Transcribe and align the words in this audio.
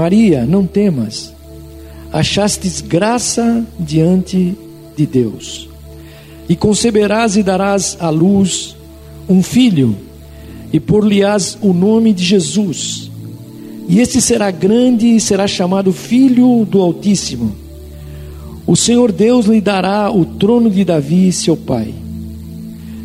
Maria, 0.00 0.46
não 0.46 0.64
temas, 0.64 1.30
achastes 2.10 2.80
graça 2.80 3.62
diante 3.78 4.56
de 4.96 5.04
Deus, 5.04 5.68
e 6.48 6.56
conceberás 6.56 7.36
e 7.36 7.42
darás 7.42 7.98
à 8.00 8.08
luz 8.08 8.74
um 9.28 9.42
filho, 9.42 9.94
e 10.72 10.80
por-lhe-ás 10.80 11.58
o 11.60 11.74
nome 11.74 12.14
de 12.14 12.24
Jesus. 12.24 13.10
E 13.86 14.00
este 14.00 14.22
será 14.22 14.50
grande 14.50 15.16
e 15.16 15.20
será 15.20 15.46
chamado 15.46 15.92
Filho 15.92 16.64
do 16.64 16.80
Altíssimo. 16.80 17.54
O 18.66 18.74
Senhor 18.76 19.12
Deus 19.12 19.44
lhe 19.44 19.60
dará 19.60 20.10
o 20.10 20.24
trono 20.24 20.70
de 20.70 20.82
Davi, 20.82 21.30
seu 21.30 21.58
pai. 21.58 21.92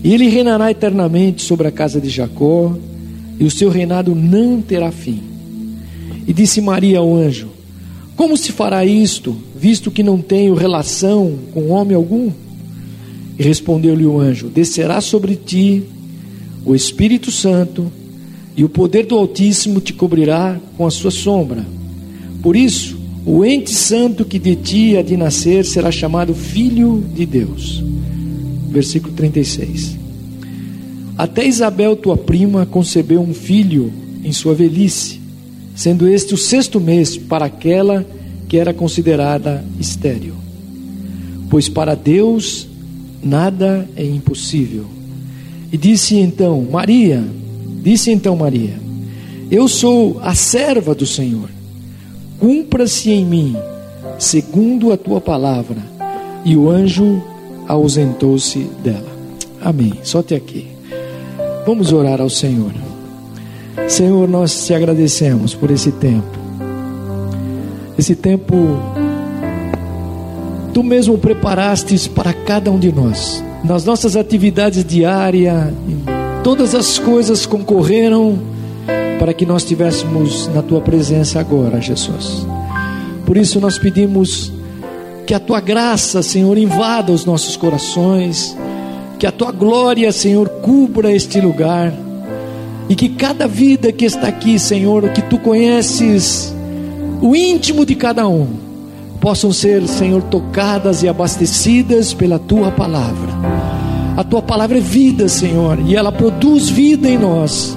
E 0.02 0.14
ele 0.14 0.30
reinará 0.30 0.72
eternamente 0.72 1.44
sobre 1.44 1.68
a 1.68 1.72
casa 1.72 2.00
de 2.00 2.10
Jacó, 2.10 2.74
e 3.38 3.44
o 3.44 3.52
seu 3.52 3.70
reinado 3.70 4.16
não 4.16 4.62
terá 4.62 4.94
fim. 4.94 5.35
E 6.28 6.34
disse 6.34 6.62
Maria 6.62 7.00
ao 7.00 7.16
anjo: 7.16 7.48
Como 8.16 8.38
se 8.38 8.52
fará 8.52 8.86
isto, 8.86 9.36
visto 9.56 9.92
que 9.92 10.04
não 10.04 10.20
tenho 10.20 10.54
relação 10.54 11.38
com 11.54 11.70
homem 11.70 11.96
algum? 11.96 12.32
E 13.38 13.44
respondeu-lhe 13.44 14.06
o 14.06 14.20
anjo: 14.20 14.48
Descerá 14.48 15.02
sobre 15.02 15.36
ti 15.36 15.84
o 16.66 16.74
Espírito 16.76 17.32
Santo, 17.32 17.92
e 18.58 18.64
o 18.64 18.70
poder 18.70 19.06
do 19.06 19.16
Altíssimo 19.16 19.80
te 19.80 19.94
cobrirá 19.94 20.60
com 20.78 20.86
a 20.88 20.92
sua 20.92 21.12
sombra. 21.12 21.66
Por 22.42 22.56
isso, 22.56 22.98
o 23.26 23.44
ente 23.44 23.72
santo 23.72 24.24
que 24.24 24.40
de 24.40 24.56
ti 24.56 24.98
há 24.98 25.02
de 25.02 25.18
nascer 25.18 25.66
será 25.66 25.92
chamado 25.92 26.34
Filho 26.34 27.04
de 27.14 27.26
Deus. 27.26 27.84
Versículo 28.70 29.14
36. 29.14 29.98
Até 31.18 31.48
Isabel, 31.48 31.96
tua 31.96 32.18
prima, 32.18 32.66
concebeu 32.66 33.22
um 33.22 33.34
filho 33.34 33.92
em 34.24 34.32
sua 34.32 34.54
velhice, 34.54 35.20
sendo 35.76 36.08
este 36.08 36.34
o 36.34 36.38
sexto 36.38 36.80
mês 36.80 37.18
para 37.18 37.46
aquela 37.46 38.06
que 38.48 38.58
era 38.58 38.74
considerada 38.74 39.64
estéril. 39.80 40.36
Pois 41.50 41.68
para 41.68 41.96
Deus 41.96 42.68
nada 43.22 43.88
é 43.96 44.04
impossível. 44.04 44.86
E 45.72 45.78
disse 45.78 46.16
então 46.16 46.66
Maria, 46.72 47.24
disse 47.84 48.12
então 48.12 48.36
Maria: 48.36 48.80
Eu 49.52 49.68
sou 49.68 50.20
a 50.22 50.34
serva 50.34 50.96
do 50.96 51.06
Senhor. 51.06 51.50
Cumpra-se 52.40 53.12
em 53.12 53.26
mim 53.26 53.56
segundo 54.18 54.92
a 54.92 54.98
tua 54.98 55.20
palavra. 55.20 55.78
E 56.44 56.56
o 56.56 56.70
anjo 56.70 57.22
ausentou-se 57.68 58.60
dela. 58.84 59.16
Amém. 59.62 59.94
Só 60.04 60.20
até 60.20 60.36
aqui. 60.36 60.68
Vamos 61.66 61.92
orar 61.92 62.22
ao 62.22 62.30
Senhor. 62.30 62.85
Senhor, 63.88 64.28
nós 64.28 64.66
te 64.66 64.74
agradecemos 64.74 65.54
por 65.54 65.70
esse 65.72 65.92
tempo. 65.92 66.38
Esse 67.98 68.16
tempo 68.16 68.80
tu 70.74 70.84
mesmo 70.84 71.18
preparastes 71.18 72.08
para 72.08 72.34
cada 72.34 72.70
um 72.70 72.78
de 72.78 72.92
nós. 72.92 73.44
Nas 73.64 73.86
nossas 73.86 74.16
atividades 74.16 74.84
diárias, 74.84 75.74
todas 76.44 76.76
as 76.76 77.00
coisas 77.00 77.46
concorreram 77.46 78.38
para 79.20 79.34
que 79.34 79.46
nós 79.46 79.64
estivéssemos 79.64 80.48
na 80.54 80.62
tua 80.62 80.82
presença 80.82 81.40
agora, 81.40 81.80
Jesus. 81.80 82.46
Por 83.26 83.38
isso 83.38 83.60
nós 83.60 83.80
pedimos 83.80 84.52
que 85.26 85.34
a 85.34 85.40
tua 85.40 85.62
graça, 85.62 86.22
Senhor, 86.22 86.58
invada 86.58 87.12
os 87.12 87.26
nossos 87.26 87.56
corações 87.56 88.56
que 89.18 89.26
a 89.26 89.32
tua 89.32 89.52
glória, 89.52 90.12
Senhor, 90.12 90.50
cubra 90.62 91.12
este 91.12 91.40
lugar. 91.40 91.94
E 92.88 92.96
que 92.96 93.10
cada 93.10 93.48
vida 93.48 93.92
que 93.92 94.06
está 94.06 94.28
aqui, 94.28 94.60
Senhor, 94.60 95.10
que 95.10 95.22
tu 95.24 95.40
conheces 95.40 96.54
o 97.22 97.36
íntimo 97.36 97.86
de 97.86 97.96
cada 97.96 98.28
um, 98.28 98.48
possam 99.20 99.52
ser, 99.52 99.88
Senhor, 99.88 100.22
tocadas 100.24 101.02
e 101.02 101.08
abastecidas 101.08 102.14
pela 102.14 102.38
tua 102.38 102.72
palavra. 102.72 103.34
A 104.16 104.24
tua 104.24 104.42
palavra 104.42 104.78
é 104.78 104.82
vida, 104.82 105.28
Senhor, 105.28 105.80
e 105.86 105.96
ela 105.96 106.12
produz 106.12 106.70
vida 106.70 107.10
em 107.10 107.18
nós. 107.18 107.76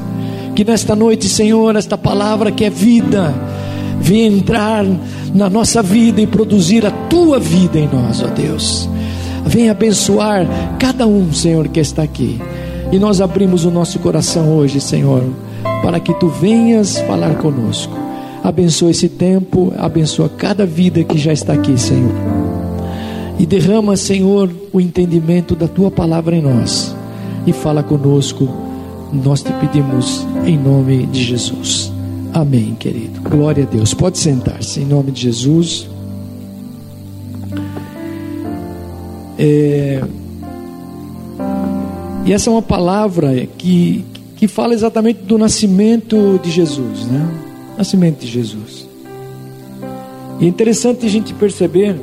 Que 0.55 0.65
nesta 0.65 0.95
noite, 0.95 1.29
Senhor, 1.29 1.75
esta 1.77 1.97
palavra 1.97 2.53
que 2.53 2.65
é 2.65 2.71
vida, 2.71 3.35
venha 4.01 4.27
entrar 4.27 4.85
na 5.35 5.49
nossa 5.49 5.83
vida 5.83 6.21
e 6.21 6.27
produzir 6.27 6.85
a 6.85 6.91
tua 6.91 7.39
vida 7.39 7.79
em 7.79 7.89
nós, 7.89 8.23
ó 8.23 8.27
Deus. 8.27 8.89
Venha 9.47 9.71
abençoar 9.73 10.47
cada 10.79 11.07
um, 11.07 11.33
Senhor, 11.33 11.69
que 11.69 11.81
está 11.81 12.03
aqui. 12.03 12.39
E 12.91 12.99
nós 12.99 13.21
abrimos 13.21 13.65
o 13.67 13.71
nosso 13.71 13.99
coração 13.99 14.57
hoje, 14.57 14.81
Senhor, 14.81 15.23
para 15.83 16.01
que 16.01 16.15
tu 16.15 16.29
venhas 16.29 16.99
falar 17.01 17.35
conosco. 17.37 17.95
Abençoa 18.43 18.91
esse 18.91 19.09
tempo, 19.09 19.73
abençoa 19.77 20.29
cada 20.29 20.65
vida 20.65 21.05
que 21.05 21.19
já 21.19 21.33
está 21.33 21.53
aqui, 21.53 21.79
Senhor. 21.79 22.13
E 23.39 23.45
derrama, 23.45 23.95
Senhor, 23.95 24.51
o 24.73 24.81
entendimento 24.81 25.55
da 25.55 25.69
tua 25.69 25.91
palavra 25.91 26.35
em 26.35 26.41
nós. 26.43 26.95
E 27.47 27.53
fala 27.53 27.83
conosco. 27.83 28.49
Nós 29.13 29.43
te 29.43 29.53
pedimos 29.55 30.27
em 30.47 30.59
nome 30.59 31.07
de 31.07 31.23
Jesus. 31.23 31.93
Amém, 32.33 32.75
querido. 32.79 33.21
Glória 33.21 33.65
a 33.65 33.67
Deus. 33.67 33.95
Pode 33.95 34.19
sentar-se 34.19 34.81
em 34.81 34.85
nome 34.85 35.11
de 35.13 35.23
Jesus. 35.23 35.89
É... 39.39 40.03
E 42.25 42.33
essa 42.33 42.51
é 42.51 42.53
uma 42.53 42.63
palavra 42.63 43.47
que, 43.59 44.05
que 44.37 44.47
fala 44.47 44.75
exatamente 44.75 45.21
do 45.23 45.39
nascimento 45.39 46.39
de 46.43 46.51
Jesus, 46.51 47.07
né? 47.07 47.29
Nascimento 47.77 48.21
de 48.21 48.27
Jesus. 48.27 48.87
E 50.41 50.45
é 50.45 50.49
interessante 50.49 51.07
a 51.07 51.09
gente 51.09 51.33
perceber 51.35 51.97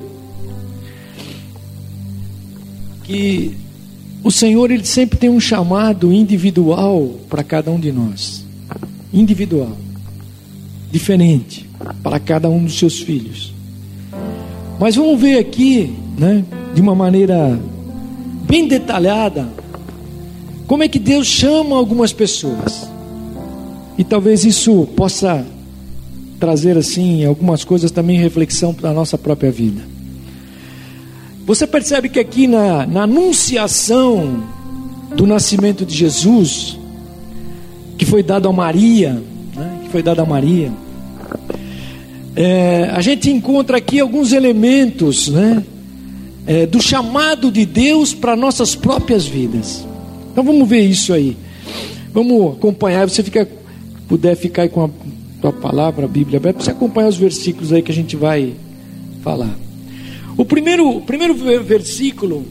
que 3.03 3.55
o 4.23 4.31
Senhor 4.31 4.71
ele 4.71 4.83
sempre 4.83 5.17
tem 5.19 5.29
um 5.29 5.39
chamado 5.39 6.11
individual 6.11 7.11
para 7.29 7.43
cada 7.43 7.69
um 7.69 7.79
de 7.79 7.91
nós. 7.91 8.43
Individual. 9.13 9.77
Diferente 10.91 11.69
para 12.01 12.19
cada 12.19 12.49
um 12.49 12.63
dos 12.63 12.77
seus 12.77 12.99
filhos. 12.99 13.53
Mas 14.79 14.95
vamos 14.95 15.19
ver 15.21 15.37
aqui, 15.37 15.93
né? 16.17 16.43
de 16.73 16.81
uma 16.81 16.93
maneira 16.93 17.57
bem 18.47 18.67
detalhada 18.67 19.47
como 20.67 20.83
é 20.83 20.87
que 20.87 20.99
Deus 20.99 21.27
chama 21.27 21.75
algumas 21.75 22.11
pessoas. 22.11 22.89
E 23.97 24.03
talvez 24.03 24.43
isso 24.43 24.87
possa 24.95 25.45
trazer 26.39 26.77
assim 26.77 27.23
algumas 27.23 27.63
coisas 27.63 27.91
também 27.91 28.17
reflexão 28.17 28.73
para 28.73 28.89
a 28.89 28.93
nossa 28.93 29.17
própria 29.17 29.51
vida. 29.51 29.81
Você 31.45 31.67
percebe 31.67 32.09
que 32.09 32.19
aqui 32.19 32.47
na, 32.47 32.85
na 32.85 33.03
anunciação 33.03 34.43
do 35.15 35.27
nascimento 35.27 35.85
de 35.85 35.95
Jesus, 35.95 36.77
que 37.97 38.05
foi 38.05 38.23
dado 38.23 38.49
a 38.49 38.53
Maria, 38.53 39.21
né, 39.55 39.79
que 39.83 39.89
foi 39.89 40.01
dado 40.01 40.21
a 40.21 40.25
Maria, 40.25 40.71
é, 42.35 42.89
a 42.91 42.99
gente 42.99 43.29
encontra 43.29 43.77
aqui 43.77 43.99
alguns 43.99 44.33
elementos, 44.33 45.29
né, 45.29 45.63
é, 46.47 46.65
do 46.65 46.81
chamado 46.81 47.49
de 47.51 47.65
Deus 47.65 48.13
para 48.13 48.35
nossas 48.35 48.75
próprias 48.75 49.25
vidas. 49.25 49.85
Então 50.35 50.43
vamos 50.43 50.67
ver 50.67 50.81
isso 50.81 51.13
aí. 51.13 51.37
Vamos 52.13 52.57
acompanhar. 52.57 53.07
Você 53.07 53.23
fica, 53.23 53.47
puder 54.05 54.35
ficar 54.35 54.63
aí 54.63 54.69
com 54.69 54.83
a 54.83 54.89
tua 55.39 55.53
palavra, 55.53 56.03
a 56.03 56.09
Bíblia 56.09 56.39
aberta, 56.39 56.61
você 56.61 56.71
acompanhar 56.71 57.07
os 57.07 57.15
versículos 57.15 57.71
aí 57.71 57.81
que 57.81 57.89
a 57.89 57.95
gente 57.95 58.17
vai 58.17 58.51
falar. 59.21 59.57
O 60.35 60.43
primeiro, 60.43 60.99
primeiro 60.99 61.33
versículo, 61.63 62.45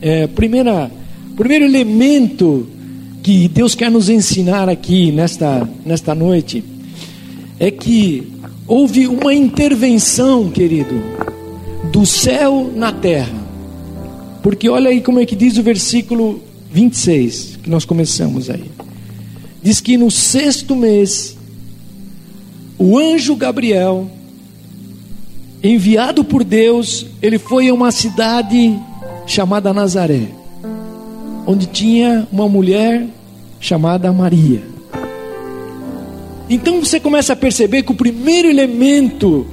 é, 0.00 0.26
primeira, 0.28 0.90
primeiro 1.36 1.66
elemento 1.66 2.66
que 3.22 3.48
Deus 3.48 3.74
quer 3.74 3.90
nos 3.90 4.08
ensinar 4.08 4.70
aqui 4.70 5.12
nesta, 5.12 5.68
nesta 5.84 6.14
noite 6.14 6.64
é 7.60 7.70
que 7.70 8.32
houve 8.66 9.06
uma 9.08 9.34
intervenção, 9.34 10.48
querido, 10.48 10.94
do 11.92 12.06
céu 12.06 12.72
na 12.74 12.92
terra. 12.92 13.44
Porque 14.42 14.70
olha 14.70 14.88
aí 14.88 15.02
como 15.02 15.20
é 15.20 15.26
que 15.26 15.36
diz 15.36 15.58
o 15.58 15.62
versículo 15.62 16.53
26, 16.74 17.60
que 17.62 17.70
nós 17.70 17.84
começamos 17.84 18.50
aí. 18.50 18.68
Diz 19.62 19.80
que 19.80 19.96
no 19.96 20.10
sexto 20.10 20.74
mês, 20.74 21.36
o 22.76 22.98
anjo 22.98 23.36
Gabriel, 23.36 24.10
enviado 25.62 26.24
por 26.24 26.42
Deus, 26.42 27.06
ele 27.22 27.38
foi 27.38 27.68
a 27.68 27.74
uma 27.74 27.92
cidade 27.92 28.76
chamada 29.24 29.72
Nazaré, 29.72 30.26
onde 31.46 31.66
tinha 31.66 32.26
uma 32.32 32.48
mulher 32.48 33.06
chamada 33.60 34.12
Maria. 34.12 34.60
Então 36.50 36.80
você 36.80 36.98
começa 36.98 37.34
a 37.34 37.36
perceber 37.36 37.84
que 37.84 37.92
o 37.92 37.96
primeiro 37.96 38.48
elemento 38.48 39.46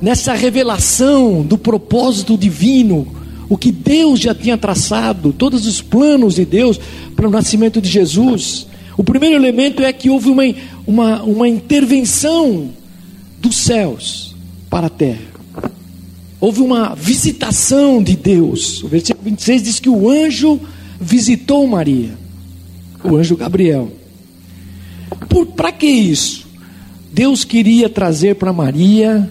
nessa 0.00 0.34
revelação 0.34 1.42
do 1.42 1.58
propósito 1.58 2.38
divino, 2.38 3.19
o 3.50 3.58
que 3.58 3.72
Deus 3.72 4.20
já 4.20 4.32
tinha 4.32 4.56
traçado, 4.56 5.32
todos 5.32 5.66
os 5.66 5.82
planos 5.82 6.36
de 6.36 6.44
Deus 6.44 6.78
para 7.16 7.26
o 7.26 7.30
nascimento 7.30 7.80
de 7.80 7.88
Jesus. 7.88 8.68
O 8.96 9.02
primeiro 9.02 9.34
elemento 9.34 9.82
é 9.82 9.92
que 9.92 10.08
houve 10.08 10.30
uma, 10.30 10.44
uma, 10.86 11.22
uma 11.24 11.48
intervenção 11.48 12.70
dos 13.40 13.56
céus 13.56 14.36
para 14.70 14.86
a 14.86 14.90
terra. 14.90 15.28
Houve 16.40 16.60
uma 16.60 16.94
visitação 16.94 18.00
de 18.00 18.14
Deus. 18.14 18.84
O 18.84 18.88
versículo 18.88 19.24
26 19.24 19.62
diz 19.64 19.80
que 19.80 19.90
o 19.90 20.08
anjo 20.08 20.60
visitou 21.00 21.66
Maria, 21.66 22.16
o 23.02 23.16
anjo 23.16 23.36
Gabriel. 23.36 23.90
Para 25.56 25.72
que 25.72 25.86
isso? 25.86 26.46
Deus 27.12 27.42
queria 27.42 27.88
trazer 27.88 28.36
para 28.36 28.52
Maria 28.52 29.28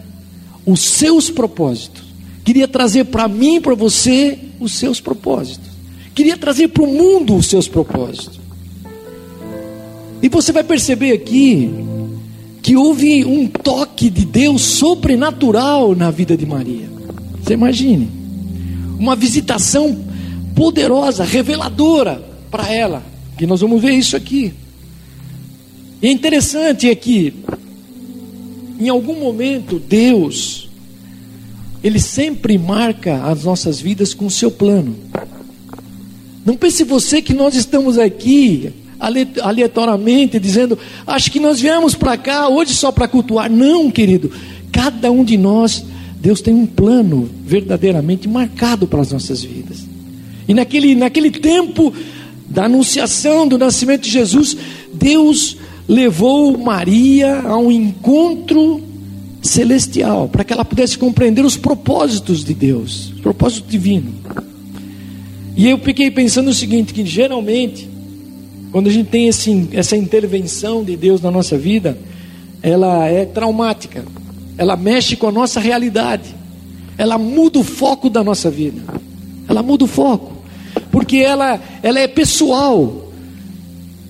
os 0.66 0.82
seus 0.82 1.30
propósitos. 1.30 2.09
Queria 2.50 2.68
trazer 2.68 3.04
para 3.04 3.28
mim 3.28 3.58
e 3.58 3.60
para 3.60 3.76
você 3.76 4.36
os 4.60 4.72
seus 4.72 5.00
propósitos. 5.00 5.70
Queria 6.16 6.36
trazer 6.36 6.70
para 6.70 6.82
o 6.82 6.88
mundo 6.88 7.36
os 7.36 7.46
seus 7.46 7.68
propósitos. 7.68 8.40
E 10.20 10.28
você 10.30 10.52
vai 10.52 10.64
perceber 10.64 11.12
aqui 11.12 11.70
que 12.64 12.76
houve 12.76 13.24
um 13.24 13.46
toque 13.46 14.10
de 14.10 14.26
Deus 14.26 14.64
sobrenatural 14.64 15.94
na 15.94 16.10
vida 16.10 16.36
de 16.36 16.44
Maria. 16.44 16.90
Você 17.40 17.54
imagine, 17.54 18.10
uma 18.98 19.16
visitação 19.16 19.96
poderosa, 20.56 21.24
reveladora 21.24 22.20
para 22.50 22.74
ela. 22.74 23.04
Que 23.38 23.46
nós 23.46 23.62
vamos 23.62 23.80
ver 23.80 23.92
isso 23.92 24.18
aqui. 24.18 24.56
E 26.02 26.08
é 26.08 26.12
interessante 26.12 26.90
é 26.90 26.96
que, 26.96 27.32
em 28.80 28.90
algum 28.90 29.20
momento, 29.20 29.78
Deus, 29.78 30.68
Ele 31.84 32.00
sempre 32.00 32.58
marca 32.58 33.24
as 33.24 33.44
nossas 33.44 33.80
vidas 33.80 34.14
com 34.14 34.26
o 34.26 34.32
seu 34.32 34.52
plano. 34.52 34.96
Não 36.46 36.56
pense 36.56 36.84
você 36.84 37.22
que 37.22 37.34
nós 37.34 37.56
estamos 37.56 37.98
aqui 37.98 38.74
aleatoriamente 39.42 40.40
dizendo, 40.40 40.78
acho 41.08 41.32
que 41.32 41.40
nós 41.40 41.60
viemos 41.60 41.96
para 41.96 42.18
cá 42.18 42.50
hoje 42.50 42.74
só 42.74 42.92
para 42.92 43.08
cultuar. 43.08 43.50
Não, 43.50 43.90
querido. 43.90 44.32
Cada 44.72 45.12
um 45.12 45.24
de 45.24 45.38
nós, 45.38 45.86
Deus 46.20 46.42
tem 46.42 46.54
um 46.54 46.66
plano 46.66 47.30
verdadeiramente 47.46 48.28
marcado 48.28 48.88
para 48.88 49.02
as 49.02 49.12
nossas 49.12 49.42
vidas. 49.42 49.86
E 50.48 50.54
naquele, 50.54 50.96
naquele 50.96 51.32
tempo 51.32 51.94
da 52.50 52.66
anunciação 52.66 53.48
do 53.48 53.58
nascimento 53.58 54.02
de 54.02 54.10
Jesus, 54.10 54.58
Deus 54.92 55.56
levou 55.88 56.58
Maria 56.58 57.42
a 57.42 57.58
um 57.58 57.72
encontro 57.72 58.82
celestial, 59.50 60.30
para 60.30 60.44
que 60.44 60.54
ela 60.54 60.64
pudesse 60.64 60.98
compreender 60.98 61.44
os 61.44 61.58
propósitos 61.58 62.44
de 62.44 62.54
Deus, 62.54 63.12
os 63.16 63.20
propósitos 63.22 63.70
divinos. 63.70 64.14
E 65.56 65.68
eu 65.68 65.78
fiquei 65.80 66.10
pensando 66.10 66.50
o 66.50 66.54
seguinte: 66.54 66.94
que 66.94 67.06
geralmente 67.06 67.90
quando 68.72 68.88
a 68.88 68.92
gente 68.92 69.10
tem 69.10 69.28
esse, 69.28 69.70
essa 69.74 69.98
intervenção 69.98 70.84
de 70.84 70.96
Deus 70.96 71.22
na 71.22 71.32
nossa 71.32 71.58
vida, 71.58 71.98
ela 72.62 73.08
é 73.08 73.26
traumática, 73.26 74.06
ela 74.58 74.76
mexe 74.76 75.16
com 75.16 75.28
a 75.28 75.32
nossa 75.32 75.60
realidade, 75.60 76.36
ela 76.98 77.18
muda 77.18 77.60
o 77.60 77.64
foco 77.64 78.10
da 78.10 78.24
nossa 78.24 78.50
vida, 78.50 78.82
ela 79.48 79.64
muda 79.64 79.86
o 79.86 79.88
foco, 79.88 80.34
porque 80.92 81.18
ela, 81.18 81.60
ela 81.82 82.00
é 82.00 82.08
pessoal. 82.08 83.09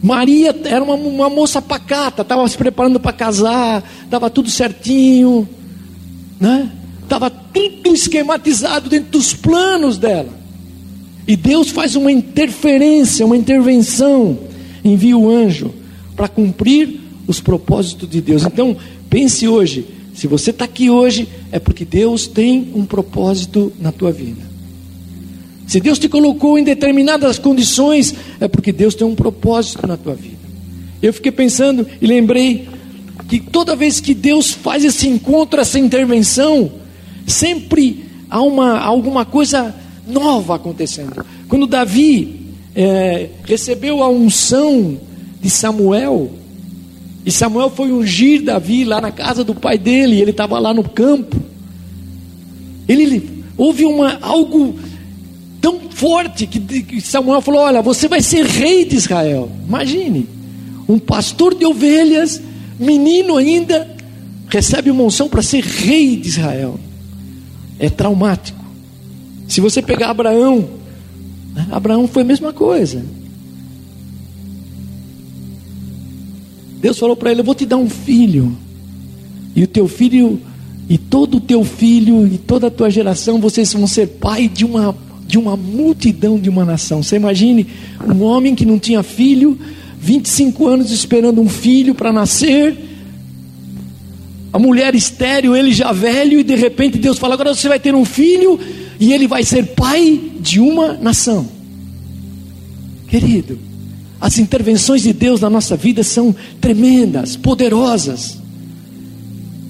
Maria 0.01 0.55
era 0.63 0.83
uma, 0.83 0.95
uma 0.95 1.29
moça 1.29 1.61
pacata, 1.61 2.21
estava 2.21 2.47
se 2.47 2.57
preparando 2.57 2.99
para 2.99 3.11
casar, 3.11 3.83
estava 4.03 4.29
tudo 4.29 4.49
certinho, 4.49 5.47
né? 6.39 6.71
Estava 7.03 7.29
tudo 7.29 7.93
esquematizado 7.93 8.89
dentro 8.89 9.11
dos 9.11 9.33
planos 9.33 9.97
dela. 9.97 10.29
E 11.27 11.35
Deus 11.35 11.69
faz 11.69 11.95
uma 11.95 12.11
interferência, 12.11 13.25
uma 13.25 13.37
intervenção 13.37 14.37
envia 14.83 15.17
o 15.17 15.29
anjo 15.29 15.73
para 16.15 16.27
cumprir 16.27 16.99
os 17.27 17.39
propósitos 17.39 18.09
de 18.09 18.21
Deus. 18.21 18.45
Então, 18.45 18.75
pense 19.09 19.47
hoje: 19.47 19.85
se 20.13 20.27
você 20.27 20.51
está 20.51 20.65
aqui 20.65 20.89
hoje, 20.89 21.27
é 21.51 21.59
porque 21.59 21.85
Deus 21.85 22.27
tem 22.27 22.71
um 22.73 22.85
propósito 22.85 23.71
na 23.79 23.91
tua 23.91 24.11
vida. 24.11 24.48
Se 25.69 25.79
Deus 25.79 25.99
te 25.99 26.09
colocou 26.09 26.57
em 26.57 26.63
determinadas 26.63 27.37
condições, 27.37 28.15
é 28.39 28.47
porque 28.47 28.71
Deus 28.71 28.95
tem 28.95 29.05
um 29.05 29.13
propósito 29.13 29.85
na 29.85 29.95
tua 29.95 30.15
vida. 30.15 30.39
Eu 30.99 31.13
fiquei 31.13 31.31
pensando 31.31 31.85
e 32.01 32.07
lembrei 32.07 32.67
que 33.27 33.39
toda 33.39 33.75
vez 33.75 33.99
que 33.99 34.15
Deus 34.15 34.49
faz 34.49 34.83
esse 34.83 35.07
encontro, 35.07 35.61
essa 35.61 35.77
intervenção, 35.77 36.71
sempre 37.27 38.03
há 38.27 38.41
uma, 38.41 38.79
alguma 38.79 39.25
coisa 39.25 39.75
nova 40.07 40.55
acontecendo. 40.55 41.23
Quando 41.47 41.67
Davi 41.67 42.47
é, 42.75 43.29
recebeu 43.43 44.01
a 44.01 44.09
unção 44.09 44.97
de 45.39 45.51
Samuel, 45.51 46.31
e 47.23 47.31
Samuel 47.31 47.69
foi 47.69 47.91
ungir 47.91 48.41
Davi 48.41 48.85
lá 48.85 48.99
na 48.99 49.11
casa 49.11 49.43
do 49.43 49.53
pai 49.53 49.77
dele, 49.77 50.19
ele 50.19 50.31
estava 50.31 50.57
lá 50.57 50.73
no 50.73 50.83
campo. 50.83 51.39
Ele 52.87 53.43
houve 53.55 53.85
uma 53.85 54.17
algo 54.19 54.88
tão 55.69 55.79
forte 55.91 56.47
que 56.47 56.99
Samuel 57.01 57.41
falou: 57.41 57.61
Olha, 57.61 57.81
você 57.81 58.07
vai 58.07 58.21
ser 58.21 58.45
rei 58.45 58.85
de 58.85 58.95
Israel. 58.95 59.51
Imagine, 59.67 60.27
um 60.87 60.97
pastor 60.97 61.53
de 61.53 61.65
ovelhas, 61.65 62.41
menino 62.79 63.37
ainda, 63.37 63.95
recebe 64.47 64.89
uma 64.89 65.03
unção 65.03 65.29
para 65.29 65.43
ser 65.43 65.63
rei 65.63 66.15
de 66.15 66.27
Israel. 66.27 66.79
É 67.77 67.89
traumático. 67.89 68.59
Se 69.47 69.61
você 69.61 69.81
pegar 69.81 70.09
Abraão, 70.09 70.67
Abraão 71.71 72.07
foi 72.07 72.23
a 72.23 72.25
mesma 72.25 72.51
coisa. 72.51 73.05
Deus 76.81 76.97
falou 76.97 77.15
para 77.15 77.31
ele: 77.31 77.41
Eu 77.41 77.45
vou 77.45 77.55
te 77.55 77.65
dar 77.65 77.77
um 77.77 77.89
filho, 77.89 78.57
e 79.55 79.63
o 79.63 79.67
teu 79.67 79.87
filho, 79.87 80.41
e 80.89 80.97
todo 80.97 81.37
o 81.37 81.41
teu 81.41 81.63
filho, 81.63 82.25
e 82.25 82.39
toda 82.39 82.67
a 82.67 82.71
tua 82.71 82.89
geração, 82.89 83.39
vocês 83.39 83.71
vão 83.73 83.85
ser 83.85 84.07
pai 84.07 84.47
de 84.47 84.65
uma, 84.65 84.95
de 85.29 85.37
uma 85.37 85.55
multidão 85.55 86.39
de 86.39 86.49
uma 86.49 86.65
nação. 86.65 87.03
Você 87.03 87.15
imagine 87.15 87.67
um 88.03 88.23
homem 88.23 88.55
que 88.55 88.65
não 88.65 88.79
tinha 88.79 89.03
filho, 89.03 89.59
25 90.01 90.67
anos 90.67 90.91
esperando 90.91 91.39
um 91.39 91.47
filho 91.47 91.93
para 91.93 92.11
nascer, 92.11 92.75
a 94.51 94.57
mulher 94.57 94.95
estéreo, 94.95 95.55
ele 95.55 95.71
já 95.71 95.91
velho, 95.91 96.39
e 96.39 96.43
de 96.43 96.55
repente 96.55 96.97
Deus 96.97 97.19
fala: 97.19 97.35
Agora 97.35 97.53
você 97.53 97.67
vai 97.67 97.79
ter 97.79 97.93
um 97.93 98.03
filho, 98.03 98.59
e 98.99 99.13
ele 99.13 99.27
vai 99.27 99.43
ser 99.43 99.67
pai 99.67 100.19
de 100.39 100.59
uma 100.59 100.93
nação. 100.93 101.47
Querido, 103.07 103.59
as 104.19 104.39
intervenções 104.39 105.03
de 105.03 105.13
Deus 105.13 105.41
na 105.41 105.49
nossa 105.49 105.77
vida 105.77 106.03
são 106.03 106.35
tremendas, 106.59 107.35
poderosas. 107.35 108.38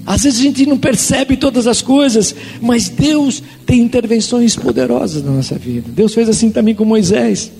Às 0.10 0.24
vezes 0.24 0.39
a 0.39 0.42
gente 0.42 0.66
não 0.66 0.75
percebe 0.75 1.38
todas 1.38 1.68
as 1.68 1.84
coisas, 1.84 2.34
mas 2.60 2.89
Deus 2.89 3.44
tem 3.63 3.80
intervenções 3.80 4.56
poderosas 4.56 5.24
na 5.24 5.30
nossa 5.30 5.56
vida. 5.56 5.88
Deus 5.88 6.16
fez 6.16 6.28
assim 6.28 6.50
também 6.50 6.74
com 6.74 6.84
Moisés. 6.84 7.51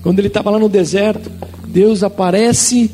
Quando 0.00 0.20
ele 0.20 0.28
estava 0.28 0.48
lá 0.48 0.60
no 0.60 0.68
deserto, 0.68 1.28
Deus 1.66 2.04
aparece 2.04 2.88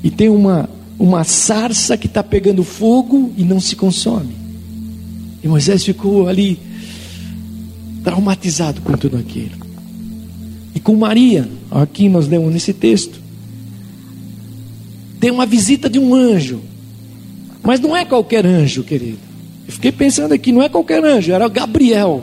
e 0.00 0.12
tem 0.12 0.28
uma, 0.28 0.70
uma 0.96 1.24
sarça 1.24 1.96
que 1.96 2.06
está 2.06 2.22
pegando 2.22 2.62
fogo 2.62 3.32
e 3.36 3.42
não 3.42 3.58
se 3.58 3.74
consome. 3.74 4.36
E 5.42 5.48
Moisés 5.48 5.82
ficou 5.82 6.28
ali 6.28 6.60
traumatizado 8.04 8.80
com 8.80 8.92
tudo 8.92 9.16
aquilo. 9.16 9.56
E 10.72 10.78
com 10.78 10.94
Maria, 10.94 11.48
aqui 11.68 12.08
nós 12.08 12.28
lemos 12.28 12.54
nesse 12.54 12.72
texto, 12.72 13.20
tem 15.18 15.32
uma 15.32 15.46
visita 15.46 15.90
de 15.90 15.98
um 15.98 16.14
anjo, 16.14 16.60
mas 17.64 17.80
não 17.80 17.96
é 17.96 18.04
qualquer 18.04 18.46
anjo, 18.46 18.84
querido. 18.84 19.18
Eu 19.66 19.72
fiquei 19.72 19.90
pensando 19.90 20.32
aqui, 20.32 20.52
não 20.52 20.62
é 20.62 20.68
qualquer 20.68 21.02
anjo, 21.02 21.32
era 21.32 21.48
Gabriel. 21.48 22.22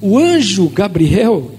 O 0.00 0.18
anjo 0.18 0.68
Gabriel 0.68 1.52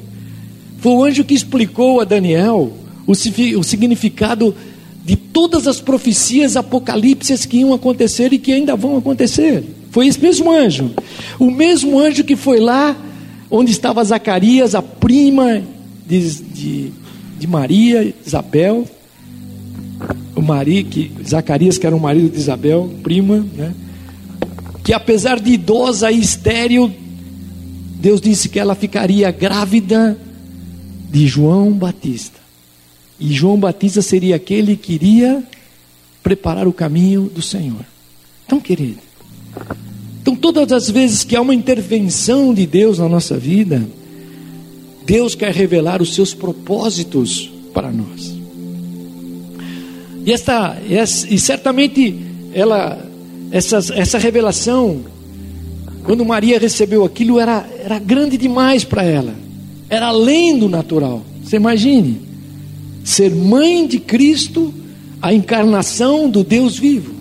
foi 0.80 0.92
o 0.92 1.04
anjo 1.04 1.24
que 1.24 1.34
explicou 1.34 2.02
a 2.02 2.04
Daniel 2.04 2.74
o, 3.08 3.16
significado 3.64 4.56
de 5.04 5.16
todas 5.16 5.68
as 5.68 5.80
profecias 5.80 6.58
apocalípticas 6.58 7.46
que 7.46 7.58
iam 7.58 7.74
acontecer 7.74 8.34
e 8.34 8.40
que 8.40 8.52
ainda 8.52 8.76
vão 8.76 8.98
acontecer. 8.98 9.64
Foi 9.92 10.08
esse 10.08 10.20
mesmo 10.20 10.52
anjo. 10.52 10.92
O 11.40 11.52
mesmo 11.52 12.00
anjo 12.00 12.24
que 12.24 12.36
foi 12.36 12.60
lá 12.60 12.98
onde 13.50 13.72
estava 13.72 14.04
Zacarias, 14.04 14.74
a 14.74 14.82
prima 14.82 15.62
de, 16.06 16.32
de, 16.42 16.92
de 17.40 17.48
Maria, 17.48 18.14
Isabel. 18.26 18.88
O 20.46 20.48
marido, 20.48 20.92
que, 20.92 21.12
Zacarias, 21.28 21.80
que 21.80 21.88
era 21.88 21.96
o 21.96 22.00
marido 22.00 22.30
de 22.30 22.38
Isabel, 22.38 22.88
prima, 23.02 23.44
né? 23.58 23.74
Que 24.84 24.94
apesar 24.94 25.40
de 25.40 25.54
idosa 25.54 26.12
e 26.12 26.20
estéril, 26.20 26.94
Deus 27.96 28.22
disse 28.22 28.48
que 28.48 28.60
ela 28.60 28.76
ficaria 28.76 29.32
grávida 29.32 30.16
de 31.10 31.26
João 31.26 31.72
Batista. 31.72 32.40
E 33.20 33.34
João 33.34 33.58
Batista 33.58 34.04
seria 34.04 34.36
aquele 34.36 34.78
que 34.78 34.94
iria 34.94 35.44
preparar 36.22 36.68
o 36.68 36.74
caminho 36.74 37.24
do 37.24 37.42
Senhor. 37.42 37.84
Então, 38.46 38.60
querido, 38.60 39.00
então 40.22 40.36
todas 40.36 40.72
as 40.72 40.92
vezes 40.92 41.24
que 41.24 41.36
há 41.36 41.42
uma 41.42 41.56
intervenção 41.56 42.54
de 42.54 42.68
Deus 42.68 43.00
na 43.00 43.10
nossa 43.10 43.36
vida, 43.36 43.84
Deus 45.08 45.34
quer 45.34 45.52
revelar 45.52 46.04
os 46.04 46.14
seus 46.14 46.36
propósitos 46.36 47.52
para 47.74 47.92
nós. 47.92 48.35
E 50.26 50.32
esta, 50.32 50.76
e 51.30 51.40
certamente 51.40 52.18
ela 52.52 53.06
essa, 53.52 53.78
essa 53.94 54.18
revelação, 54.18 55.02
quando 56.04 56.26
Maria 56.26 56.60
recebeu 56.60 57.06
aquilo, 57.06 57.40
era, 57.40 57.66
era 57.80 58.00
grande 58.00 58.38
demais 58.38 58.84
para 58.84 59.04
ela, 59.04 59.34
era 59.90 60.08
além 60.08 60.58
do 60.58 60.68
natural. 60.68 61.24
Você 61.44 61.56
imagine, 61.56 62.22
ser 63.04 63.34
mãe 63.34 63.88
de 63.88 64.00
Cristo, 64.00 64.74
a 65.22 65.34
encarnação 65.34 66.30
do 66.30 66.44
Deus 66.44 66.78
vivo. 66.78 67.14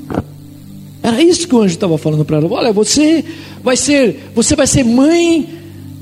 Era 1.02 1.22
isso 1.22 1.46
que 1.46 1.54
o 1.54 1.60
anjo 1.60 1.74
estava 1.74 1.98
falando 1.98 2.24
para 2.24 2.38
ela. 2.38 2.48
Olha, 2.50 2.72
você 2.72 3.24
vai 3.62 3.76
ser, 3.76 4.30
você 4.34 4.56
vai 4.56 4.66
ser 4.66 4.84
mãe 4.84 5.46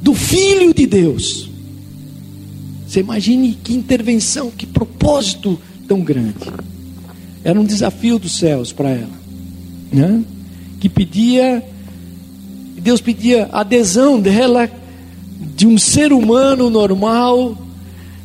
do 0.01 0.15
Filho 0.15 0.73
de 0.73 0.87
Deus. 0.87 1.51
Você 2.87 3.01
imagine 3.01 3.59
que 3.63 3.75
intervenção, 3.75 4.51
que 4.51 4.67
propósito 4.67 5.59
tão 5.89 6.01
grande. 6.01 6.37
Era 7.45 7.61
um 7.61 7.65
desafio 7.65 8.19
dos 8.19 8.39
céus 8.39 8.73
para 8.73 8.91
ela 8.91 9.23
né? 9.93 10.23
que 10.81 10.89
pedia, 10.89 11.63
Deus 12.81 13.01
pedia 13.01 13.49
adesão 13.53 14.19
dela, 14.19 14.69
de 15.55 15.67
um 15.67 15.79
ser 15.79 16.13
humano 16.13 16.71
normal, 16.71 17.57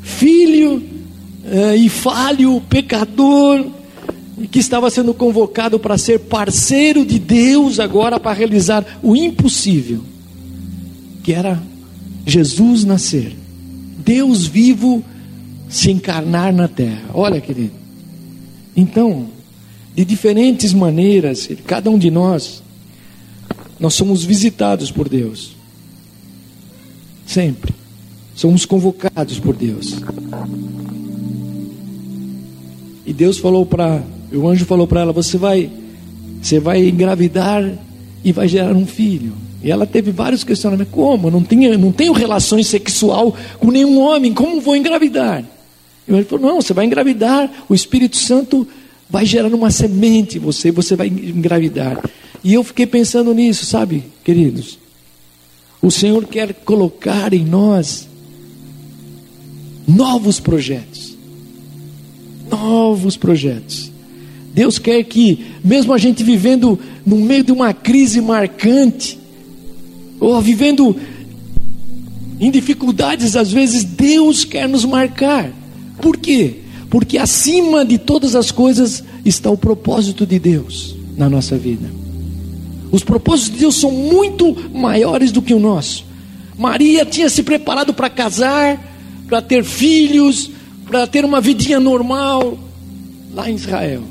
filho 0.01 0.81
eh, 1.45 1.75
e 1.75 1.89
falho, 1.89 2.61
pecador, 2.61 3.65
que 4.49 4.59
estava 4.59 4.89
sendo 4.89 5.13
convocado 5.13 5.77
para 5.77 5.97
ser 5.97 6.19
parceiro 6.19 7.05
de 7.05 7.19
Deus 7.19 7.79
agora 7.79 8.19
para 8.19 8.33
realizar 8.33 8.85
o 9.03 9.15
impossível, 9.15 10.01
que 11.23 11.33
era 11.33 11.61
Jesus 12.25 12.83
nascer, 12.83 13.35
Deus 13.97 14.47
vivo 14.47 15.03
se 15.69 15.91
encarnar 15.91 16.53
na 16.53 16.67
terra. 16.67 17.03
Olha, 17.13 17.41
querido. 17.41 17.86
Então, 18.77 19.25
de 19.95 20.05
diferentes 20.05 20.71
maneiras, 20.71 21.49
cada 21.65 21.89
um 21.89 21.97
de 21.97 22.11
nós, 22.11 22.61
nós 23.79 23.95
somos 23.95 24.23
visitados 24.23 24.91
por 24.91 25.09
Deus. 25.09 25.55
Sempre. 27.25 27.73
Somos 28.35 28.65
convocados 28.65 29.39
por 29.39 29.55
Deus. 29.55 29.95
E 33.03 33.11
Deus 33.11 33.39
falou 33.39 33.65
para, 33.65 34.03
o 34.31 34.47
anjo 34.47 34.63
falou 34.65 34.85
para 34.85 35.01
ela: 35.01 35.11
"Você 35.11 35.39
vai 35.39 35.71
você 36.39 36.59
vai 36.59 36.87
engravidar 36.87 37.67
e 38.23 38.31
vai 38.31 38.47
gerar 38.47 38.75
um 38.75 38.85
filho". 38.85 39.33
E 39.63 39.71
ela 39.71 39.87
teve 39.87 40.11
vários 40.11 40.43
questionamentos: 40.43 40.93
"Como? 40.93 41.31
Não 41.31 41.41
tenho 41.41 41.75
não 41.79 41.91
tenho 41.91 42.13
relações 42.13 42.67
sexual 42.67 43.35
com 43.57 43.71
nenhum 43.71 43.99
homem, 43.99 44.35
como 44.35 44.61
vou 44.61 44.75
engravidar?" 44.75 45.43
E 46.07 46.13
ele 46.13 46.23
falou: 46.23 46.47
"Não, 46.49 46.61
você 46.61 46.73
vai 46.73 46.85
engravidar, 46.85 47.51
o 47.67 47.75
Espírito 47.75 48.17
Santo 48.17 48.67
vai 49.09 49.25
gerar 49.25 49.53
uma 49.53 49.71
semente 49.71 50.37
em 50.37 50.41
você, 50.41 50.71
você 50.71 50.95
vai 50.95 51.07
engravidar. 51.07 52.03
E 52.43 52.53
eu 52.53 52.63
fiquei 52.63 52.85
pensando 52.85 53.33
nisso, 53.33 53.65
sabe, 53.65 54.03
queridos? 54.23 54.77
O 55.81 55.91
Senhor 55.91 56.25
quer 56.25 56.53
colocar 56.53 57.33
em 57.33 57.43
nós 57.43 58.07
novos 59.87 60.39
projetos. 60.39 61.15
Novos 62.49 63.15
projetos. 63.15 63.91
Deus 64.53 64.79
quer 64.79 65.03
que, 65.03 65.45
mesmo 65.63 65.93
a 65.93 65.97
gente 65.97 66.23
vivendo 66.23 66.79
no 67.05 67.17
meio 67.17 67.43
de 67.43 67.51
uma 67.51 67.73
crise 67.73 68.19
marcante, 68.19 69.19
ou 70.19 70.41
vivendo 70.41 70.95
em 72.39 72.49
dificuldades, 72.49 73.35
às 73.35 73.51
vezes, 73.51 73.83
Deus 73.83 74.43
quer 74.43 74.67
nos 74.67 74.83
marcar. 74.83 75.51
Por 76.01 76.17
quê? 76.17 76.61
porque 76.89 77.17
acima 77.17 77.83
de 77.83 77.97
todas 77.97 78.35
as 78.35 78.51
coisas 78.51 79.03
está 79.25 79.49
o 79.49 79.57
propósito 79.57 80.25
de 80.25 80.39
Deus 80.39 80.95
na 81.17 81.29
nossa 81.29 81.57
vida. 81.57 81.89
Os 82.91 83.03
propósitos 83.03 83.53
de 83.53 83.59
Deus 83.59 83.75
são 83.75 83.91
muito 83.91 84.55
maiores 84.73 85.31
do 85.31 85.41
que 85.41 85.53
o 85.53 85.59
nosso. 85.59 86.05
Maria 86.57 87.05
tinha 87.05 87.29
se 87.29 87.43
preparado 87.43 87.93
para 87.93 88.09
casar, 88.09 88.81
para 89.27 89.41
ter 89.41 89.63
filhos, 89.63 90.49
para 90.85 91.05
ter 91.05 91.25
uma 91.25 91.41
vidinha 91.41 91.79
normal 91.79 92.57
lá 93.33 93.49
em 93.49 93.55
Israel. 93.55 94.03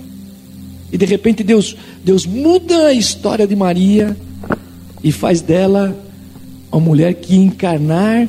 E 0.93 0.99
de 0.99 1.07
repente 1.07 1.43
Deus, 1.43 1.75
Deus 2.05 2.27
muda 2.27 2.89
a 2.89 2.93
história 2.93 3.47
de 3.47 3.57
Maria 3.57 4.15
e 5.03 5.11
faz 5.11 5.41
dela 5.41 5.99
uma 6.71 6.81
mulher 6.81 7.15
que 7.15 7.35
encarnar 7.35 8.29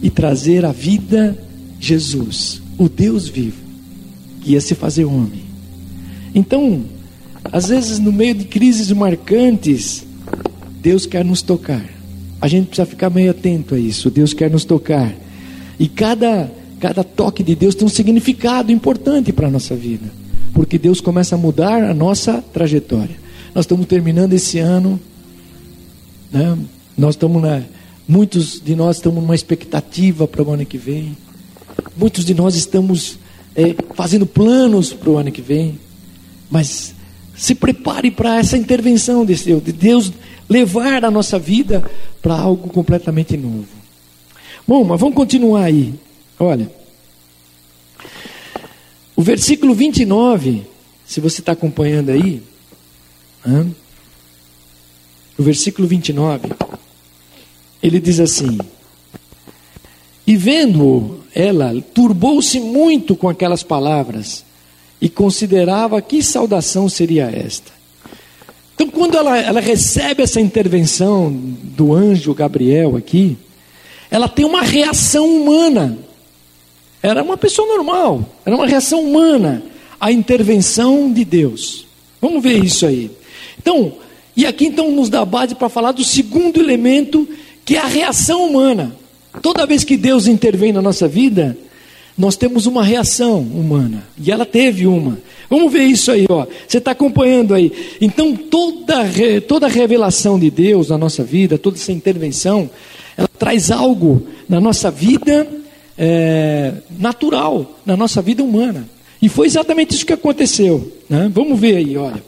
e 0.00 0.08
trazer 0.08 0.64
a 0.64 0.70
vida 0.70 1.36
Jesus 1.80 2.62
o 2.78 2.88
Deus 2.88 3.28
vivo, 3.28 3.62
que 4.40 4.52
ia 4.52 4.60
se 4.60 4.74
fazer 4.74 5.04
homem. 5.04 5.44
Então, 6.34 6.84
às 7.44 7.68
vezes, 7.68 7.98
no 7.98 8.12
meio 8.12 8.34
de 8.34 8.44
crises 8.44 8.90
marcantes, 8.92 10.04
Deus 10.80 11.06
quer 11.06 11.24
nos 11.24 11.42
tocar. 11.42 11.84
A 12.40 12.48
gente 12.48 12.66
precisa 12.66 12.86
ficar 12.86 13.10
meio 13.10 13.30
atento 13.30 13.74
a 13.74 13.78
isso. 13.78 14.10
Deus 14.10 14.34
quer 14.34 14.50
nos 14.50 14.64
tocar. 14.64 15.14
E 15.78 15.88
cada, 15.88 16.50
cada 16.78 17.02
toque 17.02 17.42
de 17.42 17.54
Deus 17.54 17.74
tem 17.74 17.86
um 17.86 17.90
significado 17.90 18.70
importante 18.70 19.32
para 19.32 19.48
a 19.48 19.50
nossa 19.50 19.74
vida. 19.74 20.06
Porque 20.52 20.78
Deus 20.78 21.00
começa 21.00 21.34
a 21.34 21.38
mudar 21.38 21.82
a 21.82 21.94
nossa 21.94 22.42
trajetória. 22.52 23.16
Nós 23.54 23.64
estamos 23.64 23.86
terminando 23.86 24.32
esse 24.34 24.58
ano. 24.58 25.00
Né? 26.30 26.58
Nós 26.96 27.14
estamos 27.14 27.42
na, 27.42 27.62
muitos 28.06 28.60
de 28.60 28.74
nós 28.74 28.96
estamos 28.96 29.22
numa 29.22 29.34
expectativa 29.34 30.28
para 30.28 30.42
o 30.42 30.52
ano 30.52 30.64
que 30.64 30.78
vem. 30.78 31.16
Muitos 31.96 32.24
de 32.24 32.34
nós 32.34 32.54
estamos 32.54 33.18
é, 33.54 33.74
fazendo 33.94 34.26
planos 34.26 34.92
para 34.92 35.08
o 35.08 35.16
ano 35.16 35.32
que 35.32 35.40
vem, 35.40 35.80
mas 36.50 36.94
se 37.34 37.54
prepare 37.54 38.10
para 38.10 38.38
essa 38.38 38.56
intervenção 38.56 39.24
de 39.24 39.34
Deus, 39.34 39.64
de 39.64 39.72
Deus 39.72 40.12
levar 40.48 41.04
a 41.04 41.10
nossa 41.10 41.38
vida 41.38 41.82
para 42.20 42.34
algo 42.34 42.68
completamente 42.68 43.36
novo. 43.36 43.66
Bom, 44.68 44.84
mas 44.84 45.00
vamos 45.00 45.14
continuar 45.14 45.64
aí. 45.64 45.94
Olha, 46.38 46.70
o 49.14 49.22
versículo 49.22 49.74
29, 49.74 50.62
se 51.06 51.20
você 51.20 51.40
está 51.40 51.52
acompanhando 51.52 52.10
aí, 52.10 52.42
hein? 53.46 53.74
o 55.38 55.42
versículo 55.42 55.88
29, 55.88 56.50
ele 57.82 58.00
diz 58.00 58.20
assim: 58.20 58.58
E 60.26 60.36
vendo 60.36 61.24
ela 61.36 61.74
turbou-se 61.92 62.58
muito 62.58 63.14
com 63.14 63.28
aquelas 63.28 63.62
palavras 63.62 64.42
e 64.98 65.06
considerava 65.06 66.00
que 66.00 66.22
saudação 66.22 66.88
seria 66.88 67.26
esta. 67.26 67.70
Então, 68.74 68.88
quando 68.88 69.18
ela, 69.18 69.36
ela 69.36 69.60
recebe 69.60 70.22
essa 70.22 70.40
intervenção 70.40 71.30
do 71.30 71.92
anjo 71.92 72.32
Gabriel 72.32 72.96
aqui, 72.96 73.36
ela 74.10 74.30
tem 74.30 74.46
uma 74.46 74.62
reação 74.62 75.26
humana. 75.26 75.98
Era 77.02 77.22
uma 77.22 77.36
pessoa 77.36 77.68
normal, 77.68 78.24
era 78.44 78.56
uma 78.56 78.66
reação 78.66 79.02
humana 79.02 79.62
à 80.00 80.10
intervenção 80.10 81.12
de 81.12 81.22
Deus. 81.22 81.86
Vamos 82.18 82.42
ver 82.42 82.64
isso 82.64 82.86
aí. 82.86 83.10
Então, 83.58 83.92
e 84.34 84.46
aqui 84.46 84.64
então 84.64 84.90
nos 84.90 85.10
dá 85.10 85.22
base 85.22 85.54
para 85.54 85.68
falar 85.68 85.92
do 85.92 86.02
segundo 86.02 86.58
elemento, 86.58 87.28
que 87.62 87.76
é 87.76 87.80
a 87.80 87.86
reação 87.86 88.46
humana. 88.46 88.96
Toda 89.42 89.66
vez 89.66 89.84
que 89.84 89.96
Deus 89.96 90.26
intervém 90.26 90.72
na 90.72 90.82
nossa 90.82 91.06
vida, 91.06 91.56
nós 92.16 92.36
temos 92.36 92.66
uma 92.66 92.82
reação 92.82 93.40
humana. 93.40 94.06
E 94.18 94.30
ela 94.30 94.46
teve 94.46 94.86
uma. 94.86 95.18
Vamos 95.50 95.72
ver 95.72 95.84
isso 95.84 96.10
aí, 96.10 96.26
ó. 96.28 96.46
Você 96.66 96.78
está 96.78 96.92
acompanhando 96.92 97.54
aí. 97.54 97.70
Então, 98.00 98.34
toda, 98.34 99.04
toda 99.46 99.68
revelação 99.68 100.38
de 100.38 100.50
Deus 100.50 100.88
na 100.88 100.98
nossa 100.98 101.22
vida, 101.22 101.58
toda 101.58 101.76
essa 101.76 101.92
intervenção, 101.92 102.70
ela 103.16 103.28
traz 103.28 103.70
algo 103.70 104.26
na 104.48 104.60
nossa 104.60 104.90
vida 104.90 105.46
é, 105.98 106.72
natural, 106.98 107.78
na 107.84 107.96
nossa 107.96 108.22
vida 108.22 108.42
humana. 108.42 108.88
E 109.20 109.28
foi 109.28 109.46
exatamente 109.46 109.94
isso 109.94 110.06
que 110.06 110.12
aconteceu. 110.12 110.92
Né? 111.08 111.30
Vamos 111.32 111.58
ver 111.58 111.76
aí, 111.76 111.96
olha. 111.96 112.22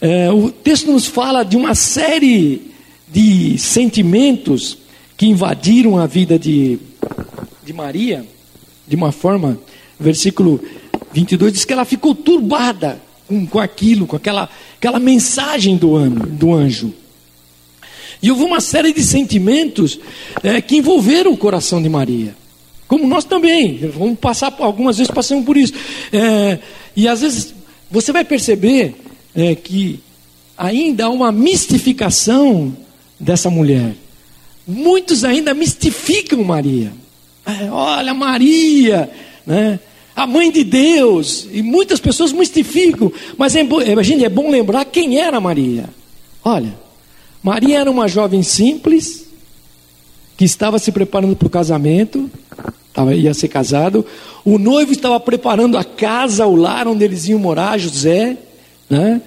É, 0.00 0.30
o 0.30 0.50
texto 0.50 0.90
nos 0.90 1.06
fala 1.06 1.44
de 1.44 1.56
uma 1.56 1.74
série 1.74 2.72
de 3.10 3.56
sentimentos 3.58 4.78
que 5.24 5.30
invadiram 5.30 5.96
a 5.96 6.06
vida 6.06 6.38
de, 6.38 6.78
de 7.64 7.72
Maria, 7.72 8.26
de 8.86 8.94
uma 8.94 9.10
forma, 9.10 9.58
versículo 9.98 10.60
22 11.14 11.50
diz 11.50 11.64
que 11.64 11.72
ela 11.72 11.86
ficou 11.86 12.14
turbada 12.14 13.00
com, 13.26 13.46
com 13.46 13.58
aquilo, 13.58 14.06
com 14.06 14.16
aquela, 14.16 14.50
aquela 14.76 14.98
mensagem 14.98 15.78
do, 15.78 15.96
ano, 15.96 16.26
do 16.26 16.52
anjo. 16.52 16.92
E 18.22 18.30
houve 18.30 18.42
uma 18.42 18.60
série 18.60 18.92
de 18.92 19.02
sentimentos 19.02 19.98
é, 20.42 20.60
que 20.60 20.76
envolveram 20.76 21.32
o 21.32 21.38
coração 21.38 21.82
de 21.82 21.88
Maria. 21.88 22.36
Como 22.86 23.06
nós 23.06 23.24
também, 23.24 23.78
vamos 23.96 24.18
passar 24.18 24.54
algumas 24.58 24.98
vezes 24.98 25.10
passamos 25.10 25.46
por 25.46 25.56
isso. 25.56 25.72
É, 26.12 26.58
e 26.94 27.08
às 27.08 27.22
vezes 27.22 27.54
você 27.90 28.12
vai 28.12 28.26
perceber 28.26 28.94
é, 29.34 29.54
que 29.54 30.00
ainda 30.54 31.06
há 31.06 31.08
uma 31.08 31.32
mistificação 31.32 32.76
dessa 33.18 33.48
mulher. 33.48 34.03
Muitos 34.66 35.24
ainda 35.24 35.52
mistificam 35.52 36.42
Maria. 36.42 36.92
É, 37.44 37.70
olha, 37.70 38.14
Maria, 38.14 39.10
né? 39.46 39.78
a 40.16 40.26
mãe 40.26 40.50
de 40.50 40.62
Deus, 40.62 41.48
e 41.52 41.60
muitas 41.62 41.98
pessoas 41.98 42.32
mistificam, 42.32 43.12
mas 43.36 43.56
é, 43.56 43.60
é, 43.60 44.02
gente, 44.02 44.24
é 44.24 44.28
bom 44.28 44.50
lembrar 44.50 44.84
quem 44.84 45.18
era 45.18 45.40
Maria. 45.40 45.88
Olha, 46.44 46.74
Maria 47.42 47.80
era 47.80 47.90
uma 47.90 48.06
jovem 48.06 48.42
simples, 48.42 49.26
que 50.36 50.44
estava 50.44 50.78
se 50.78 50.92
preparando 50.92 51.36
para 51.36 51.46
o 51.46 51.50
casamento, 51.50 52.30
estava, 52.88 53.14
ia 53.14 53.34
ser 53.34 53.48
casado, 53.48 54.06
o 54.44 54.56
noivo 54.56 54.92
estava 54.92 55.18
preparando 55.18 55.76
a 55.76 55.84
casa, 55.84 56.46
o 56.46 56.54
lar 56.54 56.86
onde 56.86 57.04
eles 57.04 57.26
iam 57.28 57.38
morar, 57.38 57.78
José, 57.78 58.36
né? 58.88 59.20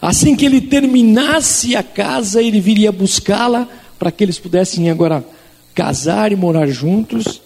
Assim 0.00 0.34
que 0.34 0.44
ele 0.44 0.60
terminasse 0.60 1.76
a 1.76 1.82
casa, 1.82 2.42
ele 2.42 2.60
viria 2.60 2.90
buscá-la 2.90 3.68
para 4.02 4.10
que 4.10 4.24
eles 4.24 4.36
pudessem 4.36 4.90
agora 4.90 5.24
casar 5.76 6.32
e 6.32 6.34
morar 6.34 6.66
juntos. 6.66 7.40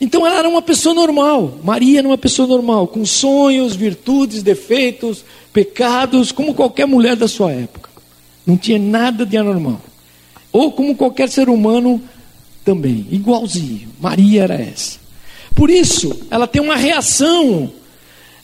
Então 0.00 0.24
ela 0.24 0.38
era 0.38 0.48
uma 0.48 0.62
pessoa 0.62 0.94
normal, 0.94 1.58
Maria 1.64 1.98
era 1.98 2.06
uma 2.06 2.16
pessoa 2.16 2.46
normal, 2.46 2.86
com 2.86 3.04
sonhos, 3.04 3.74
virtudes, 3.74 4.40
defeitos, 4.40 5.24
pecados, 5.52 6.30
como 6.30 6.54
qualquer 6.54 6.86
mulher 6.86 7.16
da 7.16 7.26
sua 7.26 7.50
época. 7.50 7.90
Não 8.46 8.56
tinha 8.56 8.78
nada 8.78 9.26
de 9.26 9.36
anormal. 9.36 9.80
Ou 10.52 10.70
como 10.70 10.94
qualquer 10.94 11.28
ser 11.28 11.48
humano 11.48 12.00
também, 12.64 13.08
igualzinho. 13.10 13.88
Maria 14.00 14.44
era 14.44 14.54
essa. 14.54 15.00
Por 15.56 15.70
isso, 15.70 16.16
ela 16.30 16.46
tem 16.46 16.62
uma 16.62 16.76
reação, 16.76 17.72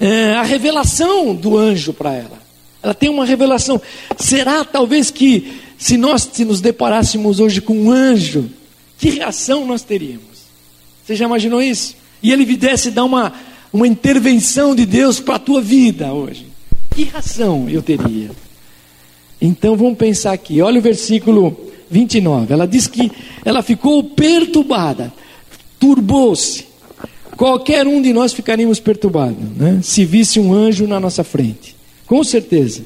é, 0.01 0.35
a 0.35 0.43
revelação 0.43 1.33
do 1.33 1.57
anjo 1.57 1.93
para 1.93 2.13
ela. 2.13 2.41
Ela 2.83 2.93
tem 2.93 3.09
uma 3.09 3.25
revelação. 3.25 3.81
Será 4.19 4.65
talvez 4.65 5.13
que 5.13 5.70
se 5.81 5.97
nós 5.97 6.29
se 6.31 6.45
nos 6.45 6.61
deparássemos 6.61 7.41
hoje 7.41 7.59
com 7.59 7.73
um 7.73 7.91
anjo, 7.91 8.51
que 8.99 9.09
reação 9.09 9.67
nós 9.67 9.83
teríamos? 9.83 10.21
Você 11.03 11.17
já 11.17 11.25
imaginou 11.25 11.63
isso? 11.63 11.97
E 12.23 12.31
ele 12.31 12.45
viesse 12.45 12.91
dar 12.91 13.05
uma, 13.05 13.33
uma 13.73 13.87
intervenção 13.87 14.75
de 14.75 14.85
Deus 14.85 15.21
para 15.21 15.37
a 15.37 15.39
tua 15.39 15.63
vida 15.63 16.13
hoje. 16.13 16.47
Que 16.95 17.05
reação 17.05 17.67
eu 17.71 17.81
teria? 17.81 18.31
Então 19.41 19.75
vamos 19.75 19.97
pensar 19.97 20.33
aqui. 20.33 20.61
Olha 20.61 20.79
o 20.79 20.83
versículo 20.83 21.59
29. 21.91 22.53
Ela 22.53 22.67
diz 22.67 22.87
que 22.87 23.11
ela 23.43 23.63
ficou 23.63 24.05
perturbada, 24.05 25.11
turbou-se. 25.79 26.67
Qualquer 27.39 27.87
um 27.87 28.03
de 28.03 28.13
nós 28.13 28.35
ficaríamos 28.35 28.79
perturbados, 28.79 29.57
né? 29.57 29.81
Se 29.83 30.05
visse 30.05 30.39
um 30.39 30.53
anjo 30.53 30.87
na 30.87 31.01
nossa 31.01 31.25
frente. 31.25 31.75
Com 32.07 32.23
certeza. 32.23 32.85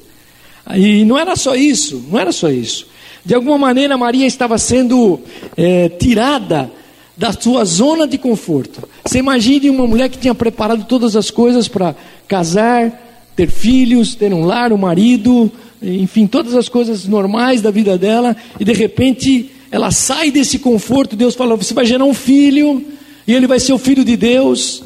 E 0.77 1.05
não 1.05 1.19
era 1.19 1.37
só 1.37 1.55
isso, 1.55 2.05
não 2.11 2.19
era 2.19 2.33
só 2.33 2.49
isso. 2.51 2.87
De 3.25 3.35
alguma 3.35 3.59
maneira, 3.59 3.97
Maria 3.97 4.27
estava 4.27 4.59
sendo 4.59 5.21
é, 5.57 5.89
tirada 5.89 6.71
da 7.17 7.33
sua 7.33 7.65
zona 7.65 8.07
de 8.07 8.19
conforto. 8.19 8.87
Você 9.05 9.19
imagine 9.19 9.71
uma 9.71 9.87
mulher 9.87 10.09
que 10.09 10.19
tinha 10.19 10.35
preparado 10.35 10.85
todas 10.85 11.15
as 11.17 11.31
coisas 11.31 11.69
para 11.69 11.95
casar, 12.27 12.93
ter 13.37 13.51
filhos, 13.51 14.15
ter 14.15 14.33
um 14.33 14.45
lar, 14.45 14.73
um 14.73 14.77
marido, 14.77 15.51
enfim, 15.83 16.27
todas 16.27 16.55
as 16.55 16.69
coisas 16.69 17.07
normais 17.07 17.63
da 17.63 17.71
vida 17.71 17.97
dela, 17.97 18.37
e 18.59 18.65
de 18.65 18.73
repente 18.73 19.51
ela 19.71 19.91
sai 19.91 20.31
desse 20.31 20.59
conforto. 20.59 21.17
Deus 21.17 21.35
fala: 21.35 21.57
Você 21.57 21.75
vai 21.75 21.87
gerar 21.87 22.05
um 22.05 22.15
filho, 22.15 22.85
e 23.27 23.33
ele 23.33 23.47
vai 23.47 23.61
ser 23.61 23.73
o 23.73 23.79
filho 23.79 24.05
de 24.05 24.17
Deus, 24.17 24.83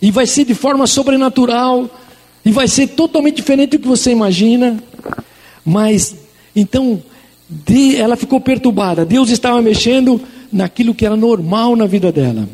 e 0.00 0.10
vai 0.10 0.26
ser 0.26 0.44
de 0.44 0.54
forma 0.54 0.86
sobrenatural. 0.86 1.88
E 2.46 2.50
vai 2.50 2.68
ser 2.68 2.88
totalmente 2.88 3.36
diferente 3.36 3.70
do 3.70 3.78
que 3.78 3.88
você 3.88 4.10
imagina. 4.10 4.76
Mas, 5.64 6.14
então, 6.54 7.02
ela 7.96 8.16
ficou 8.16 8.40
perturbada. 8.40 9.04
Deus 9.04 9.30
estava 9.30 9.60
mexendo 9.62 10.20
naquilo 10.52 10.94
que 10.94 11.06
era 11.06 11.16
normal 11.16 11.74
na 11.74 11.86
vida 11.86 12.12
dela. 12.12 12.48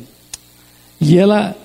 E 1.00 1.16
ela, 1.18 1.56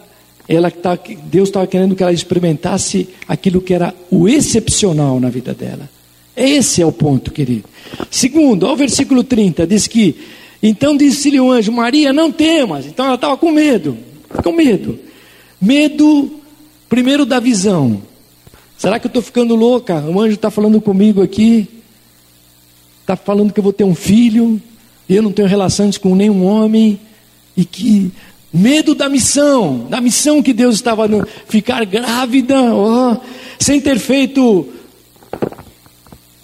ela 0.48 0.72
tá, 0.72 0.98
Deus 1.26 1.50
estava 1.50 1.68
querendo 1.68 1.96
que 1.96 2.04
ela 2.04 2.14
experimentasse 2.14 3.10
aquilo 3.28 3.62
que 3.62 3.74
era 3.74 3.94
o 4.10 4.28
excepcional 4.28 5.20
na 5.20 5.30
vida 5.30 5.54
dela. 5.54 5.90
Esse 6.36 6.82
é 6.82 6.86
o 6.86 6.92
ponto, 6.92 7.32
querido. 7.32 7.64
Segundo, 8.12 8.66
ao 8.66 8.76
versículo 8.76 9.24
30, 9.24 9.66
diz 9.66 9.88
que: 9.88 10.16
Então 10.62 10.98
disse-lhe 10.98 11.40
o 11.40 11.52
anjo, 11.52 11.72
Maria, 11.72 12.12
não 12.12 12.32
temas. 12.32 12.86
Então 12.86 13.06
ela 13.06 13.16
estava 13.16 13.38
com 13.38 13.52
medo, 13.52 13.98
com 14.44 14.52
medo. 14.52 15.00
Medo, 15.62 16.32
primeiro, 16.90 17.26
da 17.26 17.40
visão. 17.40 18.02
Será 18.78 19.00
que 19.00 19.08
eu 19.08 19.10
estou 19.10 19.22
ficando 19.22 19.56
louca? 19.56 20.00
O 20.02 20.20
anjo 20.20 20.36
está 20.36 20.52
falando 20.52 20.82
comigo 20.82 21.22
aqui. 21.22 21.68
Está 23.02 23.16
falando 23.16 23.54
que 23.54 23.60
eu 23.60 23.64
vou 23.64 23.74
ter 23.74 23.84
um 23.84 23.96
filho. 23.96 24.62
E 25.08 25.16
eu 25.16 25.24
não 25.24 25.32
tenho 25.32 25.48
relações 25.48 25.98
com 25.98 26.16
nenhum 26.16 26.46
homem. 26.46 27.00
E 27.56 27.64
que 27.64 28.12
medo 28.54 28.96
da 28.96 29.10
missão, 29.10 29.86
da 29.90 30.00
missão 30.00 30.42
que 30.42 30.54
Deus 30.54 30.76
estava 30.76 31.08
no, 31.08 31.28
ficar 31.48 31.86
grávida, 31.86 32.56
oh, 32.74 33.18
sem 33.60 33.82
ter 33.82 34.00
feito 34.00 34.68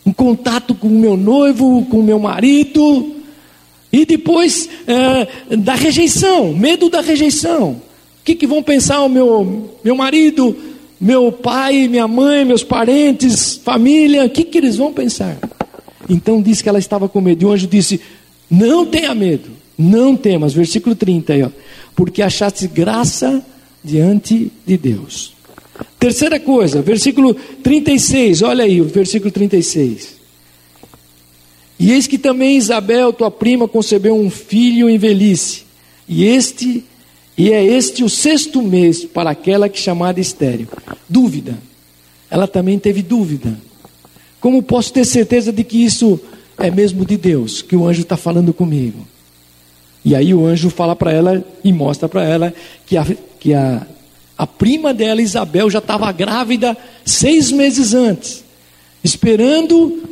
um 0.06 0.12
contato 0.12 0.76
com 0.76 0.88
o 0.88 0.92
meu 0.92 1.16
noivo, 1.16 1.86
com 1.90 2.00
o 2.00 2.04
meu 2.04 2.20
marido, 2.20 3.16
e 3.94 4.06
depois 4.06 4.70
é, 4.88 5.56
da 5.56 5.74
rejeição, 5.74 6.54
medo 6.54 6.90
da 6.90 7.02
rejeição. 7.02 7.72
O 7.72 8.24
que, 8.24 8.36
que 8.36 8.48
vão 8.48 8.62
pensar 8.62 9.02
o 9.02 9.10
meu, 9.10 9.78
meu 9.84 9.96
marido, 9.96 10.56
meu 11.02 11.32
pai, 11.32 11.88
minha 11.88 12.08
mãe, 12.08 12.46
meus 12.46 12.64
parentes, 12.64 13.56
família, 13.56 14.24
o 14.24 14.30
que, 14.30 14.44
que 14.44 14.60
eles 14.60 14.76
vão 14.78 14.94
pensar? 14.94 15.36
Então 16.08 16.40
disse 16.40 16.62
que 16.62 16.70
ela 16.70 16.78
estava 16.78 17.10
com 17.10 17.20
medo. 17.20 17.42
E 17.42 17.46
o 17.48 17.52
anjo 17.52 17.66
disse: 17.66 18.00
Não 18.48 18.86
tenha 18.86 19.16
medo, 19.16 19.50
não 19.76 20.16
temas. 20.16 20.54
Versículo 20.54 20.96
30 20.96 21.34
aí, 21.34 21.42
ó. 21.42 21.50
Porque 21.96 22.22
achaste 22.22 22.68
graça 22.68 23.44
diante 23.84 24.52
de 24.64 24.78
Deus. 24.78 25.34
Terceira 26.00 26.40
coisa, 26.40 26.84
versículo 26.84 27.34
36, 27.34 28.44
olha 28.44 28.64
aí, 28.64 28.80
o 28.80 28.86
versículo 28.86 29.32
36. 29.32 30.16
E 31.80 31.92
eis 31.92 32.06
que 32.06 32.20
também 32.20 32.58
Isabel, 32.58 33.12
tua 33.12 33.32
prima, 33.32 33.68
concebeu 33.68 34.16
um 34.16 34.30
filho 34.30 34.88
em 34.88 35.00
velhice, 35.00 35.64
e 36.08 36.26
este 36.26 36.84
e 37.42 37.52
é 37.52 37.66
este 37.66 38.04
o 38.04 38.10
sexto 38.10 38.62
mês 38.62 39.04
para 39.04 39.32
aquela 39.32 39.68
que 39.68 39.80
é 39.80 39.82
chamada 39.82 40.20
estéreo. 40.20 40.68
Dúvida. 41.10 41.58
Ela 42.30 42.48
também 42.48 42.78
teve 42.78 43.02
dúvida. 43.02 43.58
Como 44.40 44.62
posso 44.62 44.94
ter 44.94 45.04
certeza 45.06 45.52
de 45.52 45.64
que 45.64 45.84
isso 45.84 46.20
é 46.56 46.70
mesmo 46.70 47.04
de 47.04 47.18
Deus, 47.18 47.64
que 47.64 47.76
o 47.76 47.88
anjo 47.88 48.04
está 48.04 48.16
falando 48.16 48.54
comigo? 48.54 49.08
E 50.06 50.14
aí 50.14 50.36
o 50.36 50.46
anjo 50.46 50.70
fala 50.70 50.96
para 50.96 51.12
ela 51.12 51.44
e 51.64 51.74
mostra 51.74 52.08
para 52.08 52.24
ela 52.24 52.54
que, 52.86 52.96
a, 52.96 53.08
que 53.40 53.56
a, 53.56 53.88
a 54.38 54.46
prima 54.46 54.94
dela, 54.94 55.20
Isabel, 55.20 55.68
já 55.68 55.80
estava 55.80 56.12
grávida 56.12 56.78
seis 57.04 57.52
meses 57.52 57.96
antes, 57.96 58.44
esperando 59.04 60.04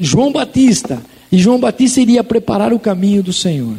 João 0.00 0.32
Batista. 0.32 1.02
E 1.30 1.36
João 1.36 1.60
Batista 1.60 2.00
iria 2.00 2.24
preparar 2.24 2.72
o 2.72 2.78
caminho 2.78 3.22
do 3.22 3.34
Senhor. 3.34 3.76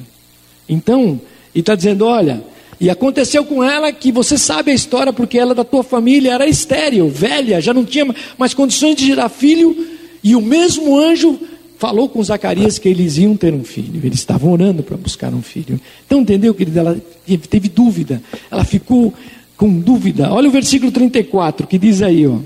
Então, 0.70 1.20
ele 1.52 1.62
está 1.62 1.74
dizendo: 1.74 2.06
olha, 2.06 2.44
e 2.80 2.90
aconteceu 2.90 3.46
com 3.46 3.64
ela 3.64 3.92
que 3.92 4.12
você 4.12 4.38
sabe 4.38 4.72
a 4.72 4.74
história, 4.74 5.14
porque 5.14 5.38
ela 5.38 5.56
da 5.56 5.64
tua 5.64 5.84
família 5.84 6.34
era 6.34 6.48
estéril, 6.48 7.10
velha, 7.10 7.62
já 7.62 7.74
não 7.74 7.86
tinha 7.86 8.06
mais 8.38 8.54
condições 8.54 8.96
de 8.96 9.06
gerar 9.06 9.30
filho, 9.30 9.88
e 10.24 10.36
o 10.36 10.42
mesmo 10.42 10.98
anjo 10.98 11.40
falou 11.78 12.10
com 12.10 12.24
Zacarias 12.24 12.80
que 12.80 12.90
eles 12.90 13.18
iam 13.18 13.36
ter 13.36 13.54
um 13.54 13.64
filho. 13.64 14.02
Eles 14.04 14.20
estavam 14.20 14.52
orando 14.52 14.82
para 14.82 14.98
buscar 14.98 15.34
um 15.34 15.42
filho. 15.42 15.80
Então, 16.06 16.22
entendeu, 16.22 16.54
querida? 16.54 16.80
Ela 16.80 17.02
teve 17.50 17.70
dúvida, 17.70 18.22
ela 18.50 18.64
ficou 18.64 19.14
com 19.56 19.80
dúvida. 19.80 20.32
Olha 20.34 20.50
o 20.50 20.52
versículo 20.52 20.92
34 20.92 21.68
que 21.68 21.78
diz 21.78 22.02
aí, 22.02 22.26
ó. 22.28 22.40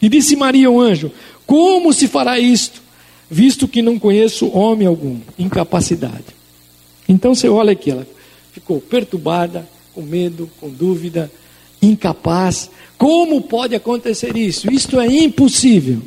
E 0.00 0.08
disse 0.08 0.36
Maria 0.36 0.68
ao 0.68 0.78
anjo: 0.80 1.10
Como 1.46 1.92
se 1.92 2.08
fará 2.08 2.38
isto, 2.38 2.82
visto 3.30 3.66
que 3.66 3.82
não 3.82 3.98
conheço 3.98 4.48
homem 4.48 4.86
algum? 4.86 5.16
Incapacidade. 5.38 6.24
Então 7.08 7.34
você 7.34 7.48
olha 7.48 7.72
aqui, 7.72 7.90
ela 7.90 8.06
ficou 8.56 8.80
perturbada, 8.80 9.68
com 9.92 10.00
medo, 10.00 10.50
com 10.58 10.70
dúvida, 10.70 11.30
incapaz. 11.82 12.70
Como 12.96 13.42
pode 13.42 13.74
acontecer 13.74 14.34
isso? 14.34 14.72
Isto 14.72 14.98
é 14.98 15.06
impossível. 15.06 16.00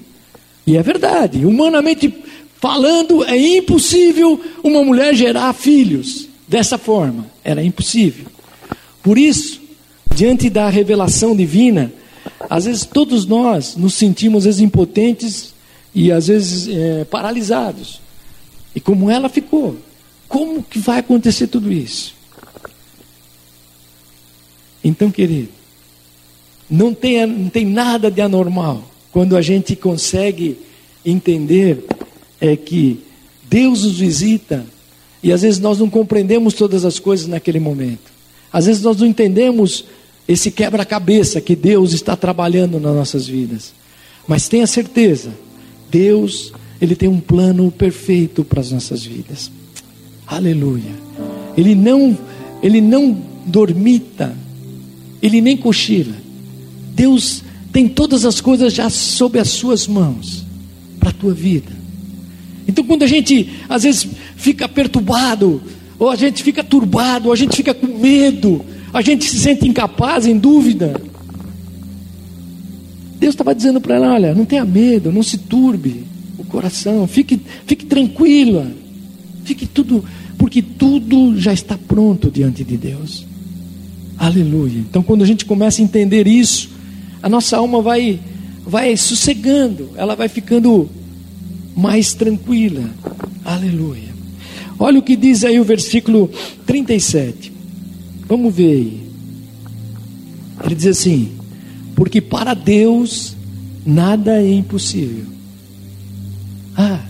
E 0.65 0.75
é 0.75 0.81
verdade, 0.81 1.45
humanamente 1.45 2.11
falando, 2.59 3.23
é 3.23 3.37
impossível 3.37 4.41
uma 4.63 4.83
mulher 4.83 5.13
gerar 5.13 5.53
filhos 5.53 6.27
dessa 6.47 6.79
forma. 6.79 7.27
Era 7.43 7.63
impossível. 7.63 8.25
Por 9.03 9.19
isso, 9.19 9.61
diante 10.15 10.49
da 10.49 10.69
revelação 10.69 11.35
divina, 11.35 11.93
às 12.49 12.65
vezes 12.65 12.83
todos 12.83 13.27
nós 13.27 13.75
nos 13.75 13.93
sentimos 13.93 14.39
às 14.39 14.45
vezes, 14.45 14.61
impotentes 14.61 15.53
e 15.93 16.11
às 16.11 16.27
vezes 16.27 16.67
é, 16.67 17.05
paralisados. 17.05 18.01
E 18.75 18.79
como 18.79 19.09
ela 19.09 19.29
ficou, 19.29 19.77
como 20.27 20.63
que 20.63 20.79
vai 20.79 20.97
acontecer 20.99 21.45
tudo 21.45 21.71
isso? 21.71 22.18
Então, 24.83 25.11
querido, 25.11 25.49
não 26.69 26.93
tem, 26.93 27.25
não 27.25 27.49
tem 27.49 27.65
nada 27.65 28.09
de 28.09 28.21
anormal 28.21 28.83
quando 29.11 29.35
a 29.35 29.41
gente 29.41 29.75
consegue 29.75 30.57
entender 31.05 31.85
é 32.39 32.55
que 32.55 32.99
Deus 33.49 33.83
nos 33.83 33.99
visita 33.99 34.65
e 35.21 35.31
às 35.31 35.41
vezes 35.41 35.59
nós 35.59 35.79
não 35.79 35.89
compreendemos 35.89 36.53
todas 36.53 36.85
as 36.85 36.99
coisas 36.99 37.27
naquele 37.27 37.59
momento. 37.59 38.11
Às 38.51 38.65
vezes 38.65 38.81
nós 38.81 38.97
não 38.97 39.07
entendemos 39.07 39.85
esse 40.27 40.51
quebra-cabeça 40.51 41.41
que 41.41 41.55
Deus 41.55 41.91
está 41.93 42.15
trabalhando 42.15 42.79
nas 42.79 42.95
nossas 42.95 43.27
vidas. 43.27 43.73
Mas 44.27 44.47
tenha 44.47 44.67
certeza, 44.67 45.31
Deus, 45.89 46.53
Ele 46.79 46.95
tem 46.95 47.09
um 47.09 47.19
plano 47.19 47.71
perfeito 47.71 48.43
para 48.43 48.61
as 48.61 48.71
nossas 48.71 49.03
vidas. 49.03 49.51
Aleluia. 50.25 50.93
Ele 51.57 51.73
não, 51.75 52.17
Ele 52.61 52.79
não 52.79 53.19
dormita, 53.45 54.35
Ele 55.21 55.41
nem 55.41 55.57
cochila. 55.57 56.15
Deus 56.95 57.43
tem 57.71 57.87
todas 57.87 58.25
as 58.25 58.41
coisas 58.41 58.73
já 58.73 58.89
sob 58.89 59.39
as 59.39 59.49
suas 59.49 59.87
mãos 59.87 60.43
para 60.99 61.09
a 61.09 61.13
tua 61.13 61.33
vida. 61.33 61.71
Então, 62.67 62.83
quando 62.83 63.03
a 63.03 63.07
gente 63.07 63.49
às 63.67 63.83
vezes 63.83 64.07
fica 64.35 64.67
perturbado, 64.67 65.61
ou 65.97 66.09
a 66.09 66.15
gente 66.15 66.43
fica 66.43 66.63
turbado, 66.63 67.27
ou 67.27 67.33
a 67.33 67.35
gente 67.35 67.55
fica 67.55 67.73
com 67.73 67.87
medo, 67.87 68.63
a 68.93 69.01
gente 69.01 69.25
se 69.25 69.39
sente 69.39 69.67
incapaz, 69.67 70.25
em 70.25 70.37
dúvida. 70.37 70.99
Deus 73.19 73.33
estava 73.33 73.53
dizendo 73.53 73.81
para 73.81 73.95
ela: 73.95 74.13
olha, 74.13 74.33
não 74.33 74.45
tenha 74.45 74.65
medo, 74.65 75.11
não 75.11 75.23
se 75.23 75.37
turbe 75.37 76.05
o 76.37 76.43
coração, 76.43 77.05
fique, 77.07 77.39
fique 77.65 77.85
tranquila, 77.85 78.71
fique 79.43 79.65
tudo, 79.65 80.03
porque 80.37 80.61
tudo 80.61 81.39
já 81.39 81.51
está 81.51 81.77
pronto 81.77 82.31
diante 82.31 82.63
de 82.63 82.77
Deus. 82.77 83.25
Aleluia. 84.19 84.79
Então, 84.79 85.01
quando 85.01 85.23
a 85.23 85.25
gente 85.25 85.45
começa 85.45 85.81
a 85.81 85.83
entender 85.83 86.27
isso, 86.27 86.69
a 87.23 87.29
nossa 87.29 87.55
alma 87.55 87.81
vai, 87.81 88.19
vai 88.65 88.97
sossegando, 88.97 89.91
ela 89.95 90.13
vai 90.13 90.27
ficando 90.27 90.89
mais 91.73 92.13
tranquila. 92.13 92.83
Aleluia. 93.45 94.09
Olha 94.77 94.99
o 94.99 95.01
que 95.01 95.15
diz 95.15 95.45
aí 95.45 95.57
o 95.57 95.63
versículo 95.63 96.29
37. 96.65 97.53
Vamos 98.27 98.53
ver 98.53 98.71
aí. 98.71 99.09
Ele 100.65 100.75
diz 100.75 100.87
assim: 100.87 101.31
Porque 101.95 102.19
para 102.19 102.53
Deus 102.53 103.37
nada 103.85 104.41
é 104.41 104.53
impossível. 104.53 105.25
Ah, 106.75 107.03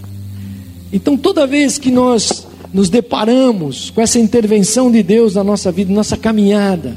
então 0.93 1.17
toda 1.17 1.47
vez 1.47 1.77
que 1.77 1.91
nós 1.91 2.47
nos 2.73 2.89
deparamos 2.89 3.89
com 3.89 4.01
essa 4.01 4.19
intervenção 4.19 4.91
de 4.91 5.01
Deus 5.01 5.35
na 5.35 5.43
nossa 5.43 5.71
vida, 5.71 5.91
nossa 5.91 6.15
caminhada, 6.15 6.95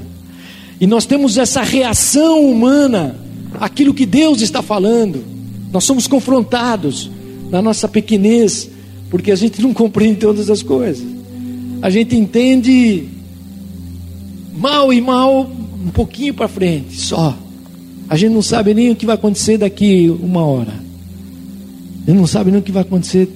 e 0.81 0.87
nós 0.87 1.07
temos 1.07 1.39
essa 1.39 1.63
reação 1.63 2.41
humana 2.45 3.17
àquilo 3.61 3.95
que 3.95 4.05
Deus 4.05 4.41
está 4.41 4.61
falando, 4.61 5.23
nós 5.73 5.85
somos 5.85 6.07
confrontados 6.07 7.11
na 7.51 7.63
nossa 7.63 7.87
pequenez, 7.87 8.69
porque 9.09 9.31
a 9.31 9.37
gente 9.37 9.63
não 9.63 9.73
compreende 9.73 10.19
todas 10.19 10.51
as 10.51 10.63
coisas. 10.63 11.07
A 11.81 11.89
gente 11.89 12.17
entende 12.17 13.09
mal 14.57 14.93
e 14.93 15.01
mal 15.01 15.51
um 15.85 15.91
pouquinho 15.91 16.35
para 16.35 16.49
frente, 16.49 17.01
só. 17.01 17.37
A 18.09 18.17
gente 18.17 18.33
não 18.33 18.43
sabe 18.43 18.75
nem 18.75 18.91
o 18.91 18.97
que 18.97 19.07
vai 19.07 19.15
acontecer 19.15 19.59
daqui 19.59 20.15
uma 20.21 20.45
hora. 20.45 20.75
A 22.07 22.11
gente 22.11 22.19
não 22.19 22.27
sabe 22.27 22.51
nem 22.51 22.61
o 22.61 22.63
que 22.63 22.73
vai 22.73 22.83
acontecer 22.83 23.29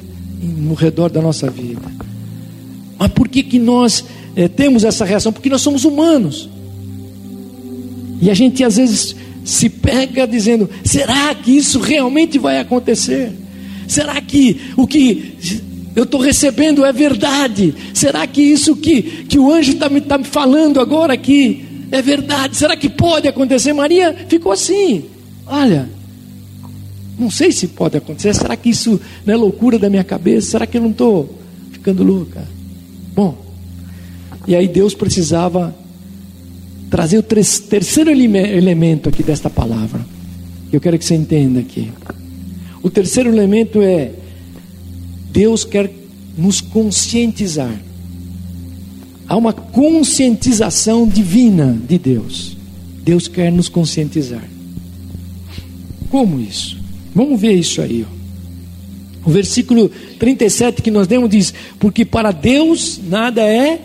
no 0.42 0.74
redor 0.74 1.10
da 1.10 1.22
nossa 1.22 1.48
vida. 1.48 1.95
Mas 2.98 3.10
por 3.12 3.28
que, 3.28 3.42
que 3.42 3.58
nós 3.58 4.04
é, 4.34 4.48
temos 4.48 4.84
essa 4.84 5.04
reação? 5.04 5.32
Porque 5.32 5.48
nós 5.48 5.62
somos 5.62 5.84
humanos. 5.84 6.48
E 8.20 8.30
a 8.30 8.34
gente 8.34 8.64
às 8.64 8.76
vezes 8.76 9.14
se 9.44 9.68
pega 9.68 10.26
dizendo: 10.26 10.68
será 10.84 11.34
que 11.34 11.52
isso 11.52 11.78
realmente 11.78 12.38
vai 12.38 12.58
acontecer? 12.58 13.32
Será 13.86 14.20
que 14.20 14.60
o 14.76 14.86
que 14.86 15.34
eu 15.94 16.04
estou 16.04 16.20
recebendo 16.20 16.84
é 16.84 16.92
verdade? 16.92 17.74
Será 17.94 18.26
que 18.26 18.42
isso 18.42 18.74
que, 18.76 19.02
que 19.02 19.38
o 19.38 19.52
anjo 19.52 19.72
está 19.72 19.88
me, 19.88 20.00
tá 20.00 20.18
me 20.18 20.24
falando 20.24 20.80
agora 20.80 21.12
aqui 21.12 21.64
é 21.90 22.02
verdade? 22.02 22.56
Será 22.56 22.76
que 22.76 22.88
pode 22.88 23.28
acontecer? 23.28 23.72
Maria 23.72 24.14
ficou 24.28 24.52
assim: 24.52 25.04
olha, 25.46 25.88
não 27.18 27.30
sei 27.30 27.52
se 27.52 27.68
pode 27.68 27.96
acontecer. 27.96 28.34
Será 28.34 28.56
que 28.56 28.70
isso 28.70 29.00
não 29.24 29.34
é 29.34 29.36
loucura 29.36 29.78
da 29.78 29.88
minha 29.88 30.04
cabeça? 30.04 30.50
Será 30.52 30.66
que 30.66 30.76
eu 30.76 30.82
não 30.82 30.90
estou 30.90 31.38
ficando 31.70 32.02
louca? 32.02 32.55
Bom, 33.16 33.34
e 34.46 34.54
aí 34.54 34.68
Deus 34.68 34.94
precisava 34.94 35.74
trazer 36.90 37.16
o 37.16 37.22
terceiro 37.22 38.10
elemento 38.10 39.08
aqui 39.08 39.22
desta 39.22 39.48
palavra. 39.48 40.04
Eu 40.70 40.80
quero 40.82 40.98
que 40.98 41.04
você 41.04 41.14
entenda 41.14 41.60
aqui. 41.60 41.90
O 42.82 42.90
terceiro 42.90 43.30
elemento 43.30 43.80
é 43.80 44.12
Deus 45.32 45.64
quer 45.64 45.90
nos 46.36 46.60
conscientizar. 46.60 47.80
Há 49.26 49.34
uma 49.34 49.54
conscientização 49.54 51.08
divina 51.08 51.76
de 51.88 51.98
Deus. 51.98 52.54
Deus 53.02 53.28
quer 53.28 53.50
nos 53.50 53.70
conscientizar. 53.70 54.44
Como 56.10 56.38
isso? 56.38 56.78
Vamos 57.14 57.40
ver 57.40 57.54
isso 57.54 57.80
aí. 57.80 58.04
Ó. 58.08 58.15
O 59.26 59.30
versículo 59.30 59.90
37 60.20 60.80
que 60.80 60.90
nós 60.90 61.08
demos 61.08 61.28
diz: 61.28 61.52
Porque 61.80 62.04
para 62.04 62.30
Deus 62.30 63.00
nada 63.08 63.42
é 63.42 63.80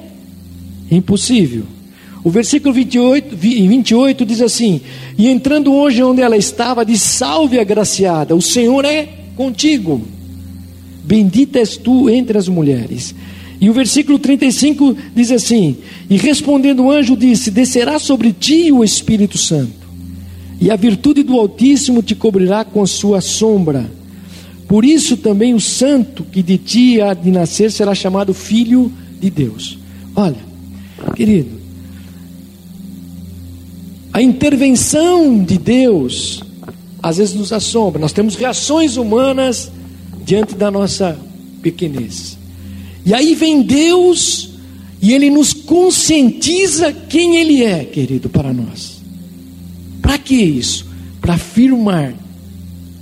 impossível. 0.91 1.63
O 2.23 2.29
versículo 2.29 2.71
28, 2.71 3.35
28 3.35 4.25
diz 4.25 4.41
assim: 4.41 4.79
E 5.17 5.27
entrando 5.27 5.73
hoje 5.73 6.03
onde 6.03 6.21
ela 6.21 6.37
estava, 6.37 6.85
diz: 6.85 7.01
Salve 7.01 7.59
agraciada, 7.59 8.35
o 8.35 8.41
Senhor 8.41 8.85
é 8.85 9.09
contigo. 9.35 10.01
Bendita 11.03 11.57
és 11.57 11.75
tu 11.75 12.07
entre 12.07 12.37
as 12.37 12.47
mulheres. 12.47 13.15
E 13.59 13.67
o 13.67 13.73
versículo 13.73 14.19
35 14.19 14.95
diz 15.15 15.31
assim: 15.31 15.77
E 16.07 16.17
respondendo 16.17 16.83
o 16.83 16.91
anjo 16.91 17.17
disse: 17.17 17.49
Descerá 17.49 17.97
sobre 17.97 18.31
ti 18.31 18.71
o 18.71 18.83
Espírito 18.83 19.39
Santo, 19.39 19.89
e 20.59 20.69
a 20.69 20.75
virtude 20.75 21.23
do 21.23 21.39
Altíssimo 21.39 22.03
te 22.03 22.13
cobrirá 22.13 22.63
com 22.63 22.83
a 22.83 22.87
sua 22.87 23.21
sombra. 23.21 24.00
Por 24.71 24.85
isso 24.85 25.17
também 25.17 25.53
o 25.53 25.59
santo 25.59 26.23
que 26.23 26.41
de 26.41 26.57
ti 26.57 27.01
há 27.01 27.13
de 27.13 27.29
nascer 27.29 27.69
será 27.73 27.93
chamado 27.93 28.33
filho 28.33 28.89
de 29.19 29.29
Deus. 29.29 29.77
Olha, 30.15 30.37
querido, 31.13 31.59
a 34.13 34.21
intervenção 34.21 35.43
de 35.43 35.57
Deus 35.57 36.41
às 37.03 37.17
vezes 37.17 37.35
nos 37.35 37.51
assombra. 37.51 37.99
Nós 37.99 38.13
temos 38.13 38.37
reações 38.37 38.95
humanas 38.95 39.69
diante 40.23 40.55
da 40.55 40.71
nossa 40.71 41.19
pequenez. 41.61 42.37
E 43.05 43.13
aí 43.13 43.35
vem 43.35 43.63
Deus 43.63 44.51
e 45.01 45.11
ele 45.11 45.29
nos 45.29 45.51
conscientiza 45.51 46.93
quem 46.93 47.35
ele 47.35 47.61
é, 47.61 47.83
querido, 47.83 48.29
para 48.29 48.53
nós. 48.53 49.01
Para 50.01 50.17
que 50.17 50.35
isso? 50.35 50.87
Para 51.19 51.33
afirmar 51.33 52.13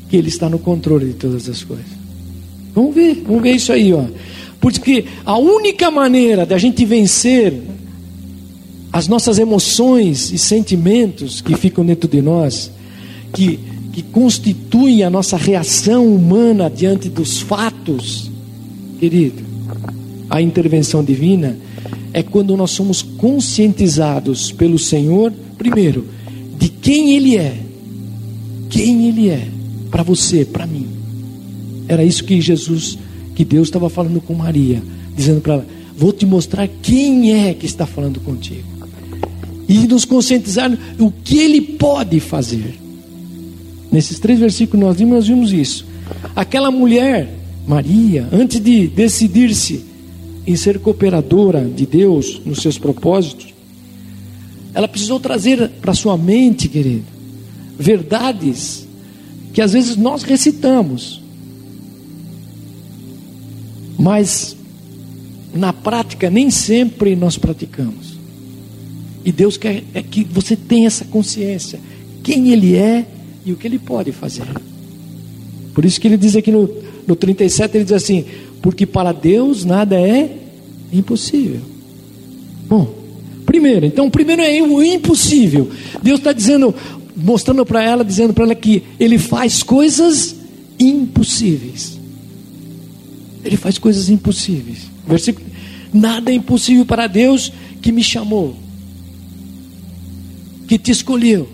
que 0.10 0.17
ele 0.17 0.30
está 0.30 0.50
no 0.50 0.60
controle 0.60 1.08
de 1.08 1.13
todas 1.13 1.48
as 1.48 1.63
coisas. 1.63 1.86
Vamos 2.74 2.95
ver, 2.95 3.24
vamos 3.26 3.43
ver 3.43 3.52
isso 3.56 3.72
aí, 3.72 3.93
ó. 3.93 4.04
Porque 4.60 5.06
a 5.26 5.38
única 5.38 5.89
maneira 5.89 6.45
da 6.45 6.58
gente 6.58 6.84
vencer 6.84 7.54
as 8.91 9.08
nossas 9.08 9.38
emoções 9.38 10.32
e 10.32 10.38
sentimentos 10.38 11.41
que 11.41 11.56
ficam 11.56 11.86
dentro 11.86 12.10
de 12.10 12.22
nós, 12.22 12.72
que, 13.32 13.60
que 13.93 14.02
constituem 14.02 15.04
a 15.04 15.10
nossa 15.10 15.38
reação 15.38 16.08
humana 16.08 16.69
diante 16.69 17.08
dos 17.08 17.39
fatos, 17.39 18.32
querido, 19.00 19.43
a 20.30 20.41
intervenção 20.41 21.04
divina 21.04 21.58
é 22.12 22.24
quando 22.24 22.58
nós 22.58 22.72
somos 22.72 23.02
conscientizados 23.02 24.52
pelo 24.52 24.80
Senhor, 24.80 25.32
primeiro, 25.58 26.08
de 26.58 26.69
quem 26.69 27.15
Ele 27.15 27.38
é, 27.38 27.56
quem 28.69 29.08
Ele 29.08 29.30
é, 29.30 29.48
para 29.89 30.04
você, 30.04 30.45
para 30.45 30.65
mim. 30.65 30.88
Era 31.88 32.04
isso 32.04 32.23
que 32.23 32.39
Jesus, 32.39 32.97
que 33.36 33.43
Deus 33.43 33.67
estava 33.67 33.89
falando 33.89 34.21
com 34.21 34.34
Maria, 34.34 34.82
dizendo 35.15 35.41
para 35.41 35.56
ela: 35.56 35.67
Vou 35.97 36.13
te 36.13 36.25
mostrar 36.25 36.67
quem 36.82 37.34
é 37.34 37.54
que 37.54 37.65
está 37.65 37.86
falando 37.86 38.19
contigo 38.19 38.80
e 39.67 39.88
nos 39.88 40.04
conscientizar 40.04 40.75
o 40.99 41.12
que 41.12 41.38
ele 41.38 41.62
pode 41.62 42.19
fazer. 42.19 42.80
Nesses 43.91 44.19
três 44.19 44.39
versículos 44.39 44.84
nós 44.84 44.97
vimos, 44.97 45.13
nós 45.13 45.28
vimos 45.28 45.54
isso. 45.54 45.86
Aquela 46.36 46.71
mulher, 46.71 47.30
Maria, 47.67 48.28
antes 48.32 48.60
de 48.60 48.88
decidir-se 48.88 49.86
em 50.47 50.56
ser 50.56 50.80
cooperadora 50.80 51.63
de 51.63 51.86
Deus 51.86 52.41
nos 52.43 52.63
seus 52.63 52.80
propósitos, 52.80 53.54
ela 54.73 54.88
precisou 54.88 55.19
trazer 55.19 55.69
para 55.82 55.93
sua 55.93 56.17
mente, 56.17 56.67
querido, 56.67 57.06
verdades 57.78 58.88
que 59.60 59.63
às 59.63 59.74
vezes 59.74 59.98
nós 59.98 60.24
recitamos, 60.24 61.22
mas 63.98 64.56
na 65.54 65.74
prática 65.74 66.30
nem 66.30 66.50
sempre 66.50 67.13
nós 67.13 67.38
praticamos. 67.38 68.17
E 69.26 69.34
Deus 69.34 69.58
quer 69.58 69.84
é 69.93 70.02
que 70.02 70.24
você 70.24 70.56
tenha 70.56 70.88
essa 70.88 71.04
consciência, 71.04 71.78
quem 72.24 72.54
Ele 72.54 72.78
é 72.78 73.06
e 73.45 73.52
o 73.52 73.58
que 73.58 73.67
Ele 73.67 73.78
pode 73.78 74.13
fazer. 74.13 74.48
Por 75.74 75.84
isso 75.84 76.00
que 76.00 76.08
ele 76.08 76.15
diz 76.15 76.38
aqui 76.38 76.54
no, 76.54 76.69
no 77.06 77.17
37, 77.17 77.76
ele 77.76 77.84
diz 77.84 77.91
assim, 77.91 78.24
porque 78.62 78.86
para 78.86 79.12
Deus 79.12 79.65
nada 79.65 80.00
é 80.00 80.38
impossível. 80.93 81.60
Bom, 82.65 83.00
Primeiro, 83.50 83.84
então, 83.84 84.12
primeiro 84.12 84.43
é 84.43 84.62
o 84.62 84.84
impossível. 84.84 85.72
Deus 86.04 86.19
está 86.19 86.32
dizendo, 86.32 86.72
mostrando 87.22 87.66
para 87.66 87.84
ela, 87.84 88.04
dizendo 88.04 88.34
para 88.34 88.46
ela 88.46 88.56
que 88.56 88.84
Ele 89.00 89.18
faz 89.18 89.64
coisas 89.64 90.36
impossíveis. 90.80 91.98
Ele 93.44 93.58
faz 93.58 93.78
coisas 93.78 94.10
impossíveis. 94.10 94.90
Versículo: 95.08 95.46
Nada 95.94 96.32
é 96.32 96.36
impossível 96.36 96.86
para 96.86 97.08
Deus 97.08 97.52
que 97.82 97.92
me 97.92 98.04
chamou, 98.04 98.56
que 100.68 100.78
te 100.78 100.92
escolheu, 100.92 101.48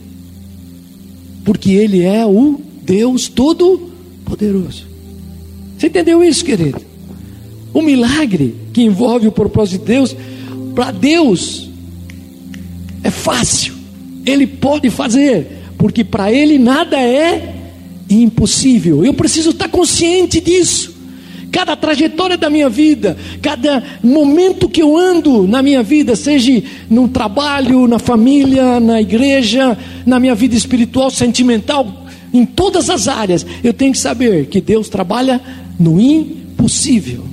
porque 1.43 1.71
Ele 1.71 2.01
é 2.01 2.25
o 2.25 2.60
Deus 2.84 3.28
Todo-Poderoso. 3.28 4.86
Você 5.78 5.88
entendeu 5.88 6.23
isso, 6.23 6.43
querido? 6.43 6.82
O 7.73 7.82
milagre 7.82 8.56
que 8.71 8.82
envolve 8.82 9.28
o 9.28 9.32
propósito 9.32 9.82
de 9.82 9.86
Deus, 9.86 10.15
para 10.73 10.91
Deus 10.91 11.69
é 13.04 13.12
fácil, 13.12 13.73
Ele 14.25 14.47
pode 14.47 14.89
fazer, 14.89 15.54
porque 15.77 16.03
para 16.03 16.31
Ele 16.31 16.57
nada 16.57 16.99
é 16.99 17.55
impossível. 18.09 19.03
Eu 19.03 19.13
preciso 19.13 19.51
estar 19.51 19.67
consciente 19.67 20.39
disso 20.39 20.95
cada 21.55 21.73
trajetória 21.73 22.38
da 22.38 22.49
minha 22.49 22.67
vida, 22.67 23.15
cada 23.41 23.81
momento 24.03 24.67
que 24.67 24.81
eu 24.81 24.97
ando 24.97 25.47
na 25.47 25.61
minha 25.61 25.81
vida, 25.81 26.13
seja 26.13 26.61
no 26.89 27.07
trabalho, 27.07 27.88
na 27.88 27.97
família, 27.97 28.77
na 28.77 29.01
igreja, 29.01 29.77
na 30.05 30.19
minha 30.19 30.35
vida 30.35 30.53
espiritual, 30.53 31.09
sentimental, 31.09 32.05
em 32.33 32.45
todas 32.45 32.89
as 32.89 33.07
áreas, 33.07 33.45
eu 33.63 33.73
tenho 33.73 33.93
que 33.93 33.97
saber 33.97 34.47
que 34.47 34.59
Deus 34.59 34.89
trabalha 34.89 35.39
no 35.79 35.97
impossível. 35.97 37.23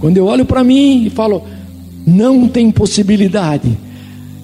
Quando 0.00 0.16
eu 0.16 0.24
olho 0.24 0.46
para 0.46 0.64
mim 0.64 1.04
e 1.04 1.10
falo, 1.10 1.44
não 2.06 2.48
tem 2.48 2.70
possibilidade, 2.70 3.76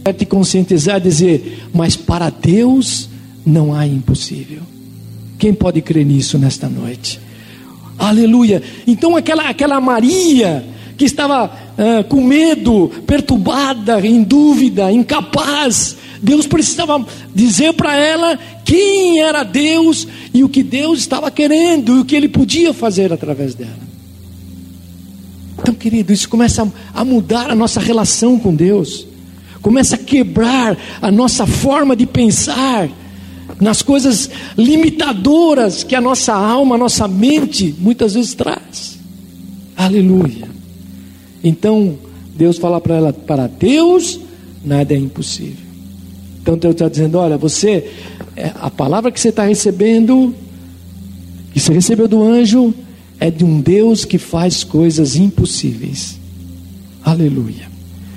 quero 0.06 0.18
te 0.18 0.24
conscientizar, 0.24 1.00
dizer, 1.00 1.64
mas 1.74 1.96
para 1.96 2.30
Deus 2.30 3.08
não 3.44 3.74
há 3.74 3.84
impossível. 3.84 4.62
Quem 5.36 5.52
pode 5.52 5.82
crer 5.82 6.06
nisso 6.06 6.38
nesta 6.38 6.68
noite? 6.68 7.18
Aleluia. 7.98 8.62
Então 8.86 9.16
aquela, 9.16 9.48
aquela 9.48 9.80
Maria 9.80 10.64
que 10.96 11.04
estava 11.04 11.50
com 12.08 12.22
medo, 12.22 12.88
perturbada, 13.06 14.00
em 14.06 14.22
dúvida, 14.22 14.92
incapaz, 14.92 15.96
Deus 16.22 16.46
precisava 16.46 17.04
dizer 17.34 17.74
para 17.74 17.94
ela 17.96 18.38
quem 18.64 19.20
era 19.20 19.42
Deus 19.42 20.06
e 20.32 20.44
o 20.44 20.48
que 20.48 20.62
Deus 20.62 21.00
estava 21.00 21.30
querendo 21.32 21.96
e 21.96 22.00
o 22.00 22.04
que 22.04 22.14
Ele 22.14 22.28
podia 22.28 22.72
fazer 22.72 23.12
através 23.12 23.54
dela. 23.56 23.86
Então, 25.58 25.74
querido, 25.74 26.12
isso 26.12 26.28
começa 26.28 26.72
a 26.94 27.04
mudar 27.04 27.50
a 27.50 27.54
nossa 27.56 27.80
relação 27.80 28.38
com 28.38 28.54
Deus, 28.54 29.06
começa 29.66 29.96
a 29.96 29.98
quebrar 29.98 30.78
a 31.02 31.10
nossa 31.10 31.44
forma 31.44 31.96
de 31.96 32.06
pensar 32.06 32.88
nas 33.60 33.82
coisas 33.82 34.30
limitadoras 34.56 35.82
que 35.82 35.96
a 35.96 36.00
nossa 36.00 36.32
alma, 36.32 36.76
a 36.76 36.78
nossa 36.78 37.08
mente 37.08 37.74
muitas 37.76 38.14
vezes 38.14 38.32
traz. 38.32 38.96
Aleluia. 39.76 40.48
Então, 41.42 41.98
Deus 42.36 42.58
fala 42.58 42.80
para 42.80 42.94
ela: 42.94 43.12
para 43.12 43.48
Deus 43.48 44.20
nada 44.64 44.94
é 44.94 44.96
impossível. 44.96 45.66
Então 46.40 46.56
Deus 46.56 46.74
está 46.76 46.88
dizendo: 46.88 47.18
olha, 47.18 47.36
você, 47.36 47.90
é, 48.36 48.52
a 48.60 48.70
palavra 48.70 49.10
que 49.10 49.18
você 49.18 49.30
está 49.30 49.46
recebendo, 49.46 50.32
que 51.52 51.58
você 51.58 51.72
recebeu 51.72 52.06
do 52.06 52.22
anjo, 52.22 52.72
é 53.18 53.32
de 53.32 53.44
um 53.44 53.60
Deus 53.60 54.04
que 54.04 54.16
faz 54.16 54.62
coisas 54.62 55.16
impossíveis. 55.16 56.20
Aleluia. 57.04 57.68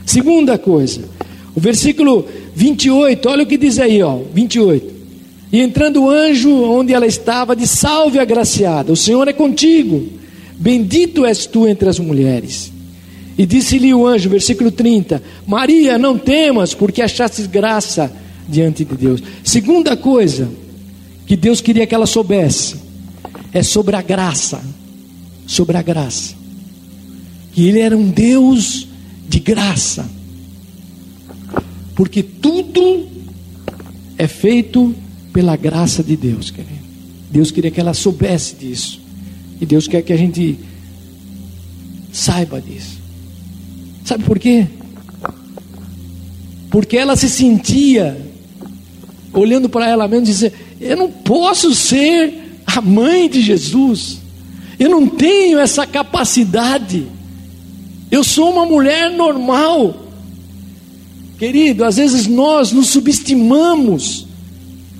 Segunda 0.05 0.55
coisa, 0.55 1.09
o 1.59 1.61
versículo 1.61 2.25
28, 2.55 3.27
olha 3.27 3.43
o 3.43 3.45
que 3.45 3.57
diz 3.57 3.77
aí, 3.79 4.01
ó, 4.01 4.17
28. 4.33 4.99
E 5.51 5.59
entrando 5.59 6.03
o 6.03 6.09
anjo 6.09 6.49
onde 6.63 6.93
ela 6.93 7.05
estava, 7.05 7.53
de 7.53 7.67
salve 7.67 8.17
agraciada, 8.17 8.93
o 8.93 8.95
Senhor 8.95 9.27
é 9.27 9.33
contigo, 9.33 10.07
bendito 10.57 11.25
és 11.25 11.45
tu 11.45 11.67
entre 11.67 11.89
as 11.89 11.99
mulheres. 11.99 12.71
E 13.37 13.45
disse-lhe 13.45 13.93
o 13.93 14.07
anjo, 14.07 14.29
versículo 14.29 14.71
30, 14.71 15.21
Maria, 15.45 15.97
não 15.97 16.17
temas, 16.17 16.73
porque 16.73 17.01
achaste 17.01 17.45
graça 17.45 18.09
diante 18.47 18.85
de 18.85 18.95
Deus. 18.95 19.21
Segunda 19.43 19.97
coisa 19.97 20.49
que 21.25 21.35
Deus 21.35 21.59
queria 21.59 21.85
que 21.85 21.93
ela 21.93 22.05
soubesse, 22.05 22.77
é 23.51 23.61
sobre 23.61 23.97
a 23.97 24.01
graça, 24.01 24.61
sobre 25.45 25.75
a 25.75 25.81
graça. 25.81 26.35
Que 27.51 27.67
Ele 27.67 27.79
era 27.79 27.97
um 27.97 28.09
Deus 28.09 28.87
de 29.27 29.39
graça, 29.39 30.09
porque 31.99 32.23
tudo 32.23 33.09
é 34.17 34.25
feito 34.25 34.95
pela 35.33 35.57
graça 35.57 36.01
de 36.01 36.15
Deus, 36.15 36.49
querido. 36.49 36.79
Deus 37.29 37.51
queria 37.51 37.69
que 37.69 37.77
ela 37.77 37.93
soubesse 37.93 38.55
disso. 38.55 39.01
E 39.59 39.65
Deus 39.65 39.85
quer 39.85 40.01
que 40.01 40.13
a 40.13 40.17
gente 40.17 40.57
saiba 42.09 42.61
disso. 42.61 43.01
Sabe 44.05 44.23
por 44.23 44.39
quê? 44.39 44.65
Porque 46.69 46.95
ela 46.95 47.17
se 47.17 47.27
sentia 47.27 48.17
olhando 49.33 49.67
para 49.67 49.85
ela 49.85 50.07
mesma 50.07 50.25
e 50.25 50.31
dizer: 50.31 50.53
Eu 50.79 50.95
não 50.95 51.11
posso 51.11 51.75
ser 51.75 52.61
a 52.65 52.79
mãe 52.79 53.29
de 53.29 53.41
Jesus. 53.41 54.19
Eu 54.79 54.89
não 54.89 55.05
tenho 55.05 55.59
essa 55.59 55.85
capacidade. 55.85 57.07
Eu 58.09 58.23
sou 58.23 58.53
uma 58.53 58.65
mulher 58.65 59.11
normal. 59.11 60.08
Querido, 61.39 61.83
às 61.83 61.95
vezes 61.95 62.27
nós 62.27 62.71
nos 62.71 62.89
subestimamos 62.89 64.27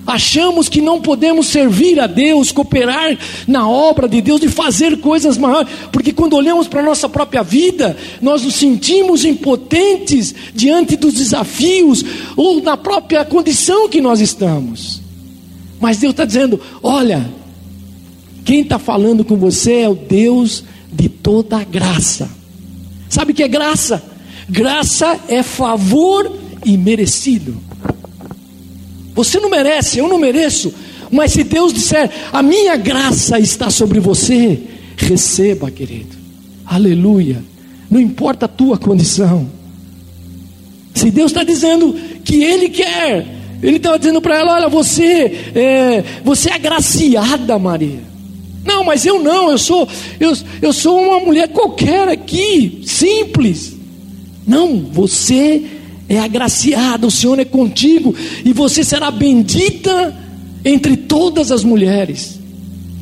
Achamos 0.06 0.68
que 0.68 0.80
não 0.80 1.00
podemos 1.00 1.46
servir 1.46 2.00
a 2.00 2.06
Deus, 2.06 2.50
cooperar 2.50 3.16
na 3.46 3.68
obra 3.68 4.08
de 4.08 4.20
Deus, 4.20 4.40
de 4.40 4.48
fazer 4.48 4.98
coisas 4.98 5.36
maiores, 5.36 5.68
porque 5.92 6.12
quando 6.12 6.34
olhamos 6.34 6.66
para 6.66 6.80
a 6.80 6.84
nossa 6.84 7.08
própria 7.08 7.42
vida, 7.42 7.96
nós 8.20 8.42
nos 8.42 8.54
sentimos 8.54 9.24
impotentes 9.24 10.34
diante 10.54 10.96
dos 10.96 11.14
desafios 11.14 12.04
ou 12.36 12.60
na 12.60 12.76
própria 12.76 13.24
condição 13.24 13.88
que 13.88 14.00
nós 14.00 14.20
estamos. 14.20 15.00
Mas 15.78 15.98
Deus 15.98 16.12
está 16.12 16.24
dizendo: 16.24 16.60
olha, 16.82 17.30
quem 18.44 18.62
está 18.62 18.78
falando 18.80 19.24
com 19.24 19.36
você 19.36 19.82
é 19.82 19.88
o 19.88 19.94
Deus 19.94 20.64
de 20.90 21.08
toda 21.08 21.62
graça. 21.62 22.28
Sabe 23.08 23.30
o 23.30 23.34
que 23.34 23.44
é 23.44 23.48
graça? 23.48 24.09
Graça 24.50 25.16
é 25.28 25.44
favor 25.44 26.36
imerecido. 26.66 27.56
Você 29.14 29.38
não 29.38 29.48
merece, 29.48 29.98
eu 29.98 30.08
não 30.08 30.18
mereço. 30.18 30.74
Mas 31.08 31.32
se 31.32 31.44
Deus 31.44 31.72
disser, 31.72 32.10
a 32.32 32.42
minha 32.42 32.76
graça 32.76 33.38
está 33.38 33.70
sobre 33.70 34.00
você, 34.00 34.60
receba, 34.96 35.70
querido. 35.70 36.16
Aleluia. 36.66 37.42
Não 37.88 38.00
importa 38.00 38.46
a 38.46 38.48
tua 38.48 38.76
condição. 38.76 39.48
Se 40.94 41.12
Deus 41.12 41.30
está 41.30 41.44
dizendo 41.44 41.94
que 42.24 42.42
Ele 42.42 42.68
quer, 42.68 43.26
Ele 43.62 43.76
estava 43.76 43.98
dizendo 44.00 44.20
para 44.20 44.36
ela: 44.36 44.54
olha, 44.54 44.68
você, 44.68 45.50
é, 45.54 46.04
você 46.24 46.50
é 46.50 46.54
agraciada, 46.54 47.56
Maria. 47.56 48.00
Não, 48.64 48.82
mas 48.82 49.06
eu 49.06 49.22
não, 49.22 49.50
eu 49.50 49.58
sou, 49.58 49.88
eu, 50.18 50.36
eu 50.60 50.72
sou 50.72 51.00
uma 51.00 51.20
mulher 51.20 51.48
qualquer 51.48 52.08
aqui, 52.08 52.82
simples. 52.84 53.79
Não, 54.46 54.78
você 54.92 55.64
é 56.08 56.18
agraciada, 56.18 57.06
o 57.06 57.10
Senhor 57.10 57.38
é 57.38 57.44
contigo, 57.44 58.14
e 58.44 58.52
você 58.52 58.82
será 58.82 59.10
bendita 59.10 60.16
entre 60.64 60.96
todas 60.96 61.52
as 61.52 61.62
mulheres. 61.62 62.38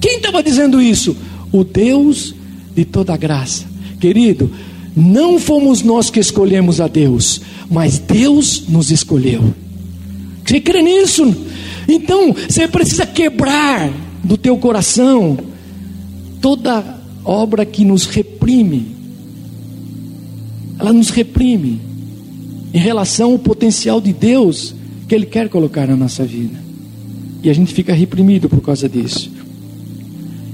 Quem 0.00 0.16
estava 0.16 0.42
dizendo 0.42 0.80
isso? 0.80 1.16
O 1.50 1.64
Deus 1.64 2.34
de 2.74 2.84
toda 2.84 3.16
graça. 3.16 3.64
Querido, 3.98 4.50
não 4.94 5.38
fomos 5.38 5.82
nós 5.82 6.10
que 6.10 6.20
escolhemos 6.20 6.80
a 6.80 6.86
Deus, 6.86 7.40
mas 7.70 7.98
Deus 7.98 8.64
nos 8.68 8.90
escolheu. 8.90 9.54
Você 10.44 10.60
crê 10.60 10.82
nisso? 10.82 11.34
Então, 11.88 12.34
você 12.48 12.68
precisa 12.68 13.06
quebrar 13.06 13.90
do 14.22 14.36
teu 14.36 14.56
coração 14.58 15.38
toda 16.40 16.98
obra 17.24 17.64
que 17.64 17.84
nos 17.84 18.06
reprime. 18.06 18.97
Ela 20.78 20.92
nos 20.92 21.10
reprime 21.10 21.80
em 22.72 22.78
relação 22.78 23.32
ao 23.32 23.38
potencial 23.38 24.00
de 24.00 24.12
Deus 24.12 24.74
que 25.08 25.14
Ele 25.14 25.26
quer 25.26 25.48
colocar 25.48 25.86
na 25.86 25.96
nossa 25.96 26.24
vida. 26.24 26.58
E 27.42 27.50
a 27.50 27.52
gente 27.52 27.72
fica 27.72 27.92
reprimido 27.92 28.48
por 28.48 28.60
causa 28.60 28.88
disso. 28.88 29.30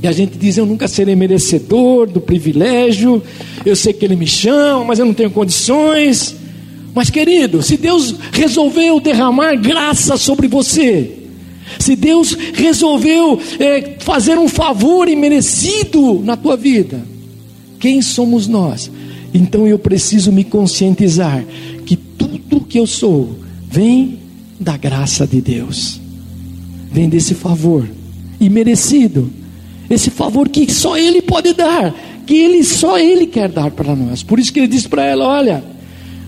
E 0.02 0.06
a 0.06 0.12
gente 0.12 0.36
diz: 0.38 0.56
Eu 0.56 0.66
nunca 0.66 0.86
serei 0.86 1.16
merecedor 1.16 2.06
do 2.06 2.20
privilégio, 2.20 3.22
eu 3.64 3.74
sei 3.74 3.92
que 3.92 4.04
Ele 4.04 4.16
me 4.16 4.26
chama, 4.26 4.84
mas 4.84 4.98
eu 4.98 5.06
não 5.06 5.14
tenho 5.14 5.30
condições. 5.30 6.36
Mas, 6.94 7.10
querido, 7.10 7.62
se 7.62 7.76
Deus 7.76 8.14
resolveu 8.32 9.00
derramar 9.00 9.56
graça 9.56 10.16
sobre 10.16 10.46
você, 10.46 11.10
se 11.78 11.96
Deus 11.96 12.36
resolveu 12.52 13.40
é, 13.58 13.96
fazer 13.98 14.38
um 14.38 14.48
favor 14.48 15.08
imerecido 15.08 16.20
na 16.22 16.36
tua 16.36 16.56
vida, 16.56 17.02
quem 17.80 18.00
somos 18.00 18.46
nós? 18.46 18.90
Então 19.34 19.66
eu 19.66 19.76
preciso 19.80 20.30
me 20.30 20.44
conscientizar 20.44 21.44
que 21.84 21.96
tudo 21.96 22.60
que 22.60 22.78
eu 22.78 22.86
sou 22.86 23.36
vem 23.68 24.20
da 24.60 24.76
graça 24.76 25.26
de 25.26 25.40
Deus, 25.40 26.00
vem 26.92 27.08
desse 27.08 27.34
favor 27.34 27.88
imerecido, 28.40 29.28
esse 29.90 30.08
favor 30.08 30.48
que 30.48 30.72
só 30.72 30.96
Ele 30.96 31.20
pode 31.20 31.52
dar, 31.52 31.92
que 32.24 32.34
Ele 32.34 32.62
só 32.62 32.96
Ele 32.96 33.26
quer 33.26 33.48
dar 33.48 33.72
para 33.72 33.96
nós. 33.96 34.22
Por 34.22 34.38
isso 34.38 34.52
que 34.52 34.60
Ele 34.60 34.68
diz 34.68 34.86
para 34.86 35.04
ela: 35.04 35.26
olha, 35.26 35.64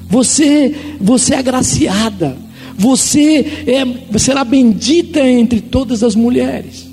você, 0.08 0.74
você 1.00 1.34
é 1.34 1.38
agraciada, 1.38 2.36
você 2.76 3.64
é, 3.68 4.18
será 4.18 4.42
bendita 4.42 5.20
entre 5.20 5.60
todas 5.60 6.02
as 6.02 6.16
mulheres. 6.16 6.86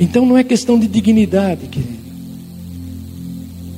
Então 0.00 0.24
não 0.24 0.36
é 0.36 0.42
questão 0.42 0.78
de 0.78 0.88
dignidade, 0.88 1.66
querido. 1.68 1.93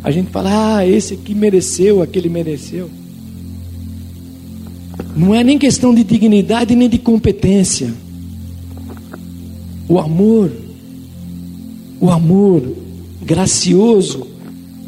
A 0.06 0.10
gente 0.12 0.30
fala, 0.30 0.76
ah, 0.76 0.86
esse 0.86 1.14
aqui 1.14 1.34
mereceu, 1.34 2.00
aquele 2.00 2.28
mereceu. 2.28 2.88
Não 5.16 5.34
é 5.34 5.42
nem 5.42 5.58
questão 5.58 5.92
de 5.92 6.04
dignidade 6.04 6.76
nem 6.76 6.88
de 6.88 6.96
competência. 6.96 7.92
O 9.88 9.98
amor, 9.98 10.52
o 12.00 12.08
amor 12.08 12.72
gracioso 13.20 14.28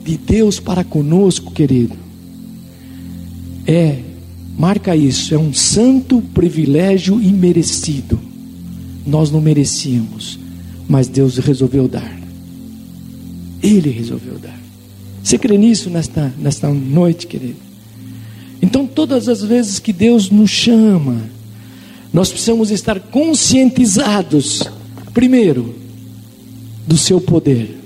de 0.05 0.17
Deus 0.17 0.61
para 0.61 0.85
conosco, 0.85 1.51
querido, 1.51 1.97
é, 3.67 3.99
marca 4.57 4.95
isso, 4.95 5.35
é 5.35 5.39
um 5.39 5.53
santo 5.53 6.23
privilégio 6.33 7.21
imerecido. 7.21 8.21
Nós 9.05 9.33
não 9.33 9.41
merecíamos, 9.41 10.39
mas 10.89 11.09
Deus 11.09 11.39
resolveu 11.39 11.89
dar. 11.89 12.17
Ele 13.61 13.91
resolveu 13.91 14.39
dar. 14.39 14.58
Você 15.23 15.39
crê 15.39 15.59
nisso 15.59 15.91
nesta, 15.91 16.33
nesta 16.39 16.69
noite, 16.69 17.27
querido? 17.27 17.57
Então, 18.61 18.87
todas 18.87 19.29
as 19.29 19.43
vezes 19.43 19.79
que 19.79 19.93
Deus 19.93 20.31
nos 20.31 20.51
chama, 20.51 21.23
nós 22.13 22.31
precisamos 22.31 22.71
estar 22.71 22.99
conscientizados, 22.99 24.63
primeiro, 25.13 25.75
do 26.87 26.97
seu 26.97 27.21
poder. 27.21 27.79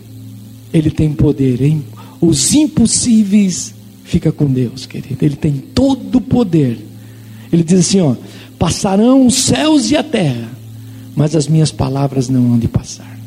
Ele 0.72 0.90
tem 0.90 1.12
poder, 1.12 1.60
hein? 1.60 1.84
Os 2.20 2.54
impossíveis 2.54 3.74
fica 4.04 4.30
com 4.30 4.46
Deus, 4.46 4.86
querido. 4.86 5.24
Ele 5.24 5.36
tem 5.36 5.52
todo 5.52 6.16
o 6.16 6.20
poder. 6.20 6.78
Ele 7.52 7.62
diz 7.62 7.80
assim, 7.80 8.00
ó: 8.00 8.14
passarão 8.58 9.26
os 9.26 9.34
céus 9.34 9.90
e 9.90 9.96
a 9.96 10.02
terra, 10.02 10.48
mas 11.14 11.34
as 11.34 11.48
minhas 11.48 11.72
palavras 11.72 12.28
não 12.28 12.52
hão 12.52 12.58
de 12.58 12.68
passar. 12.68 13.18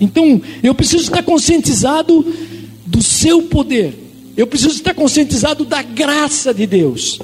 Então, 0.00 0.42
eu 0.62 0.74
preciso 0.74 1.04
estar 1.04 1.22
conscientizado 1.22 2.26
do 2.94 3.02
seu 3.02 3.42
poder. 3.42 3.92
Eu 4.36 4.46
preciso 4.46 4.76
estar 4.76 4.94
conscientizado 4.94 5.64
da 5.64 5.82
graça 5.82 6.54
de 6.54 6.64
Deus. 6.64 7.18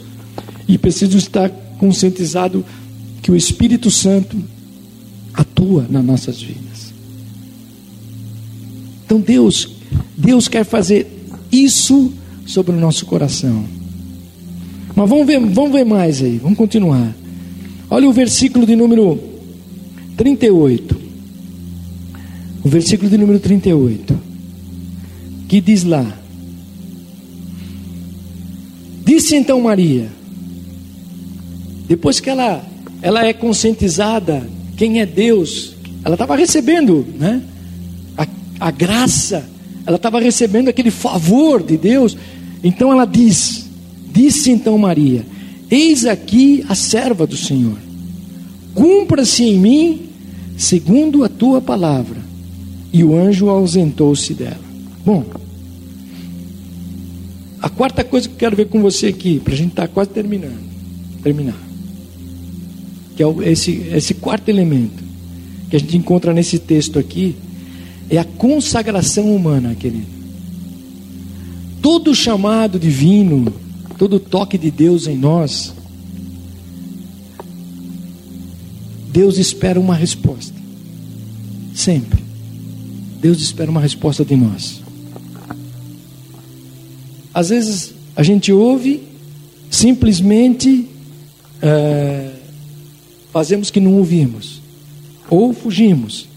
E 0.66 0.76
preciso 0.76 1.16
estar 1.16 1.48
conscientizado 1.78 2.64
que 3.22 3.30
o 3.30 3.36
Espírito 3.36 3.88
Santo 3.88 4.36
atua 5.32 5.86
nas 5.88 6.04
nossas 6.04 6.42
vidas. 6.42 6.92
Então 9.04 9.20
Deus, 9.20 9.68
Deus 10.16 10.48
quer 10.48 10.64
fazer 10.64 11.06
isso 11.52 12.12
sobre 12.44 12.72
o 12.72 12.80
nosso 12.80 13.06
coração. 13.06 13.64
Mas 14.94 15.08
vamos 15.08 15.26
ver, 15.26 15.38
vamos 15.38 15.72
ver 15.72 15.84
mais 15.84 16.20
aí, 16.20 16.38
vamos 16.38 16.58
continuar. 16.58 17.14
Olha 17.88 18.08
o 18.08 18.12
versículo 18.12 18.66
de 18.66 18.74
número 18.74 19.20
38. 20.16 20.96
O 22.64 22.68
versículo 22.68 23.08
de 23.08 23.16
número 23.16 23.38
38. 23.38 24.19
Que 25.50 25.60
diz 25.60 25.82
lá: 25.82 26.06
Disse 29.04 29.34
então 29.34 29.60
Maria, 29.60 30.06
depois 31.88 32.20
que 32.20 32.30
ela, 32.30 32.64
ela 33.02 33.26
é 33.26 33.32
conscientizada 33.32 34.48
quem 34.76 35.00
é 35.00 35.06
Deus, 35.06 35.74
ela 36.04 36.14
estava 36.14 36.36
recebendo 36.36 37.04
né, 37.18 37.42
a, 38.16 38.28
a 38.60 38.70
graça, 38.70 39.44
ela 39.84 39.96
estava 39.96 40.20
recebendo 40.20 40.68
aquele 40.68 40.92
favor 40.92 41.60
de 41.60 41.76
Deus, 41.76 42.16
então 42.62 42.92
ela 42.92 43.04
diz: 43.04 43.68
Disse 44.12 44.52
então 44.52 44.78
Maria: 44.78 45.26
Eis 45.68 46.04
aqui 46.04 46.64
a 46.68 46.76
serva 46.76 47.26
do 47.26 47.36
Senhor, 47.36 47.76
cumpra-se 48.72 49.42
em 49.42 49.58
mim 49.58 50.02
segundo 50.56 51.24
a 51.24 51.28
tua 51.28 51.60
palavra. 51.60 52.20
E 52.92 53.02
o 53.02 53.16
anjo 53.16 53.48
ausentou-se 53.48 54.32
dela. 54.32 54.70
Bom, 55.04 55.24
a 57.60 57.68
quarta 57.68 58.02
coisa 58.02 58.28
que 58.28 58.34
eu 58.34 58.38
quero 58.38 58.56
ver 58.56 58.68
com 58.68 58.80
você 58.80 59.08
aqui, 59.08 59.38
para 59.38 59.52
a 59.52 59.56
gente 59.56 59.70
estar 59.70 59.86
tá 59.86 59.88
quase 59.88 60.10
terminando, 60.10 60.60
terminar, 61.22 61.58
que 63.16 63.22
é 63.22 63.26
esse, 63.50 63.72
esse 63.92 64.14
quarto 64.14 64.48
elemento 64.48 65.02
que 65.68 65.76
a 65.76 65.78
gente 65.78 65.96
encontra 65.96 66.32
nesse 66.32 66.58
texto 66.58 66.98
aqui, 66.98 67.36
é 68.08 68.18
a 68.18 68.24
consagração 68.24 69.34
humana, 69.34 69.74
querido. 69.74 70.06
Todo 71.80 72.14
chamado 72.14 72.78
divino, 72.78 73.52
todo 73.96 74.18
toque 74.18 74.58
de 74.58 74.70
Deus 74.70 75.06
em 75.06 75.16
nós, 75.16 75.72
Deus 79.12 79.38
espera 79.38 79.78
uma 79.78 79.94
resposta. 79.94 80.54
Sempre. 81.74 82.20
Deus 83.20 83.40
espera 83.40 83.70
uma 83.70 83.80
resposta 83.80 84.24
de 84.24 84.34
nós. 84.34 84.80
Às 87.40 87.48
vezes 87.48 87.94
a 88.14 88.22
gente 88.22 88.52
ouve, 88.52 89.02
simplesmente 89.70 90.86
é, 91.62 92.32
fazemos 93.32 93.70
que 93.70 93.80
não 93.80 93.94
ouvimos, 93.94 94.60
ou 95.30 95.54
fugimos. 95.54 96.28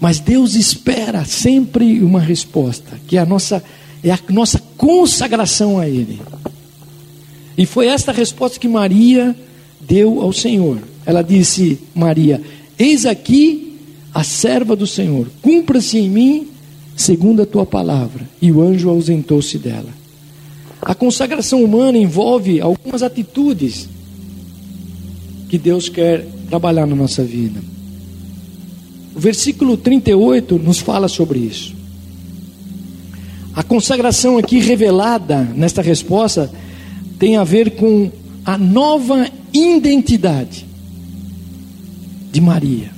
Mas 0.00 0.18
Deus 0.18 0.56
espera 0.56 1.24
sempre 1.24 2.02
uma 2.02 2.18
resposta, 2.18 2.98
que 3.06 3.16
é 3.16 3.20
a 3.20 3.24
nossa, 3.24 3.62
é 4.02 4.10
a 4.10 4.18
nossa 4.30 4.58
consagração 4.76 5.78
a 5.78 5.88
Ele. 5.88 6.20
E 7.56 7.64
foi 7.64 7.86
esta 7.86 8.10
resposta 8.10 8.58
que 8.58 8.66
Maria 8.66 9.36
deu 9.80 10.20
ao 10.20 10.32
Senhor. 10.32 10.78
Ela 11.06 11.22
disse: 11.22 11.78
Maria, 11.94 12.42
eis 12.76 13.06
aqui 13.06 13.78
a 14.12 14.24
serva 14.24 14.74
do 14.74 14.88
Senhor, 14.88 15.28
cumpra-se 15.40 15.98
em 15.98 16.10
mim 16.10 16.49
segundo 17.00 17.40
a 17.42 17.46
tua 17.46 17.64
palavra. 17.64 18.28
E 18.42 18.52
o 18.52 18.60
anjo 18.60 18.90
ausentou-se 18.90 19.56
dela. 19.58 19.88
A 20.82 20.94
consagração 20.94 21.64
humana 21.64 21.96
envolve 21.96 22.60
algumas 22.60 23.02
atitudes 23.02 23.88
que 25.48 25.58
Deus 25.58 25.88
quer 25.88 26.26
trabalhar 26.48 26.86
na 26.86 26.94
nossa 26.94 27.24
vida. 27.24 27.60
O 29.14 29.18
versículo 29.18 29.76
38 29.76 30.58
nos 30.58 30.78
fala 30.78 31.08
sobre 31.08 31.38
isso. 31.38 31.74
A 33.54 33.62
consagração 33.62 34.38
aqui 34.38 34.58
revelada 34.58 35.42
nesta 35.56 35.82
resposta 35.82 36.50
tem 37.18 37.36
a 37.36 37.44
ver 37.44 37.72
com 37.72 38.10
a 38.44 38.56
nova 38.56 39.26
identidade 39.52 40.66
de 42.30 42.40
Maria, 42.40 42.90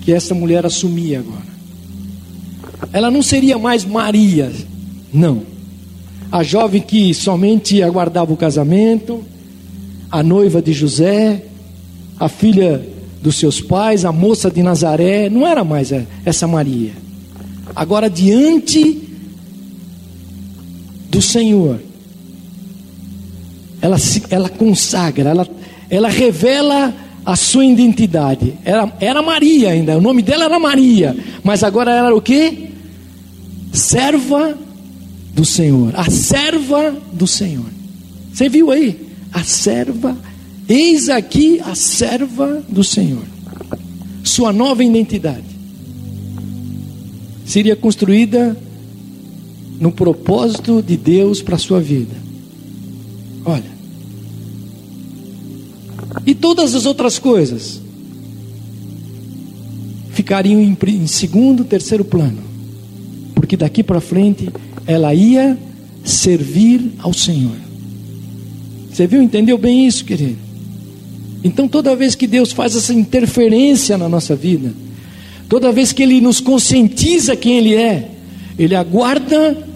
que 0.00 0.12
essa 0.12 0.34
mulher 0.34 0.64
assumia 0.64 1.18
agora. 1.18 1.51
Ela 2.92 3.10
não 3.10 3.22
seria 3.22 3.58
mais 3.58 3.84
Maria, 3.84 4.50
não. 5.12 5.42
A 6.30 6.42
jovem 6.42 6.80
que 6.80 7.12
somente 7.12 7.82
aguardava 7.82 8.32
o 8.32 8.36
casamento, 8.36 9.22
a 10.10 10.22
noiva 10.22 10.62
de 10.62 10.72
José, 10.72 11.44
a 12.18 12.28
filha 12.28 12.86
dos 13.22 13.36
seus 13.36 13.60
pais, 13.60 14.04
a 14.04 14.12
moça 14.12 14.50
de 14.50 14.62
Nazaré, 14.62 15.28
não 15.28 15.46
era 15.46 15.62
mais 15.62 15.90
essa 16.24 16.46
Maria. 16.46 16.92
Agora, 17.74 18.10
diante 18.10 19.00
do 21.10 21.22
Senhor, 21.22 21.80
ela, 23.80 23.98
se, 23.98 24.22
ela 24.30 24.48
consagra, 24.48 25.30
ela, 25.30 25.48
ela 25.90 26.08
revela 26.08 26.94
a 27.24 27.36
sua 27.36 27.64
identidade. 27.64 28.54
Era, 28.64 28.92
era 29.00 29.22
Maria 29.22 29.70
ainda, 29.70 29.96
o 29.96 30.00
nome 30.00 30.22
dela 30.22 30.44
era 30.44 30.58
Maria, 30.58 31.16
mas 31.44 31.62
agora 31.62 31.90
era 31.92 32.14
o 32.14 32.20
que? 32.20 32.71
Serva 33.72 34.58
do 35.34 35.44
Senhor, 35.44 35.94
a 35.96 36.10
serva 36.10 36.94
do 37.12 37.26
Senhor. 37.26 37.66
Você 38.32 38.48
viu 38.48 38.70
aí? 38.70 39.08
A 39.32 39.42
serva 39.42 40.16
Eis 40.68 41.08
aqui 41.08 41.60
a 41.60 41.74
serva 41.74 42.62
do 42.68 42.82
Senhor. 42.84 43.24
Sua 44.24 44.52
nova 44.52 44.82
identidade 44.82 45.44
seria 47.44 47.76
construída 47.76 48.56
no 49.78 49.92
propósito 49.92 50.80
de 50.80 50.96
Deus 50.96 51.42
para 51.42 51.56
a 51.56 51.58
sua 51.58 51.80
vida. 51.80 52.14
Olha. 53.44 53.70
E 56.24 56.34
todas 56.34 56.74
as 56.74 56.86
outras 56.86 57.18
coisas 57.18 57.80
ficariam 60.12 60.60
em, 60.60 61.06
segundo, 61.06 61.64
terceiro 61.64 62.04
plano. 62.04 62.51
Que 63.52 63.56
daqui 63.58 63.82
para 63.82 64.00
frente 64.00 64.48
ela 64.86 65.14
ia 65.14 65.58
servir 66.02 66.92
ao 67.00 67.12
Senhor. 67.12 67.54
Você 68.90 69.06
viu, 69.06 69.22
entendeu 69.22 69.58
bem 69.58 69.86
isso, 69.86 70.06
querido? 70.06 70.38
Então, 71.44 71.68
toda 71.68 71.94
vez 71.94 72.14
que 72.14 72.26
Deus 72.26 72.50
faz 72.50 72.74
essa 72.74 72.94
interferência 72.94 73.98
na 73.98 74.08
nossa 74.08 74.34
vida, 74.34 74.72
toda 75.50 75.70
vez 75.70 75.92
que 75.92 76.02
Ele 76.02 76.18
nos 76.18 76.40
conscientiza 76.40 77.36
quem 77.36 77.58
Ele 77.58 77.74
é, 77.74 78.12
Ele 78.58 78.74
aguarda 78.74 79.68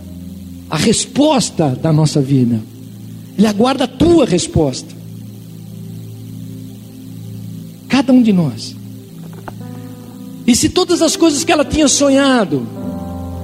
a 0.71 0.79
resposta 0.79 1.69
da 1.69 1.93
nossa 1.93 2.23
vida, 2.23 2.59
Ele 3.37 3.47
aguarda 3.47 3.85
a 3.85 3.89
tua 3.89 4.25
resposta. 4.25 4.89
Cada 7.91 8.11
um 8.11 8.23
de 8.23 8.33
nós. 8.33 8.75
E 10.47 10.57
se 10.57 10.71
todas 10.71 11.03
as 11.03 11.15
coisas 11.15 11.45
que 11.45 11.53
ela 11.53 11.63
tinha 11.63 11.89
sonhado, 11.89 12.76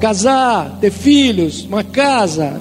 casar, 0.02 0.78
ter 0.80 0.90
filhos, 0.90 1.64
uma 1.64 1.84
casa, 1.84 2.60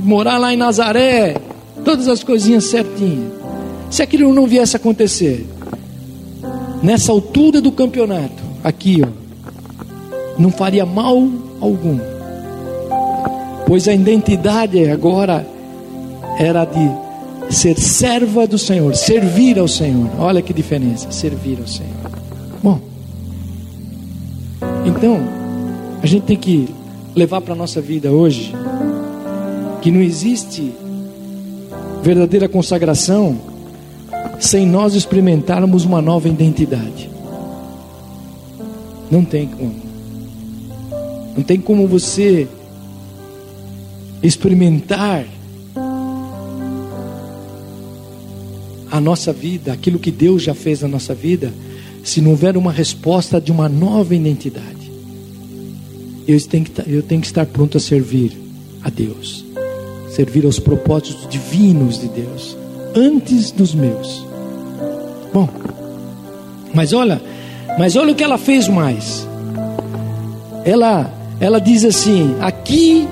morar 0.00 0.38
lá 0.38 0.50
em 0.50 0.56
Nazaré, 0.56 1.36
todas 1.84 2.08
as 2.08 2.24
coisinhas 2.24 2.64
certinhas. 2.64 3.30
Se 3.90 4.02
aquilo 4.02 4.32
não 4.32 4.46
viesse 4.46 4.74
a 4.74 4.78
acontecer, 4.78 5.46
nessa 6.82 7.12
altura 7.12 7.60
do 7.60 7.70
campeonato, 7.70 8.42
aqui, 8.64 9.02
ó, 9.04 9.08
não 10.38 10.50
faria 10.50 10.86
mal 10.86 11.22
algum, 11.60 12.00
pois 13.66 13.86
a 13.86 13.92
identidade 13.92 14.88
agora 14.88 15.46
era 16.38 16.64
de 16.64 17.54
ser 17.54 17.78
serva 17.78 18.46
do 18.46 18.56
Senhor, 18.56 18.96
servir 18.96 19.58
ao 19.58 19.68
Senhor. 19.68 20.08
Olha 20.18 20.40
que 20.40 20.54
diferença, 20.54 21.12
servir 21.12 21.58
ao 21.60 21.68
Senhor. 21.68 21.92
Bom, 22.62 22.80
então, 24.86 25.41
a 26.02 26.06
gente 26.06 26.24
tem 26.24 26.36
que 26.36 26.68
levar 27.14 27.40
para 27.40 27.52
a 27.52 27.56
nossa 27.56 27.80
vida 27.80 28.10
hoje 28.10 28.52
que 29.80 29.90
não 29.90 30.00
existe 30.00 30.72
verdadeira 32.02 32.48
consagração 32.48 33.38
sem 34.40 34.66
nós 34.66 34.94
experimentarmos 34.94 35.84
uma 35.84 36.02
nova 36.02 36.28
identidade. 36.28 37.08
Não 39.08 39.24
tem 39.24 39.46
como. 39.46 39.74
Não 41.36 41.42
tem 41.44 41.60
como 41.60 41.86
você 41.86 42.48
experimentar 44.22 45.24
a 48.90 49.00
nossa 49.00 49.32
vida, 49.32 49.72
aquilo 49.72 49.98
que 49.98 50.10
Deus 50.10 50.42
já 50.42 50.54
fez 50.54 50.82
na 50.82 50.88
nossa 50.88 51.14
vida, 51.14 51.52
se 52.02 52.20
não 52.20 52.32
houver 52.32 52.56
uma 52.56 52.72
resposta 52.72 53.40
de 53.40 53.52
uma 53.52 53.68
nova 53.68 54.14
identidade. 54.14 54.81
Eu 56.26 56.40
tenho 56.46 56.64
que, 56.64 56.90
eu 56.90 57.02
tenho 57.02 57.20
que 57.20 57.26
estar 57.26 57.46
pronto 57.46 57.76
a 57.76 57.80
servir 57.80 58.32
a 58.82 58.90
Deus, 58.90 59.44
servir 60.10 60.44
aos 60.44 60.58
propósitos 60.58 61.28
divinos 61.28 62.00
de 62.00 62.08
Deus, 62.08 62.56
antes 62.94 63.50
dos 63.50 63.74
meus. 63.74 64.24
Bom, 65.32 65.48
mas 66.74 66.92
olha, 66.92 67.20
mas 67.78 67.96
olha 67.96 68.12
o 68.12 68.14
que 68.14 68.22
ela 68.22 68.38
fez 68.38 68.68
mais. 68.68 69.26
Ela, 70.64 71.12
ela 71.40 71.60
diz 71.60 71.84
assim: 71.84 72.36
aqui, 72.40 73.08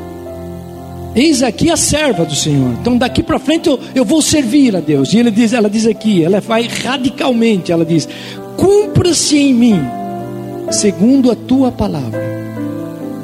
eis 1.15 1.43
aqui 1.43 1.71
a 1.71 1.77
serva 1.77 2.25
do 2.25 2.35
Senhor. 2.35 2.75
Então 2.81 2.97
daqui 2.97 3.23
para 3.23 3.39
frente 3.39 3.69
eu, 3.69 3.79
eu 3.95 4.05
vou 4.05 4.23
servir 4.23 4.77
a 4.77 4.81
Deus. 4.81 5.13
E 5.13 5.19
ele 5.19 5.31
diz, 5.31 5.53
ela 5.53 5.69
diz 5.69 5.87
aqui, 5.87 6.23
ela 6.23 6.41
vai 6.41 6.69
radicalmente. 6.69 7.73
Ela 7.73 7.85
diz: 7.85 8.09
cumpra-se 8.57 9.37
em 9.37 9.55
mim, 9.55 9.81
segundo 10.71 11.31
a 11.31 11.35
tua 11.35 11.73
palavra. 11.73 12.40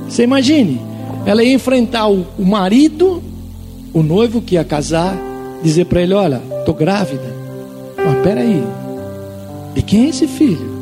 Você 0.08 0.22
imagine, 0.22 0.80
ela 1.24 1.42
ia 1.42 1.54
enfrentar 1.54 2.08
o, 2.08 2.26
o 2.38 2.44
marido, 2.44 3.22
o 3.92 4.02
noivo 4.02 4.40
que 4.40 4.54
ia 4.54 4.64
casar, 4.64 5.16
dizer 5.62 5.86
para 5.86 6.02
ele: 6.02 6.14
olha, 6.14 6.40
estou 6.58 6.74
grávida. 6.74 7.34
Mas 7.96 8.22
peraí, 8.22 8.62
de 9.74 9.82
quem 9.82 10.06
é 10.06 10.08
esse 10.10 10.26
filho? 10.26 10.76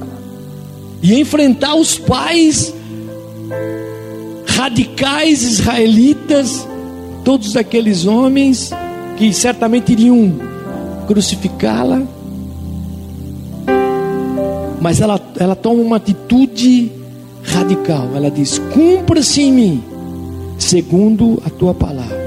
E 1.02 1.18
enfrentar 1.20 1.74
os 1.74 1.98
pais 1.98 2.74
radicais 4.46 5.42
israelitas, 5.42 6.66
todos 7.24 7.56
aqueles 7.56 8.06
homens 8.06 8.70
que 9.16 9.32
certamente 9.32 9.92
iriam 9.92 10.32
crucificá-la. 11.06 12.02
Mas 14.80 15.00
ela, 15.00 15.20
ela 15.38 15.56
toma 15.56 15.82
uma 15.82 15.96
atitude 15.96 16.92
radical. 17.44 18.10
Ela 18.14 18.30
diz: 18.30 18.58
Cumpra-se 18.58 19.42
em 19.42 19.52
mim, 19.52 19.84
segundo 20.58 21.42
a 21.44 21.50
tua 21.50 21.74
palavra. 21.74 22.24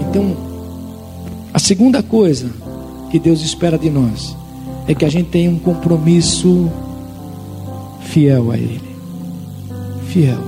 Então, 0.00 0.36
a 1.52 1.58
segunda 1.58 2.02
coisa 2.02 2.50
que 3.10 3.18
Deus 3.18 3.42
espera 3.42 3.78
de 3.78 3.90
nós 3.90 4.36
é 4.86 4.94
que 4.94 5.04
a 5.04 5.08
gente 5.08 5.30
tenha 5.30 5.50
um 5.50 5.58
compromisso 5.58 6.70
fiel 8.00 8.50
a 8.50 8.56
Ele. 8.56 8.80
Fiel, 10.08 10.40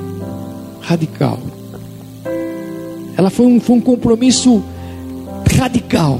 radical. 0.81 1.39
Ela 3.17 3.29
foi 3.29 3.47
um, 3.47 3.61
foi 3.61 3.77
um 3.77 3.81
compromisso 3.81 4.63
radical. 5.59 6.19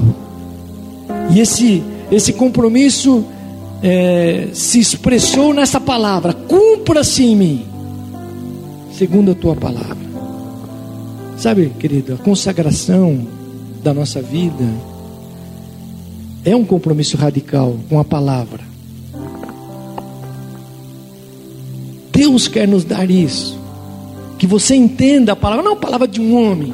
E 1.33 1.39
esse, 1.39 1.83
esse 2.11 2.33
compromisso 2.33 3.25
é, 3.81 4.49
se 4.53 4.79
expressou 4.79 5.53
nessa 5.53 5.79
palavra: 5.79 6.33
cumpra-se 6.33 7.23
em 7.23 7.35
mim, 7.35 7.65
segundo 8.93 9.31
a 9.31 9.35
tua 9.35 9.55
palavra. 9.55 10.11
Sabe, 11.37 11.71
querido, 11.79 12.13
a 12.13 12.17
consagração 12.17 13.27
da 13.83 13.93
nossa 13.93 14.21
vida 14.21 14.63
é 16.45 16.55
um 16.55 16.63
compromisso 16.63 17.17
radical 17.17 17.75
com 17.89 17.99
a 17.99 18.03
palavra. 18.03 18.61
Deus 22.11 22.47
quer 22.47 22.67
nos 22.67 22.83
dar 22.83 23.09
isso. 23.09 23.59
Que 24.37 24.45
você 24.45 24.75
entenda 24.75 25.33
a 25.33 25.35
palavra, 25.35 25.63
não 25.63 25.73
a 25.73 25.77
palavra 25.77 26.07
de 26.07 26.19
um 26.19 26.35
homem, 26.35 26.73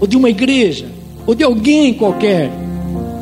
ou 0.00 0.06
de 0.06 0.16
uma 0.16 0.28
igreja, 0.28 0.86
ou 1.26 1.34
de 1.34 1.44
alguém 1.44 1.94
qualquer, 1.94 2.50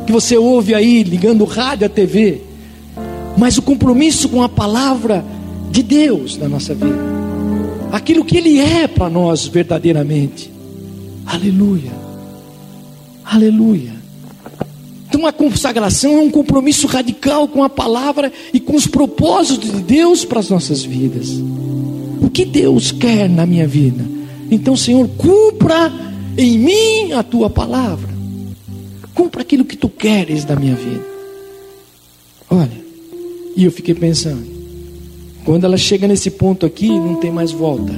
que 0.05 0.11
você 0.11 0.37
ouve 0.37 0.73
aí 0.73 1.03
ligando 1.03 1.43
rádio, 1.45 1.85
a 1.85 1.89
TV, 1.89 2.41
mas 3.37 3.57
o 3.57 3.61
compromisso 3.61 4.29
com 4.29 4.41
a 4.41 4.49
palavra 4.49 5.23
de 5.69 5.81
Deus 5.81 6.37
na 6.37 6.47
nossa 6.47 6.73
vida, 6.73 6.99
aquilo 7.91 8.25
que 8.25 8.37
Ele 8.37 8.59
é 8.59 8.87
para 8.87 9.09
nós 9.09 9.47
verdadeiramente. 9.47 10.51
Aleluia, 11.25 11.91
aleluia. 13.23 14.01
Então 15.07 15.25
a 15.25 15.33
consagração 15.33 16.13
é 16.13 16.21
um 16.21 16.31
compromisso 16.31 16.87
radical 16.87 17.47
com 17.47 17.63
a 17.63 17.69
palavra 17.69 18.31
e 18.53 18.59
com 18.59 18.75
os 18.75 18.87
propósitos 18.87 19.71
de 19.71 19.81
Deus 19.81 20.23
para 20.23 20.39
as 20.39 20.49
nossas 20.49 20.83
vidas. 20.83 21.29
O 22.21 22.29
que 22.29 22.45
Deus 22.45 22.91
quer 22.91 23.29
na 23.29 23.45
minha 23.45 23.67
vida? 23.67 24.03
Então, 24.49 24.75
Senhor, 24.75 25.07
cumpra 25.17 25.91
em 26.37 26.57
mim 26.57 27.11
a 27.13 27.23
tua 27.23 27.49
palavra. 27.49 28.09
Cumpra 29.13 29.41
aquilo 29.41 29.65
que 29.65 29.77
tu 29.77 29.89
queres 29.89 30.43
da 30.45 30.55
minha 30.55 30.75
vida. 30.75 31.05
Olha, 32.49 32.80
e 33.55 33.65
eu 33.65 33.71
fiquei 33.71 33.93
pensando, 33.93 34.45
quando 35.43 35.65
ela 35.65 35.77
chega 35.77 36.07
nesse 36.07 36.31
ponto 36.31 36.65
aqui, 36.65 36.87
não 36.87 37.15
tem 37.15 37.31
mais 37.31 37.51
volta. 37.51 37.93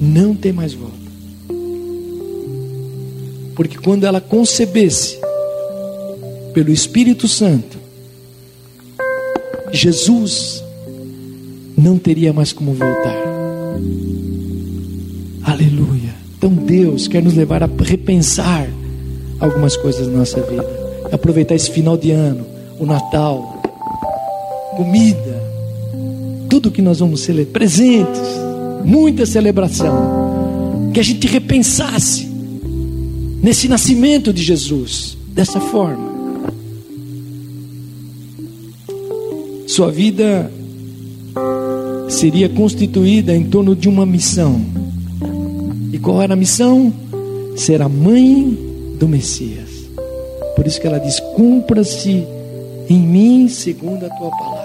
Não 0.00 0.34
tem 0.34 0.52
mais 0.52 0.74
volta. 0.74 0.94
Porque 3.54 3.78
quando 3.78 4.04
ela 4.04 4.20
concebesse, 4.20 5.18
pelo 6.52 6.70
Espírito 6.70 7.26
Santo, 7.26 7.78
Jesus 9.72 10.62
não 11.76 11.98
teria 11.98 12.32
mais 12.32 12.52
como 12.52 12.72
voltar. 12.72 13.16
Aleluia. 15.42 16.14
Então 16.36 16.50
Deus 16.50 17.08
quer 17.08 17.22
nos 17.22 17.34
levar 17.34 17.62
a 17.62 17.68
repensar 17.82 18.68
algumas 19.38 19.76
coisas 19.76 20.06
na 20.06 20.18
nossa 20.18 20.40
vida. 20.42 20.66
Aproveitar 21.12 21.54
esse 21.54 21.70
final 21.70 21.96
de 21.96 22.10
ano, 22.10 22.46
o 22.78 22.86
Natal, 22.86 23.55
comida, 24.76 25.42
tudo 26.48 26.70
que 26.70 26.82
nós 26.82 27.00
vamos 27.00 27.20
celebrar, 27.20 27.52
presentes, 27.52 28.20
muita 28.84 29.26
celebração. 29.26 30.90
Que 30.92 31.00
a 31.00 31.02
gente 31.02 31.26
repensasse 31.26 32.28
nesse 33.42 33.68
nascimento 33.68 34.32
de 34.32 34.42
Jesus 34.42 35.16
dessa 35.28 35.60
forma. 35.60 36.14
Sua 39.66 39.90
vida 39.90 40.50
seria 42.08 42.48
constituída 42.48 43.34
em 43.34 43.44
torno 43.44 43.74
de 43.74 43.88
uma 43.88 44.06
missão. 44.06 44.60
E 45.92 45.98
qual 45.98 46.22
era 46.22 46.34
a 46.34 46.36
missão? 46.36 46.92
Ser 47.56 47.82
a 47.82 47.88
mãe 47.88 48.56
do 48.98 49.08
Messias. 49.08 49.68
Por 50.54 50.66
isso 50.66 50.80
que 50.80 50.86
ela 50.86 50.98
diz: 50.98 51.20
cumpra-se 51.34 52.24
em 52.88 53.00
mim 53.00 53.48
segundo 53.48 54.06
a 54.06 54.08
tua 54.08 54.30
palavra. 54.30 54.55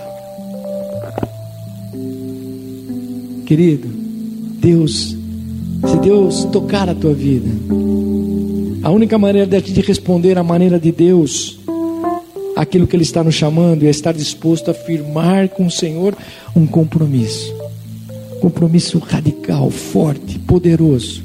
Querido, 3.51 3.89
Deus, 4.61 5.07
se 5.09 5.97
Deus 6.01 6.45
tocar 6.45 6.87
a 6.87 6.95
tua 6.95 7.13
vida, 7.13 7.49
a 8.81 8.89
única 8.89 9.17
maneira 9.17 9.59
de 9.59 9.81
responder 9.81 10.37
à 10.37 10.43
maneira 10.43 10.79
de 10.79 10.89
Deus, 10.89 11.59
aquilo 12.55 12.87
que 12.87 12.95
Ele 12.95 13.03
está 13.03 13.21
nos 13.21 13.35
chamando, 13.35 13.83
é 13.83 13.89
estar 13.89 14.13
disposto 14.13 14.71
a 14.71 14.73
firmar 14.73 15.49
com 15.49 15.65
o 15.65 15.69
Senhor 15.69 16.15
um 16.55 16.65
compromisso. 16.65 17.53
Compromisso 18.39 18.99
radical, 18.99 19.69
forte, 19.69 20.39
poderoso, 20.39 21.21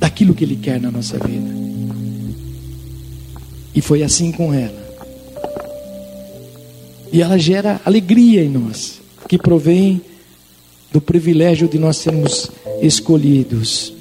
daquilo 0.00 0.34
que 0.34 0.42
Ele 0.42 0.56
quer 0.56 0.80
na 0.80 0.90
nossa 0.90 1.18
vida. 1.18 1.54
E 3.72 3.80
foi 3.80 4.02
assim 4.02 4.32
com 4.32 4.52
ela. 4.52 4.84
E 7.12 7.22
ela 7.22 7.38
gera 7.38 7.80
alegria 7.84 8.42
em 8.42 8.48
nós, 8.48 9.00
que 9.28 9.38
provém 9.38 10.00
do 10.94 11.00
privilégio 11.00 11.66
de 11.66 11.76
nós 11.76 11.96
sermos 11.96 12.48
escolhidos. 12.80 13.92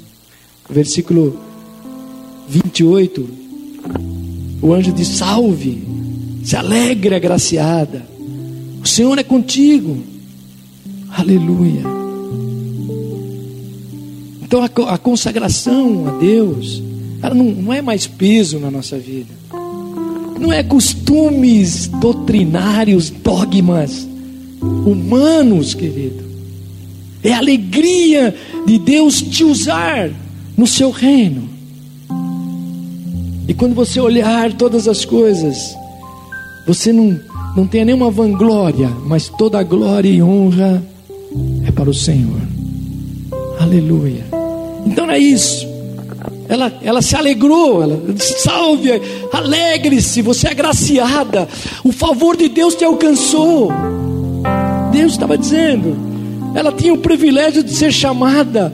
Versículo 0.69 1.39
28, 2.47 3.27
o 4.61 4.71
anjo 4.71 4.93
diz: 4.93 5.07
Salve, 5.07 5.83
se 6.43 6.55
alegre, 6.55 7.15
agraciada, 7.15 8.05
o 8.79 8.87
Senhor 8.87 9.17
é 9.17 9.23
contigo. 9.23 9.97
Aleluia. 11.09 11.81
Então 14.43 14.61
a, 14.61 14.97
consagração 14.99 16.07
a 16.07 16.11
Deus, 16.19 16.79
ela 17.23 17.33
não, 17.33 17.45
não 17.45 17.73
é 17.73 17.81
mais 17.81 18.05
peso 18.05 18.59
na 18.59 18.69
nossa 18.69 18.99
vida, 18.99 19.33
não 20.39 20.53
é 20.53 20.61
costumes 20.61 21.87
doutrinários, 21.87 23.09
dogmas 23.09 24.07
humanos, 24.61 25.73
querido. 25.73 26.22
É 27.23 27.33
a 27.33 27.37
alegria 27.37 28.35
de 28.65 28.77
Deus 28.77 29.21
te 29.21 29.43
usar 29.43 30.09
no 30.57 30.67
seu 30.67 30.91
reino. 30.91 31.49
E 33.47 33.53
quando 33.53 33.75
você 33.75 33.99
olhar 33.99 34.53
todas 34.53 34.87
as 34.87 35.05
coisas, 35.05 35.75
você 36.65 36.93
não, 36.93 37.19
não 37.55 37.67
tem 37.67 37.83
nenhuma 37.85 38.09
vanglória, 38.09 38.89
mas 39.05 39.29
toda 39.29 39.59
a 39.59 39.63
glória 39.63 40.09
e 40.09 40.21
honra 40.21 40.83
é 41.65 41.71
para 41.71 41.89
o 41.89 41.93
Senhor. 41.93 42.41
Aleluia. 43.59 44.25
Então 44.85 45.09
é 45.09 45.17
isso. 45.17 45.67
Ela, 46.47 46.71
ela 46.83 47.01
se 47.01 47.15
alegrou, 47.15 47.81
ela 47.81 47.99
salve, 48.19 48.89
alegre-se, 49.31 50.21
você 50.21 50.47
é 50.47 50.51
agraciada, 50.51 51.47
o 51.83 51.91
favor 51.91 52.35
de 52.35 52.49
Deus 52.49 52.75
te 52.75 52.83
alcançou. 52.83 53.69
Deus 54.91 55.13
estava 55.13 55.37
dizendo, 55.37 56.12
ela 56.55 56.71
tinha 56.71 56.93
o 56.93 56.97
privilégio 56.97 57.63
de 57.63 57.73
ser 57.73 57.91
chamada 57.91 58.71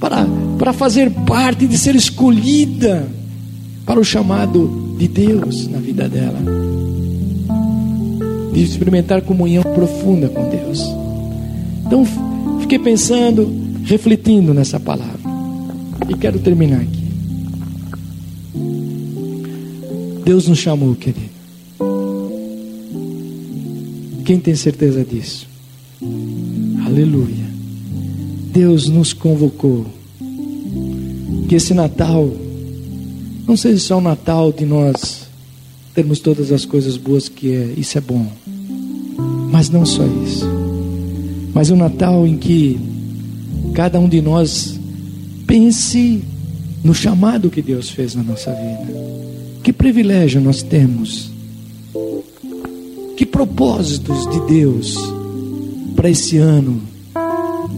para, 0.00 0.26
para 0.58 0.72
fazer 0.72 1.10
parte, 1.10 1.66
de 1.66 1.78
ser 1.78 1.94
escolhida 1.94 3.08
para 3.86 4.00
o 4.00 4.04
chamado 4.04 4.94
de 4.98 5.08
Deus 5.08 5.68
na 5.68 5.78
vida 5.78 6.08
dela, 6.08 6.38
de 8.52 8.62
experimentar 8.62 9.22
comunhão 9.22 9.62
profunda 9.62 10.28
com 10.28 10.48
Deus. 10.48 10.82
Então, 11.86 12.04
fiquei 12.60 12.78
pensando, 12.78 13.50
refletindo 13.84 14.52
nessa 14.52 14.78
palavra, 14.78 15.18
e 16.08 16.14
quero 16.14 16.38
terminar 16.38 16.80
aqui. 16.80 17.08
Deus 20.24 20.46
nos 20.46 20.58
chamou, 20.58 20.94
querido. 20.94 21.38
Quem 24.26 24.38
tem 24.38 24.54
certeza 24.54 25.02
disso? 25.02 25.48
Aleluia. 26.88 27.44
Deus 28.50 28.88
nos 28.88 29.12
convocou. 29.12 29.86
Que 31.46 31.56
esse 31.56 31.74
Natal 31.74 32.32
não 33.46 33.58
seja 33.58 33.78
só 33.78 33.98
o 33.98 34.00
Natal 34.00 34.50
de 34.50 34.64
nós 34.64 35.28
termos 35.94 36.18
todas 36.18 36.50
as 36.50 36.64
coisas 36.64 36.96
boas 36.96 37.28
que 37.28 37.52
é, 37.52 37.74
isso 37.76 37.98
é 37.98 38.00
bom. 38.00 38.26
Mas 39.52 39.68
não 39.68 39.84
só 39.84 40.02
isso. 40.24 40.46
Mas 41.52 41.70
um 41.70 41.76
Natal 41.76 42.26
em 42.26 42.38
que 42.38 42.80
cada 43.74 44.00
um 44.00 44.08
de 44.08 44.22
nós 44.22 44.80
pense 45.46 46.24
no 46.82 46.94
chamado 46.94 47.50
que 47.50 47.60
Deus 47.60 47.90
fez 47.90 48.14
na 48.14 48.22
nossa 48.22 48.50
vida. 48.50 48.98
Que 49.62 49.74
privilégio 49.74 50.40
nós 50.40 50.62
temos. 50.62 51.30
Que 53.14 53.26
propósitos 53.26 54.26
de 54.30 54.40
Deus 54.46 55.17
para 55.98 56.08
esse 56.08 56.38
ano. 56.38 56.80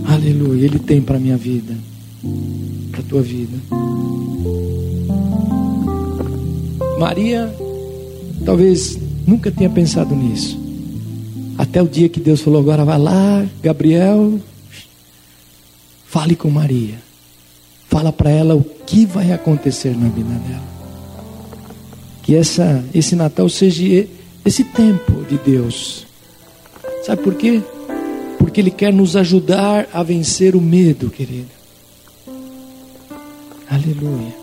Aleluia, 0.04 0.66
Ele 0.66 0.78
tem 0.78 1.00
para 1.00 1.16
a 1.16 1.18
minha 1.18 1.38
vida, 1.38 1.74
para 2.90 3.00
a 3.00 3.02
tua 3.02 3.22
vida. 3.22 3.56
Maria 6.98 7.50
talvez 8.44 8.98
nunca 9.26 9.50
tenha 9.50 9.70
pensado 9.70 10.14
nisso. 10.14 10.60
Até 11.56 11.82
o 11.82 11.88
dia 11.88 12.10
que 12.10 12.20
Deus 12.20 12.42
falou: 12.42 12.60
agora 12.60 12.84
vai 12.84 12.98
lá, 12.98 13.46
Gabriel, 13.62 14.38
fale 16.04 16.36
com 16.36 16.50
Maria. 16.50 16.98
Fala 17.88 18.12
para 18.12 18.28
ela 18.28 18.54
o 18.54 18.62
que 18.62 19.06
vai 19.06 19.32
acontecer 19.32 19.96
na 19.96 20.10
vida 20.10 20.28
dela. 20.28 20.70
Que 22.22 22.36
essa, 22.36 22.84
esse 22.94 23.16
Natal 23.16 23.48
seja 23.48 24.06
esse 24.44 24.62
tempo 24.62 25.24
de 25.24 25.38
Deus. 25.38 26.06
Sabe 27.02 27.22
por 27.22 27.34
quê? 27.34 27.62
Porque 28.50 28.60
Ele 28.60 28.72
quer 28.72 28.92
nos 28.92 29.14
ajudar 29.14 29.88
a 29.92 30.02
vencer 30.02 30.56
o 30.56 30.60
medo, 30.60 31.08
querido. 31.08 31.46
Aleluia. 33.70 34.34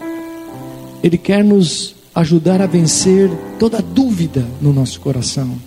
Ele 1.04 1.18
quer 1.18 1.44
nos 1.44 1.94
ajudar 2.16 2.62
a 2.62 2.66
vencer 2.66 3.30
toda 3.60 3.82
dúvida 3.82 4.48
no 4.62 4.72
nosso 4.72 5.02
coração, 5.02 5.58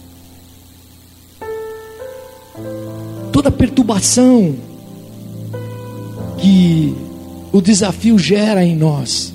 toda 3.31 3.51
perturbação 3.51 4.57
que 6.39 6.95
o 7.53 7.61
desafio 7.61 8.19
gera 8.19 8.65
em 8.65 8.75
nós, 8.75 9.35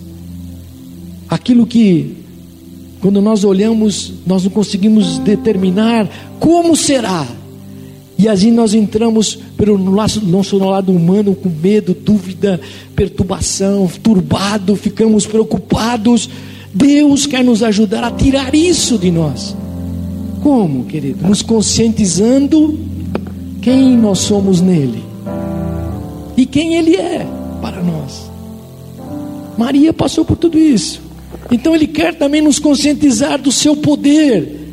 aquilo 1.29 1.67
que, 1.67 2.17
quando 2.99 3.21
nós 3.21 3.43
olhamos, 3.43 4.13
nós 4.25 4.43
não 4.45 4.49
conseguimos 4.49 5.19
determinar 5.19 6.09
como 6.39 6.75
será. 6.75 7.34
E 8.17 8.29
assim 8.29 8.51
nós 8.51 8.73
entramos 8.73 9.37
pelo 9.57 9.77
nosso, 9.77 10.57
lado 10.57 10.91
humano 10.91 11.35
com 11.35 11.49
medo, 11.49 11.93
dúvida, 11.93 12.59
perturbação, 12.95 13.89
turbado, 14.01 14.75
ficamos 14.75 15.25
preocupados 15.25 16.29
Deus 16.75 17.25
quer 17.25 17.41
nos 17.41 17.63
ajudar 17.63 18.03
a 18.03 18.11
tirar 18.11 18.53
isso 18.53 18.97
de 18.97 19.09
nós. 19.09 19.55
Como, 20.43 20.83
querido? 20.83 21.25
Nos 21.25 21.41
conscientizando 21.41 22.77
quem 23.61 23.95
nós 23.97 24.19
somos 24.19 24.59
nele 24.59 25.01
e 26.35 26.45
quem 26.45 26.75
ele 26.75 26.97
é 26.97 27.25
para 27.61 27.81
nós. 27.81 28.29
Maria 29.57 29.93
passou 29.93 30.25
por 30.25 30.35
tudo 30.35 30.59
isso. 30.59 31.01
Então 31.49 31.73
ele 31.73 31.87
quer 31.87 32.13
também 32.13 32.41
nos 32.41 32.59
conscientizar 32.59 33.41
do 33.41 33.53
seu 33.53 33.77
poder. 33.77 34.64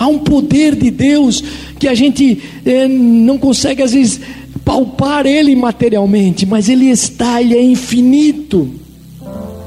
Há 0.00 0.06
um 0.06 0.18
poder 0.18 0.74
de 0.74 0.90
Deus 0.90 1.44
que 1.78 1.86
a 1.86 1.94
gente 1.94 2.42
eh, 2.64 2.88
não 2.88 3.36
consegue 3.36 3.82
às 3.82 3.92
vezes 3.92 4.18
palpar 4.64 5.26
ele 5.26 5.54
materialmente, 5.54 6.46
mas 6.46 6.70
ele 6.70 6.86
está, 6.86 7.42
ele 7.42 7.54
é 7.54 7.62
infinito. 7.62 8.70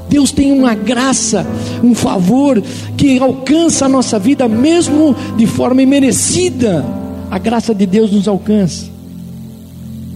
Deus 0.09 0.31
tem 0.31 0.51
uma 0.51 0.73
graça, 0.73 1.45
um 1.83 1.93
favor 1.93 2.63
que 2.97 3.19
alcança 3.19 3.85
a 3.85 3.89
nossa 3.89 4.17
vida, 4.17 4.47
mesmo 4.47 5.15
de 5.37 5.45
forma 5.45 5.83
imerecida. 5.83 6.83
A 7.29 7.37
graça 7.37 7.71
de 7.75 7.85
Deus 7.85 8.11
nos 8.11 8.27
alcança. 8.27 8.89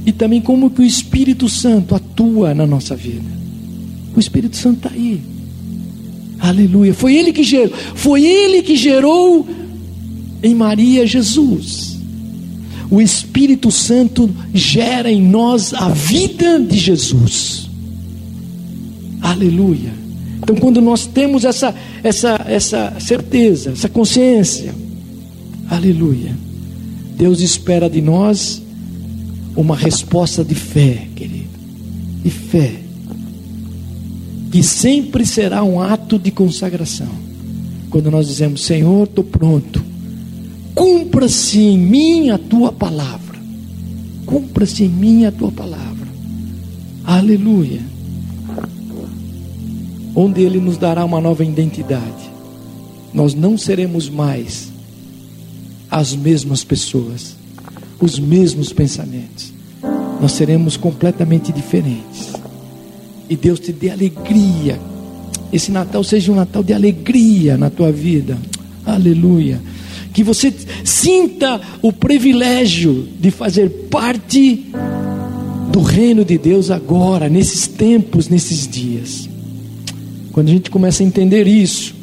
E 0.03 0.11
também 0.11 0.41
como 0.41 0.71
que 0.71 0.81
o 0.81 0.83
Espírito 0.85 1.47
Santo 1.47 1.93
atua 1.93 2.55
na 2.55 2.65
nossa 2.65 2.95
vida. 2.95 3.29
O 4.15 4.19
Espírito 4.19 4.57
Santo 4.57 4.77
está 4.77 4.89
aí. 4.89 5.21
Aleluia. 6.39 6.95
Foi 6.95 7.15
ele 7.15 7.31
que 7.31 7.43
gerou, 7.43 7.77
foi 7.93 8.25
ele 8.25 8.63
que 8.63 8.75
gerou 8.75 9.45
em 10.41 10.53
Maria 10.53 11.05
Jesus. 11.05 11.97
O 12.89 13.01
Espírito 13.01 13.69
Santo 13.69 14.29
gera 14.53 15.11
em 15.11 15.21
nós 15.21 15.73
a 15.73 15.89
vida 15.89 16.59
de 16.59 16.77
Jesus. 16.77 17.69
Aleluia. 19.21 19.91
Então, 20.37 20.55
quando 20.55 20.79
nós 20.79 21.05
temos 21.05 21.43
essa, 21.43 21.75
essa, 22.03 22.45
essa 22.47 22.93
certeza, 22.99 23.71
essa 23.71 23.89
consciência, 23.89 24.73
aleluia, 25.69 26.33
Deus 27.17 27.41
espera 27.41 27.89
de 27.89 28.01
nós 28.01 28.61
uma 29.55 29.75
resposta 29.75 30.45
de 30.45 30.55
fé, 30.55 31.07
querido, 31.15 31.49
de 32.23 32.29
fé, 32.29 32.75
que 34.51 34.63
sempre 34.63 35.25
será 35.25 35.63
um 35.63 35.81
ato 35.81 36.17
de 36.17 36.31
consagração. 36.31 37.09
Quando 37.89 38.09
nós 38.09 38.27
dizemos, 38.27 38.63
Senhor, 38.63 39.03
estou 39.05 39.23
pronto, 39.23 39.83
cumpra-se 40.77 41.59
em 41.59 41.75
mim 41.75 42.29
a 42.29 42.37
tua 42.37 42.71
palavra, 42.71 43.39
cumpra-se 44.27 44.83
em 44.83 44.87
mim 44.87 45.25
a 45.25 45.31
tua 45.31 45.51
palavra. 45.51 46.07
Aleluia. 47.03 47.81
Onde 50.15 50.41
Ele 50.41 50.59
nos 50.59 50.77
dará 50.77 51.03
uma 51.03 51.19
nova 51.19 51.43
identidade. 51.43 52.31
Nós 53.11 53.33
não 53.33 53.57
seremos 53.57 54.07
mais 54.07 54.71
as 55.89 56.15
mesmas 56.15 56.63
pessoas, 56.63 57.35
os 57.99 58.19
mesmos 58.19 58.71
pensamentos. 58.71 59.51
Nós 60.21 60.33
seremos 60.33 60.77
completamente 60.77 61.51
diferentes. 61.51 62.33
E 63.27 63.35
Deus 63.35 63.59
te 63.59 63.73
dê 63.73 63.89
alegria. 63.89 64.79
Esse 65.51 65.71
Natal 65.71 66.03
seja 66.03 66.31
um 66.31 66.35
Natal 66.35 66.63
de 66.63 66.73
alegria 66.73 67.57
na 67.57 67.71
tua 67.71 67.91
vida. 67.91 68.37
Aleluia. 68.85 69.59
Que 70.17 70.23
você 70.23 70.51
sinta 70.83 71.61
o 71.79 71.93
privilégio 71.93 73.07
de 73.19 73.29
fazer 73.29 73.69
parte 73.87 74.65
do 75.71 75.79
reino 75.79 76.25
de 76.25 76.39
Deus 76.39 76.71
agora, 76.71 77.29
nesses 77.29 77.67
tempos, 77.67 78.27
nesses 78.27 78.67
dias. 78.67 79.29
Quando 80.31 80.47
a 80.47 80.51
gente 80.53 80.71
começa 80.71 81.03
a 81.03 81.05
entender 81.05 81.45
isso, 81.45 81.93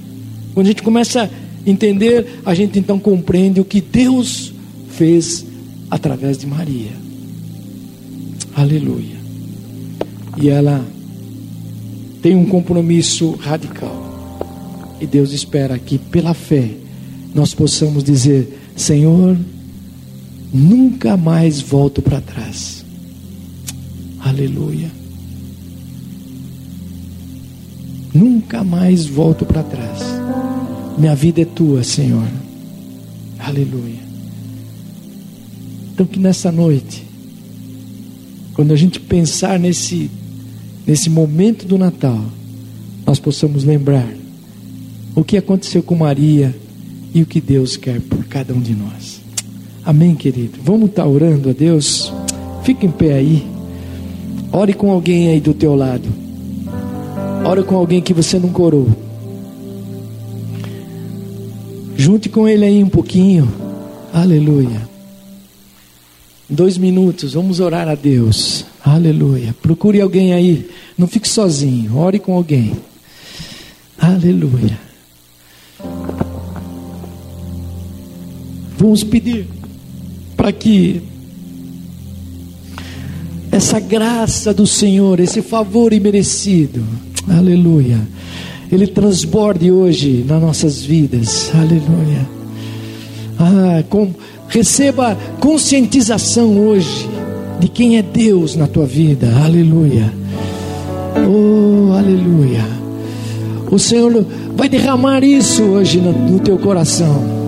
quando 0.55 0.67
a 0.67 0.69
gente 0.69 0.85
começa 0.85 1.25
a 1.25 1.69
entender, 1.69 2.39
a 2.47 2.55
gente 2.55 2.79
então 2.79 3.01
compreende 3.01 3.61
o 3.61 3.65
que 3.65 3.81
Deus 3.81 4.53
fez 4.91 5.45
através 5.91 6.39
de 6.39 6.47
Maria. 6.47 6.93
Aleluia. 8.55 9.17
E 10.41 10.49
ela 10.49 10.87
tem 12.23 12.37
um 12.37 12.47
compromisso 12.47 13.33
radical. 13.41 14.95
E 15.01 15.05
Deus 15.05 15.33
espera 15.33 15.77
que 15.81 15.99
pela 15.99 16.33
fé 16.33 16.84
nós 17.35 17.53
possamos 17.53 18.05
dizer: 18.05 18.59
Senhor, 18.77 19.37
nunca 20.53 21.17
mais 21.17 21.61
volto 21.61 22.01
para 22.01 22.21
trás. 22.21 22.85
Aleluia. 24.21 24.91
Nunca 28.15 28.63
mais 28.63 29.07
volto 29.07 29.45
para 29.45 29.65
trás. 29.65 30.01
Minha 30.97 31.17
vida 31.17 31.43
é 31.43 31.45
tua, 31.45 31.83
Senhor. 31.83 32.29
Aleluia. 33.39 34.05
Então 35.93 36.07
que 36.07 36.21
nessa 36.21 36.53
noite, 36.53 37.05
quando 38.55 38.73
a 38.73 38.77
gente 38.77 39.01
pensar 39.01 39.59
nesse 39.59 40.11
nesse 40.87 41.09
momento 41.09 41.67
do 41.67 41.79
Natal, 41.79 42.23
nós 43.07 43.19
possamos 43.19 43.65
lembrar 43.65 44.09
o 45.15 45.25
que 45.25 45.37
aconteceu 45.37 45.83
com 45.83 45.95
Maria 45.95 46.55
e 47.15 47.23
o 47.23 47.27
que 47.27 47.41
Deus 47.41 47.77
quer 47.77 48.01
por 48.01 48.25
cada 48.25 48.53
um 48.53 48.61
de 48.61 48.75
nós. 48.75 49.21
Amém, 49.85 50.15
querido. 50.17 50.59
Vamos 50.63 50.91
estar 50.91 51.07
orando 51.07 51.49
a 51.49 51.53
Deus. 51.53 52.13
Fique 52.65 52.85
em 52.85 52.91
pé 52.91 53.15
aí. 53.15 53.47
Ore 54.51 54.75
com 54.75 54.91
alguém 54.91 55.29
aí 55.29 55.41
do 55.41 55.55
teu 55.55 55.77
lado. 55.77 56.09
Ore 57.45 57.63
com 57.63 57.77
alguém 57.77 58.01
que 58.01 58.13
você 58.13 58.39
não 58.39 58.49
corou. 58.49 58.89
Junte 61.97 62.29
com 62.29 62.49
ele 62.49 62.65
aí 62.65 62.83
um 62.83 62.89
pouquinho. 62.89 63.49
Aleluia. 64.13 64.89
Dois 66.49 66.77
minutos, 66.77 67.35
vamos 67.35 67.61
orar 67.61 67.89
a 67.89 67.95
Deus. 67.95 68.65
Aleluia. 68.85 69.55
Procure 69.63 70.01
alguém 70.01 70.33
aí. 70.33 70.69
Não 70.97 71.07
fique 71.07 71.29
sozinho. 71.29 71.97
Ore 71.97 72.19
com 72.19 72.35
alguém. 72.35 72.77
Aleluia. 73.99 74.79
Vamos 78.85 79.03
pedir 79.03 79.47
para 80.37 80.53
que 80.53 81.01
essa 83.51 83.81
graça 83.81 84.53
do 84.53 84.67
Senhor, 84.67 85.21
esse 85.21 85.41
favor 85.41 85.91
imerecido, 85.95 86.85
aleluia, 87.27 87.99
ele 88.71 88.87
transborde 88.87 89.73
hoje 89.73 90.23
nas 90.29 90.39
nossas 90.39 90.83
vidas, 90.83 91.51
aleluia. 91.55 92.29
Ah, 93.39 93.83
com, 93.89 94.11
receba 94.49 95.17
conscientização 95.41 96.59
hoje 96.69 97.09
de 97.61 97.69
quem 97.69 97.97
é 97.97 98.03
Deus 98.03 98.55
na 98.55 98.67
tua 98.67 98.85
vida, 98.85 99.35
aleluia. 99.43 100.13
Oh, 101.27 101.91
aleluia. 101.95 102.67
O 103.71 103.79
Senhor 103.79 104.27
vai 104.55 104.69
derramar 104.69 105.25
isso 105.25 105.63
hoje 105.63 106.03
no, 106.03 106.13
no 106.13 106.39
teu 106.39 106.59
coração 106.59 107.44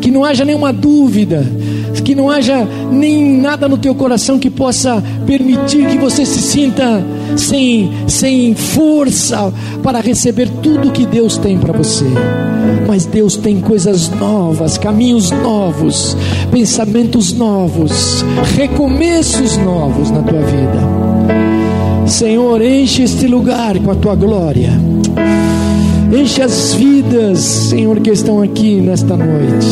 que 0.00 0.10
não 0.10 0.24
haja 0.24 0.44
nenhuma 0.44 0.72
dúvida, 0.72 1.46
que 2.04 2.14
não 2.14 2.28
haja 2.28 2.66
nem 2.90 3.36
nada 3.36 3.68
no 3.68 3.78
teu 3.78 3.94
coração 3.94 4.36
que 4.38 4.50
possa 4.50 5.00
permitir 5.26 5.86
que 5.86 5.96
você 5.96 6.26
se 6.26 6.40
sinta 6.40 7.04
sem, 7.36 7.88
sem 8.08 8.52
força 8.54 9.52
para 9.80 10.00
receber 10.00 10.48
tudo 10.60 10.90
que 10.90 11.06
Deus 11.06 11.36
tem 11.38 11.56
para 11.56 11.72
você. 11.72 12.06
Mas 12.88 13.06
Deus 13.06 13.36
tem 13.36 13.60
coisas 13.60 14.08
novas, 14.08 14.76
caminhos 14.76 15.30
novos, 15.30 16.16
pensamentos 16.50 17.32
novos, 17.32 18.24
recomeços 18.56 19.56
novos 19.58 20.10
na 20.10 20.22
tua 20.22 20.40
vida. 20.40 22.08
Senhor, 22.08 22.60
enche 22.60 23.04
este 23.04 23.28
lugar 23.28 23.78
com 23.78 23.92
a 23.92 23.94
tua 23.94 24.16
glória. 24.16 24.89
Enche 26.12 26.42
as 26.42 26.74
vidas, 26.74 27.38
Senhor, 27.38 28.00
que 28.00 28.10
estão 28.10 28.42
aqui 28.42 28.80
nesta 28.80 29.16
noite. 29.16 29.66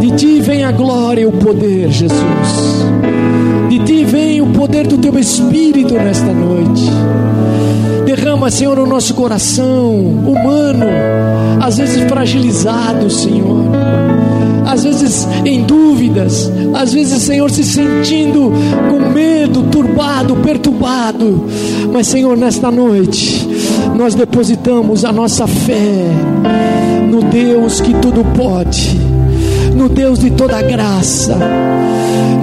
De 0.00 0.10
ti 0.16 0.40
vem 0.40 0.64
a 0.64 0.72
glória 0.72 1.22
e 1.22 1.26
o 1.26 1.32
poder, 1.32 1.90
Jesus. 1.90 2.16
De 3.76 3.84
ti 3.84 4.04
vem 4.06 4.40
o 4.40 4.46
poder 4.46 4.86
do 4.86 4.96
teu 4.96 5.18
Espírito 5.18 5.92
nesta 5.92 6.32
noite. 6.32 6.82
Derrama, 8.06 8.50
Senhor, 8.50 8.78
o 8.78 8.86
nosso 8.86 9.12
coração 9.12 9.94
humano, 9.94 10.86
às 11.60 11.76
vezes 11.76 12.02
fragilizado, 12.04 13.10
Senhor. 13.10 13.66
Às 14.64 14.82
vezes 14.82 15.28
em 15.44 15.62
dúvidas, 15.64 16.50
às 16.72 16.94
vezes, 16.94 17.22
Senhor, 17.22 17.50
se 17.50 17.62
sentindo 17.62 18.50
com 18.90 19.10
medo, 19.12 19.64
turbado, 19.64 20.36
perturbado. 20.36 21.44
Mas, 21.92 22.06
Senhor, 22.06 22.34
nesta 22.34 22.70
noite, 22.70 23.46
nós 23.94 24.14
depositamos 24.14 25.04
a 25.04 25.12
nossa 25.12 25.46
fé 25.46 26.06
no 27.10 27.20
Deus 27.24 27.82
que 27.82 27.92
tudo 27.92 28.24
pode, 28.34 28.98
no 29.76 29.88
Deus 29.90 30.18
de 30.18 30.30
toda 30.30 30.60
graça, 30.62 31.36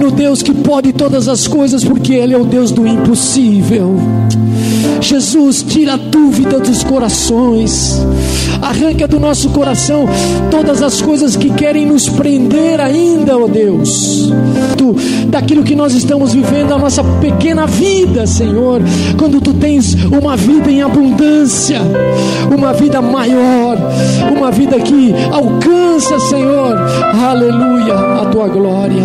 no 0.00 0.10
Deus 0.10 0.42
que 0.42 0.54
pode 0.54 0.92
todas 0.92 1.26
as 1.28 1.48
coisas, 1.48 1.84
porque 1.84 2.14
Ele 2.14 2.32
é 2.32 2.38
o 2.38 2.44
Deus 2.44 2.70
do 2.70 2.86
impossível. 2.86 3.96
Jesus, 5.00 5.62
tira 5.62 5.94
a 5.94 5.96
dúvida 5.96 6.58
dos 6.58 6.82
corações, 6.82 8.00
arranca 8.62 9.06
do 9.06 9.20
nosso 9.20 9.50
coração 9.50 10.06
todas 10.50 10.82
as 10.82 11.00
coisas 11.02 11.36
que 11.36 11.50
querem 11.50 11.86
nos 11.86 12.08
prender 12.08 12.80
ainda, 12.80 13.36
ó 13.36 13.44
oh 13.44 13.48
Deus, 13.48 14.32
tu, 14.76 14.94
daquilo 15.28 15.62
que 15.62 15.74
nós 15.74 15.94
estamos 15.94 16.32
vivendo, 16.32 16.72
a 16.72 16.78
nossa 16.78 17.02
pequena 17.20 17.66
vida, 17.66 18.26
Senhor, 18.26 18.80
quando 19.18 19.40
tu 19.40 19.52
tens 19.54 19.94
uma 20.04 20.36
vida 20.36 20.70
em 20.70 20.82
abundância, 20.82 21.80
uma 22.56 22.72
vida 22.72 23.02
maior, 23.02 23.76
uma 24.36 24.50
vida 24.50 24.78
que 24.80 25.14
alcança, 25.32 26.18
Senhor, 26.20 26.76
aleluia, 27.22 27.94
a 27.94 28.26
tua 28.26 28.48
glória. 28.48 29.04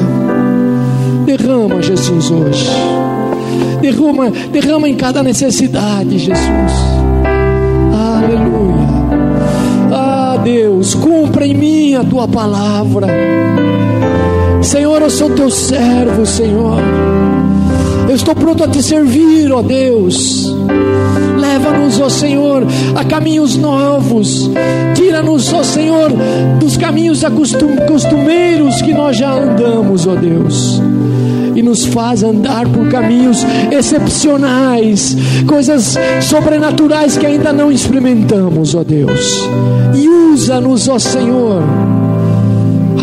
Derrama, 1.26 1.82
Jesus, 1.82 2.32
hoje 2.32 2.70
derrama, 3.82 4.30
derrama 4.52 4.88
em 4.90 4.96
cada 4.96 5.24
necessidade, 5.24 6.18
Jesus. 6.18 6.74
Aleluia. 7.94 8.90
Ah, 9.92 10.38
Deus, 10.44 10.96
cumpra 10.96 11.46
em 11.46 11.54
mim 11.54 11.96
a 11.96 12.04
tua 12.04 12.28
palavra. 12.28 13.08
Senhor, 14.62 15.02
eu 15.02 15.10
sou 15.10 15.30
teu 15.32 15.50
servo, 15.50 16.26
Senhor. 16.26 16.80
Eu 18.08 18.16
estou 18.16 18.36
pronto 18.36 18.64
a 18.64 18.68
te 18.68 18.82
servir, 18.82 19.52
ó 19.52 19.62
Deus. 19.62 20.54
Leva-nos, 21.38 22.00
ó 22.00 22.10
Senhor, 22.10 22.66
a 22.96 23.06
caminhos 23.06 23.56
novos. 23.56 24.50
Tira-nos, 24.96 25.54
ó 25.54 25.64
Senhor, 25.64 26.12
dos 26.60 26.76
caminhos 26.76 27.24
costumeiros 27.88 28.82
que 28.82 28.94
nós 28.94 29.18
já 29.18 29.32
andamos, 29.32 30.08
ó 30.08 30.16
Deus 30.16 30.82
e 31.60 31.62
nos 31.62 31.86
faz 31.86 32.24
andar 32.24 32.66
por 32.70 32.88
caminhos 32.88 33.46
excepcionais, 33.70 35.18
coisas 35.46 35.98
sobrenaturais 36.22 37.18
que 37.18 37.26
ainda 37.26 37.52
não 37.52 37.70
experimentamos, 37.70 38.76
ó 38.76 38.84
Deus. 38.84 39.50
E 39.94 40.08
usa-nos, 40.08 40.88
ó 40.88 40.98
Senhor. 40.98 41.62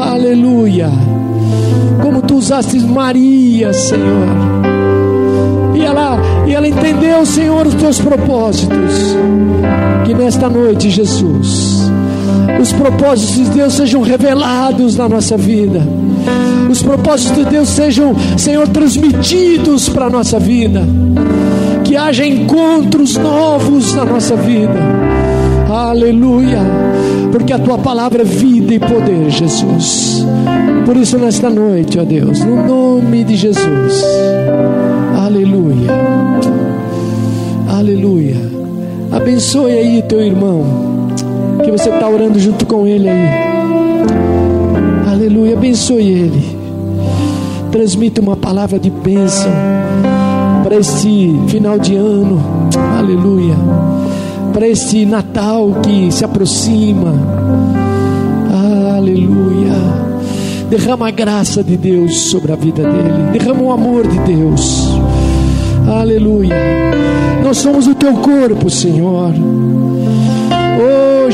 Aleluia. 0.00 0.90
Como 2.02 2.22
tu 2.22 2.36
usaste 2.36 2.80
Maria, 2.80 3.74
Senhor. 3.74 4.26
E 5.74 5.84
ela, 5.84 6.18
e 6.46 6.54
ela 6.54 6.66
entendeu, 6.66 7.26
Senhor, 7.26 7.66
os 7.66 7.74
teus 7.74 8.00
propósitos. 8.00 9.16
Que 10.06 10.14
nesta 10.14 10.48
noite, 10.48 10.88
Jesus, 10.88 11.90
os 12.58 12.72
propósitos 12.72 13.34
de 13.34 13.44
Deus 13.50 13.74
sejam 13.74 14.00
revelados 14.00 14.96
na 14.96 15.06
nossa 15.06 15.36
vida 15.36 16.05
os 16.70 16.82
propósitos 16.82 17.36
de 17.36 17.44
Deus 17.44 17.68
sejam, 17.68 18.14
Senhor, 18.36 18.68
transmitidos 18.68 19.88
para 19.88 20.06
a 20.06 20.10
nossa 20.10 20.38
vida, 20.38 20.82
que 21.84 21.96
haja 21.96 22.26
encontros 22.26 23.16
novos 23.16 23.94
na 23.94 24.04
nossa 24.04 24.36
vida. 24.36 24.78
Aleluia, 25.68 26.60
porque 27.32 27.52
a 27.52 27.58
tua 27.58 27.78
palavra 27.78 28.22
é 28.22 28.24
vida 28.24 28.74
e 28.74 28.78
poder, 28.78 29.30
Jesus. 29.30 30.24
Por 30.84 30.96
isso, 30.96 31.18
nesta 31.18 31.50
noite, 31.50 31.98
ó 31.98 32.04
Deus, 32.04 32.40
no 32.40 32.66
nome 32.66 33.24
de 33.24 33.36
Jesus, 33.36 34.04
aleluia, 35.16 35.90
aleluia. 37.68 38.36
Abençoe 39.10 39.72
aí 39.72 40.02
teu 40.02 40.20
irmão, 40.20 40.64
que 41.64 41.70
você 41.70 41.88
está 41.88 42.08
orando 42.08 42.38
junto 42.38 42.66
com 42.66 42.86
ele 42.86 43.08
aí. 43.08 43.45
Aleluia, 45.26 45.56
abençoe 45.56 46.08
ele. 46.08 46.56
Transmita 47.72 48.20
uma 48.20 48.36
palavra 48.36 48.78
de 48.78 48.88
bênção 48.88 49.50
para 50.62 50.76
este 50.76 51.34
final 51.48 51.80
de 51.80 51.96
ano. 51.96 52.40
Aleluia. 52.96 53.56
Para 54.52 54.68
este 54.68 55.04
Natal 55.04 55.80
que 55.82 56.12
se 56.12 56.24
aproxima. 56.24 57.12
Aleluia. 58.96 59.74
Derrama 60.70 61.08
a 61.08 61.10
graça 61.10 61.60
de 61.64 61.76
Deus 61.76 62.30
sobre 62.30 62.52
a 62.52 62.56
vida 62.56 62.84
dele. 62.84 63.32
Derrama 63.32 63.62
o 63.62 63.72
amor 63.72 64.06
de 64.06 64.18
Deus. 64.20 64.86
Aleluia. 65.88 66.54
Nós 67.42 67.58
somos 67.58 67.88
o 67.88 67.96
teu 67.96 68.14
corpo, 68.14 68.70
Senhor. 68.70 69.32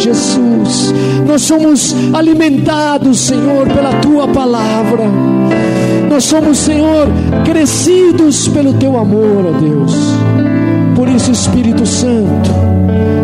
Jesus, 0.03 0.92
nós 1.26 1.42
somos 1.42 1.94
alimentados, 2.12 3.20
Senhor, 3.20 3.66
pela 3.68 3.92
tua 4.00 4.26
palavra. 4.26 5.05
Nós 6.11 6.24
somos, 6.24 6.59
Senhor, 6.59 7.09
crescidos 7.44 8.48
pelo 8.48 8.74
teu 8.74 8.98
amor, 8.98 9.46
ó 9.46 9.61
Deus. 9.61 9.94
Por 10.96 11.09
isso, 11.09 11.30
Espírito 11.30 11.86
Santo, 11.86 12.50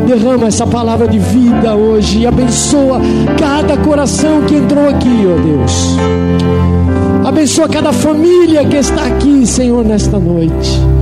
derrama 0.07 0.47
essa 0.47 0.67
palavra 0.67 1.09
de 1.09 1.19
vida 1.19 1.75
hoje 1.75 2.21
e 2.21 2.27
abençoa 2.27 3.01
cada 3.39 3.77
coração 3.77 4.43
que 4.43 4.55
entrou 4.55 4.89
aqui, 4.89 5.27
ó 5.27 5.43
Deus. 5.43 5.97
Abençoa 7.27 7.69
cada 7.69 7.93
família 7.93 8.65
que 8.65 8.77
está 8.77 9.05
aqui, 9.05 9.45
Senhor, 9.45 9.85
nesta 9.85 10.19
noite. 10.19 10.98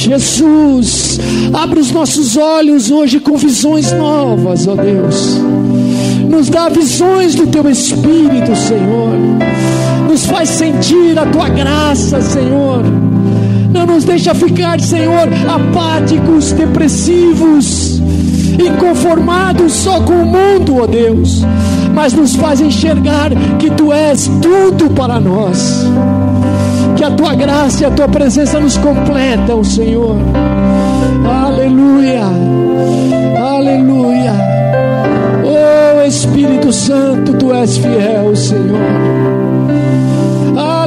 Jesus, 0.00 1.20
abre 1.52 1.80
os 1.80 1.90
nossos 1.90 2.36
olhos 2.36 2.90
hoje 2.90 3.20
com 3.20 3.36
visões 3.36 3.92
novas, 3.92 4.66
ó 4.66 4.74
Deus. 4.74 5.38
Nos 6.28 6.48
dá 6.48 6.68
visões 6.68 7.34
do 7.34 7.46
teu 7.46 7.68
Espírito, 7.70 8.54
Senhor 8.56 9.10
nos 10.10 10.26
faz 10.26 10.48
sentir 10.48 11.16
a 11.16 11.24
tua 11.26 11.48
graça, 11.48 12.20
Senhor. 12.20 12.82
Não 13.72 13.86
nos 13.86 14.04
deixa 14.04 14.34
ficar, 14.34 14.80
Senhor, 14.80 15.28
apáticos, 15.48 16.50
depressivos, 16.52 18.02
inconformados 18.58 19.72
só 19.72 20.00
com 20.00 20.14
o 20.14 20.26
mundo, 20.26 20.82
ó 20.82 20.86
Deus, 20.86 21.42
mas 21.94 22.12
nos 22.12 22.34
faz 22.34 22.60
enxergar 22.60 23.30
que 23.58 23.70
tu 23.70 23.92
és 23.92 24.28
tudo 24.42 24.90
para 24.90 25.20
nós. 25.20 25.86
Que 27.00 27.04
a 27.04 27.10
tua 27.12 27.34
graça 27.34 27.82
e 27.82 27.86
a 27.86 27.90
tua 27.90 28.06
presença 28.06 28.60
nos 28.60 28.76
completam, 28.76 29.64
Senhor. 29.64 30.16
Aleluia. 31.26 32.24
Aleluia. 33.42 34.34
Oh 35.42 36.06
Espírito 36.06 36.70
Santo, 36.70 37.32
tu 37.38 37.54
és 37.54 37.78
fiel, 37.78 38.36
Senhor 38.36 39.30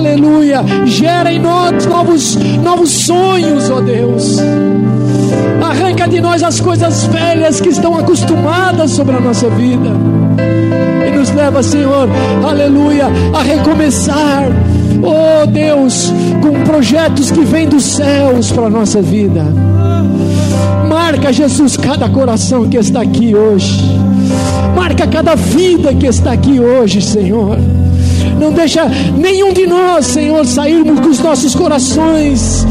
aleluia. 0.03 0.63
Gera 0.85 1.33
em 1.33 1.39
nós 1.39 1.85
novos, 1.87 2.35
novos 2.61 2.91
sonhos, 2.91 3.71
ó 3.71 3.81
Deus. 3.81 4.37
Arranca 5.63 6.07
de 6.07 6.21
nós 6.21 6.43
as 6.43 6.59
coisas 6.59 7.05
velhas 7.05 7.59
que 7.59 7.69
estão 7.69 7.97
acostumadas 7.97 8.91
sobre 8.91 9.15
a 9.15 9.19
nossa 9.19 9.49
vida. 9.49 9.89
E 11.07 11.17
nos 11.17 11.31
leva, 11.31 11.63
Senhor, 11.63 12.07
aleluia, 12.45 13.07
a 13.33 13.41
recomeçar, 13.41 14.51
oh 15.03 15.45
Deus, 15.45 16.11
com 16.41 16.63
projetos 16.63 17.31
que 17.31 17.41
vêm 17.41 17.67
dos 17.67 17.83
céus 17.83 18.51
para 18.51 18.67
a 18.67 18.69
nossa 18.69 19.01
vida. 19.01 19.43
Marca, 20.87 21.31
Jesus, 21.33 21.77
cada 21.77 22.07
coração 22.09 22.67
que 22.67 22.77
está 22.77 23.01
aqui 23.01 23.35
hoje. 23.35 23.81
Marca 24.75 25.07
cada 25.07 25.35
vida 25.35 25.93
que 25.93 26.05
está 26.05 26.31
aqui 26.33 26.59
hoje, 26.59 27.01
Senhor. 27.01 27.57
Não 28.39 28.51
deixa 28.51 28.85
nenhum 29.17 29.53
de 29.53 29.65
nós, 29.67 30.07
Senhor, 30.07 30.45
sairmos 30.45 30.99
com 30.99 31.09
os 31.09 31.19
nossos 31.19 31.55
corações 31.55 32.65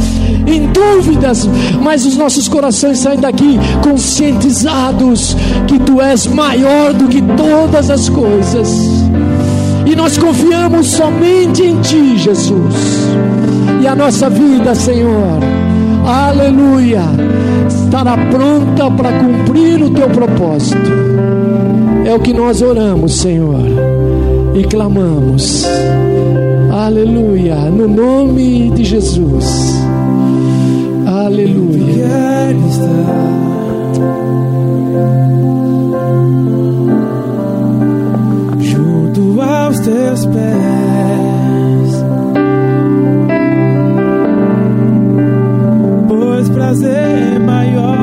em 0.47 0.66
dúvidas, 0.66 1.49
mas 1.80 2.05
os 2.05 2.16
nossos 2.16 2.49
corações 2.49 2.99
saem 2.99 3.18
daqui 3.18 3.59
conscientizados 3.83 5.37
que 5.66 5.78
Tu 5.78 6.01
és 6.01 6.26
maior 6.26 6.93
do 6.93 7.09
que 7.09 7.22
todas 7.22 7.91
as 7.91 8.09
coisas. 8.09 8.68
E 9.87 9.97
nós 9.97 10.16
confiamos 10.18 10.93
somente 10.93 11.62
em 11.62 11.80
Ti, 11.80 12.18
Jesus. 12.18 12.74
E 13.80 13.87
a 13.87 13.95
nossa 13.95 14.30
vida, 14.30 14.74
Senhor, 14.74 15.39
aleluia, 16.07 17.03
estará 17.68 18.16
pronta 18.30 18.91
para 18.91 19.18
cumprir 19.18 19.83
o 19.83 19.91
Teu 19.91 20.09
propósito. 20.09 20.91
É 22.05 22.14
o 22.14 22.20
que 22.20 22.33
nós 22.33 22.62
oramos, 22.62 23.14
Senhor 23.20 24.03
e 24.55 24.64
clamamos, 24.64 25.64
aleluia, 26.70 27.57
no 27.70 27.89
nome 27.89 28.70
de 28.70 28.85
Jesus, 28.85 29.83
aleluia. 31.07 31.72
Aos 39.73 39.81
teus 39.81 40.27
pés, 40.27 41.93
pois 46.09 46.49
prazer 46.51 47.41
maior 47.41 48.01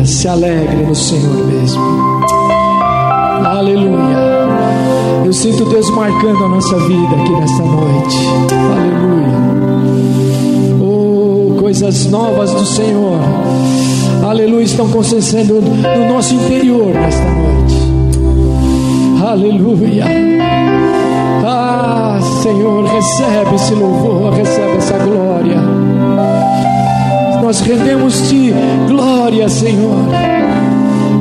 Aleluia. 0.00 0.04
Se 0.06 0.28
alegre 0.28 0.82
no 0.84 0.94
Senhor 0.94 1.46
mesmo. 1.46 1.80
Aleluia. 3.44 4.16
Eu 5.24 5.32
sinto 5.32 5.64
Deus 5.66 5.90
marcando 5.90 6.44
a 6.44 6.48
nossa 6.48 6.78
vida 6.78 7.16
aqui 7.16 7.32
nesta 7.32 7.62
noite. 7.62 8.16
Aleluia. 8.72 9.38
Oh, 10.80 11.56
coisas 11.60 12.06
novas 12.06 12.52
do 12.52 12.64
Senhor. 12.64 13.20
Aleluia. 14.26 14.64
Estão 14.64 14.86
acontecendo 14.86 15.60
no 15.60 16.14
nosso 16.14 16.34
interior 16.34 16.94
nesta 16.94 17.24
noite. 17.24 17.76
Aleluia. 19.22 20.04
Ah, 21.44 22.18
Senhor, 22.42 22.84
recebe 22.84 23.54
esse 23.54 23.74
louvor, 23.74 24.32
recebe 24.32 24.76
essa 24.76 24.98
glória. 24.98 25.60
Nós 27.50 27.62
rendemos-te 27.62 28.54
glória, 28.86 29.48
Senhor. 29.48 30.06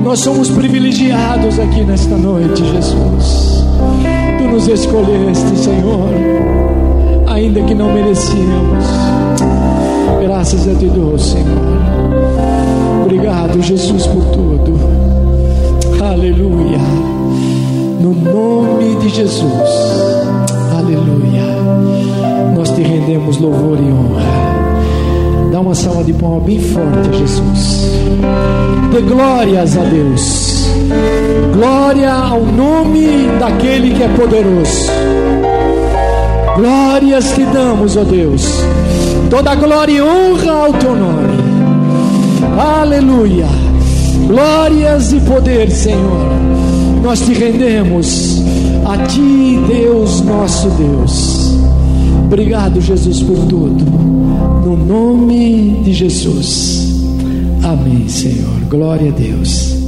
Nós 0.04 0.20
somos 0.20 0.48
privilegiados 0.52 1.58
aqui 1.58 1.84
nesta 1.84 2.16
noite, 2.16 2.64
Jesus. 2.66 3.66
Tu 4.38 4.44
nos 4.44 4.68
escolheste, 4.68 5.58
Senhor, 5.58 6.08
ainda 7.26 7.64
que 7.64 7.74
não 7.74 7.92
merecíamos. 7.92 8.86
Graças 10.22 10.68
a 10.68 10.76
Te 10.76 10.86
dou, 10.86 11.18
Senhor. 11.18 11.48
Obrigado, 13.06 13.60
Jesus, 13.64 14.06
por 14.06 14.24
tudo. 14.26 14.80
Aleluia. 16.00 16.78
No 18.00 18.14
nome 18.14 18.98
de 18.98 19.10
Jesus. 19.10 19.44
Aleluia. 20.78 21.58
Nós 22.56 22.70
te 22.70 22.84
rendemos 22.84 23.40
louvor 23.40 23.80
e 23.80 23.92
honra. 23.92 24.59
Dá 25.52 25.60
uma 25.60 25.76
salva 25.76 26.04
de 26.04 26.14
palmas 26.14 26.44
bem 26.44 26.60
forte 26.60 27.10
a 27.10 27.12
Jesus. 27.12 27.92
Dê 28.92 29.02
glórias 29.02 29.78
a 29.78 29.82
Deus. 29.82 30.68
Glória 31.54 32.14
ao 32.14 32.42
nome 32.42 33.28
daquele 33.40 33.94
que 33.94 34.04
é 34.04 34.08
poderoso. 34.10 34.92
Glórias 36.56 37.34
te 37.34 37.44
damos, 37.46 37.98
ó 37.98 38.04
Deus. 38.04 38.64
Toda 39.30 39.56
glória 39.56 39.94
e 39.94 40.02
honra 40.02 40.52
ao 40.52 40.74
teu 40.74 40.96
nome. 40.96 41.38
Aleluia. 42.58 43.48
Glórias 44.28 45.12
e 45.14 45.20
poder, 45.22 45.72
Senhor. 45.72 46.30
Nós 47.04 47.22
te 47.22 47.34
rendemos 47.34 48.42
a 48.86 48.98
ti, 49.06 49.60
Deus, 49.68 50.22
nosso 50.22 50.70
Deus. 50.70 51.58
Obrigado, 52.26 52.82
Jesus, 52.82 53.22
por 53.24 53.38
tudo. 53.46 54.29
No 54.70 54.78
nome 54.78 55.82
de 55.84 55.94
Jesus. 55.94 57.02
Amém, 57.64 58.08
Senhor. 58.08 58.60
Glória 58.70 59.10
a 59.10 59.16
Deus. 59.16 59.79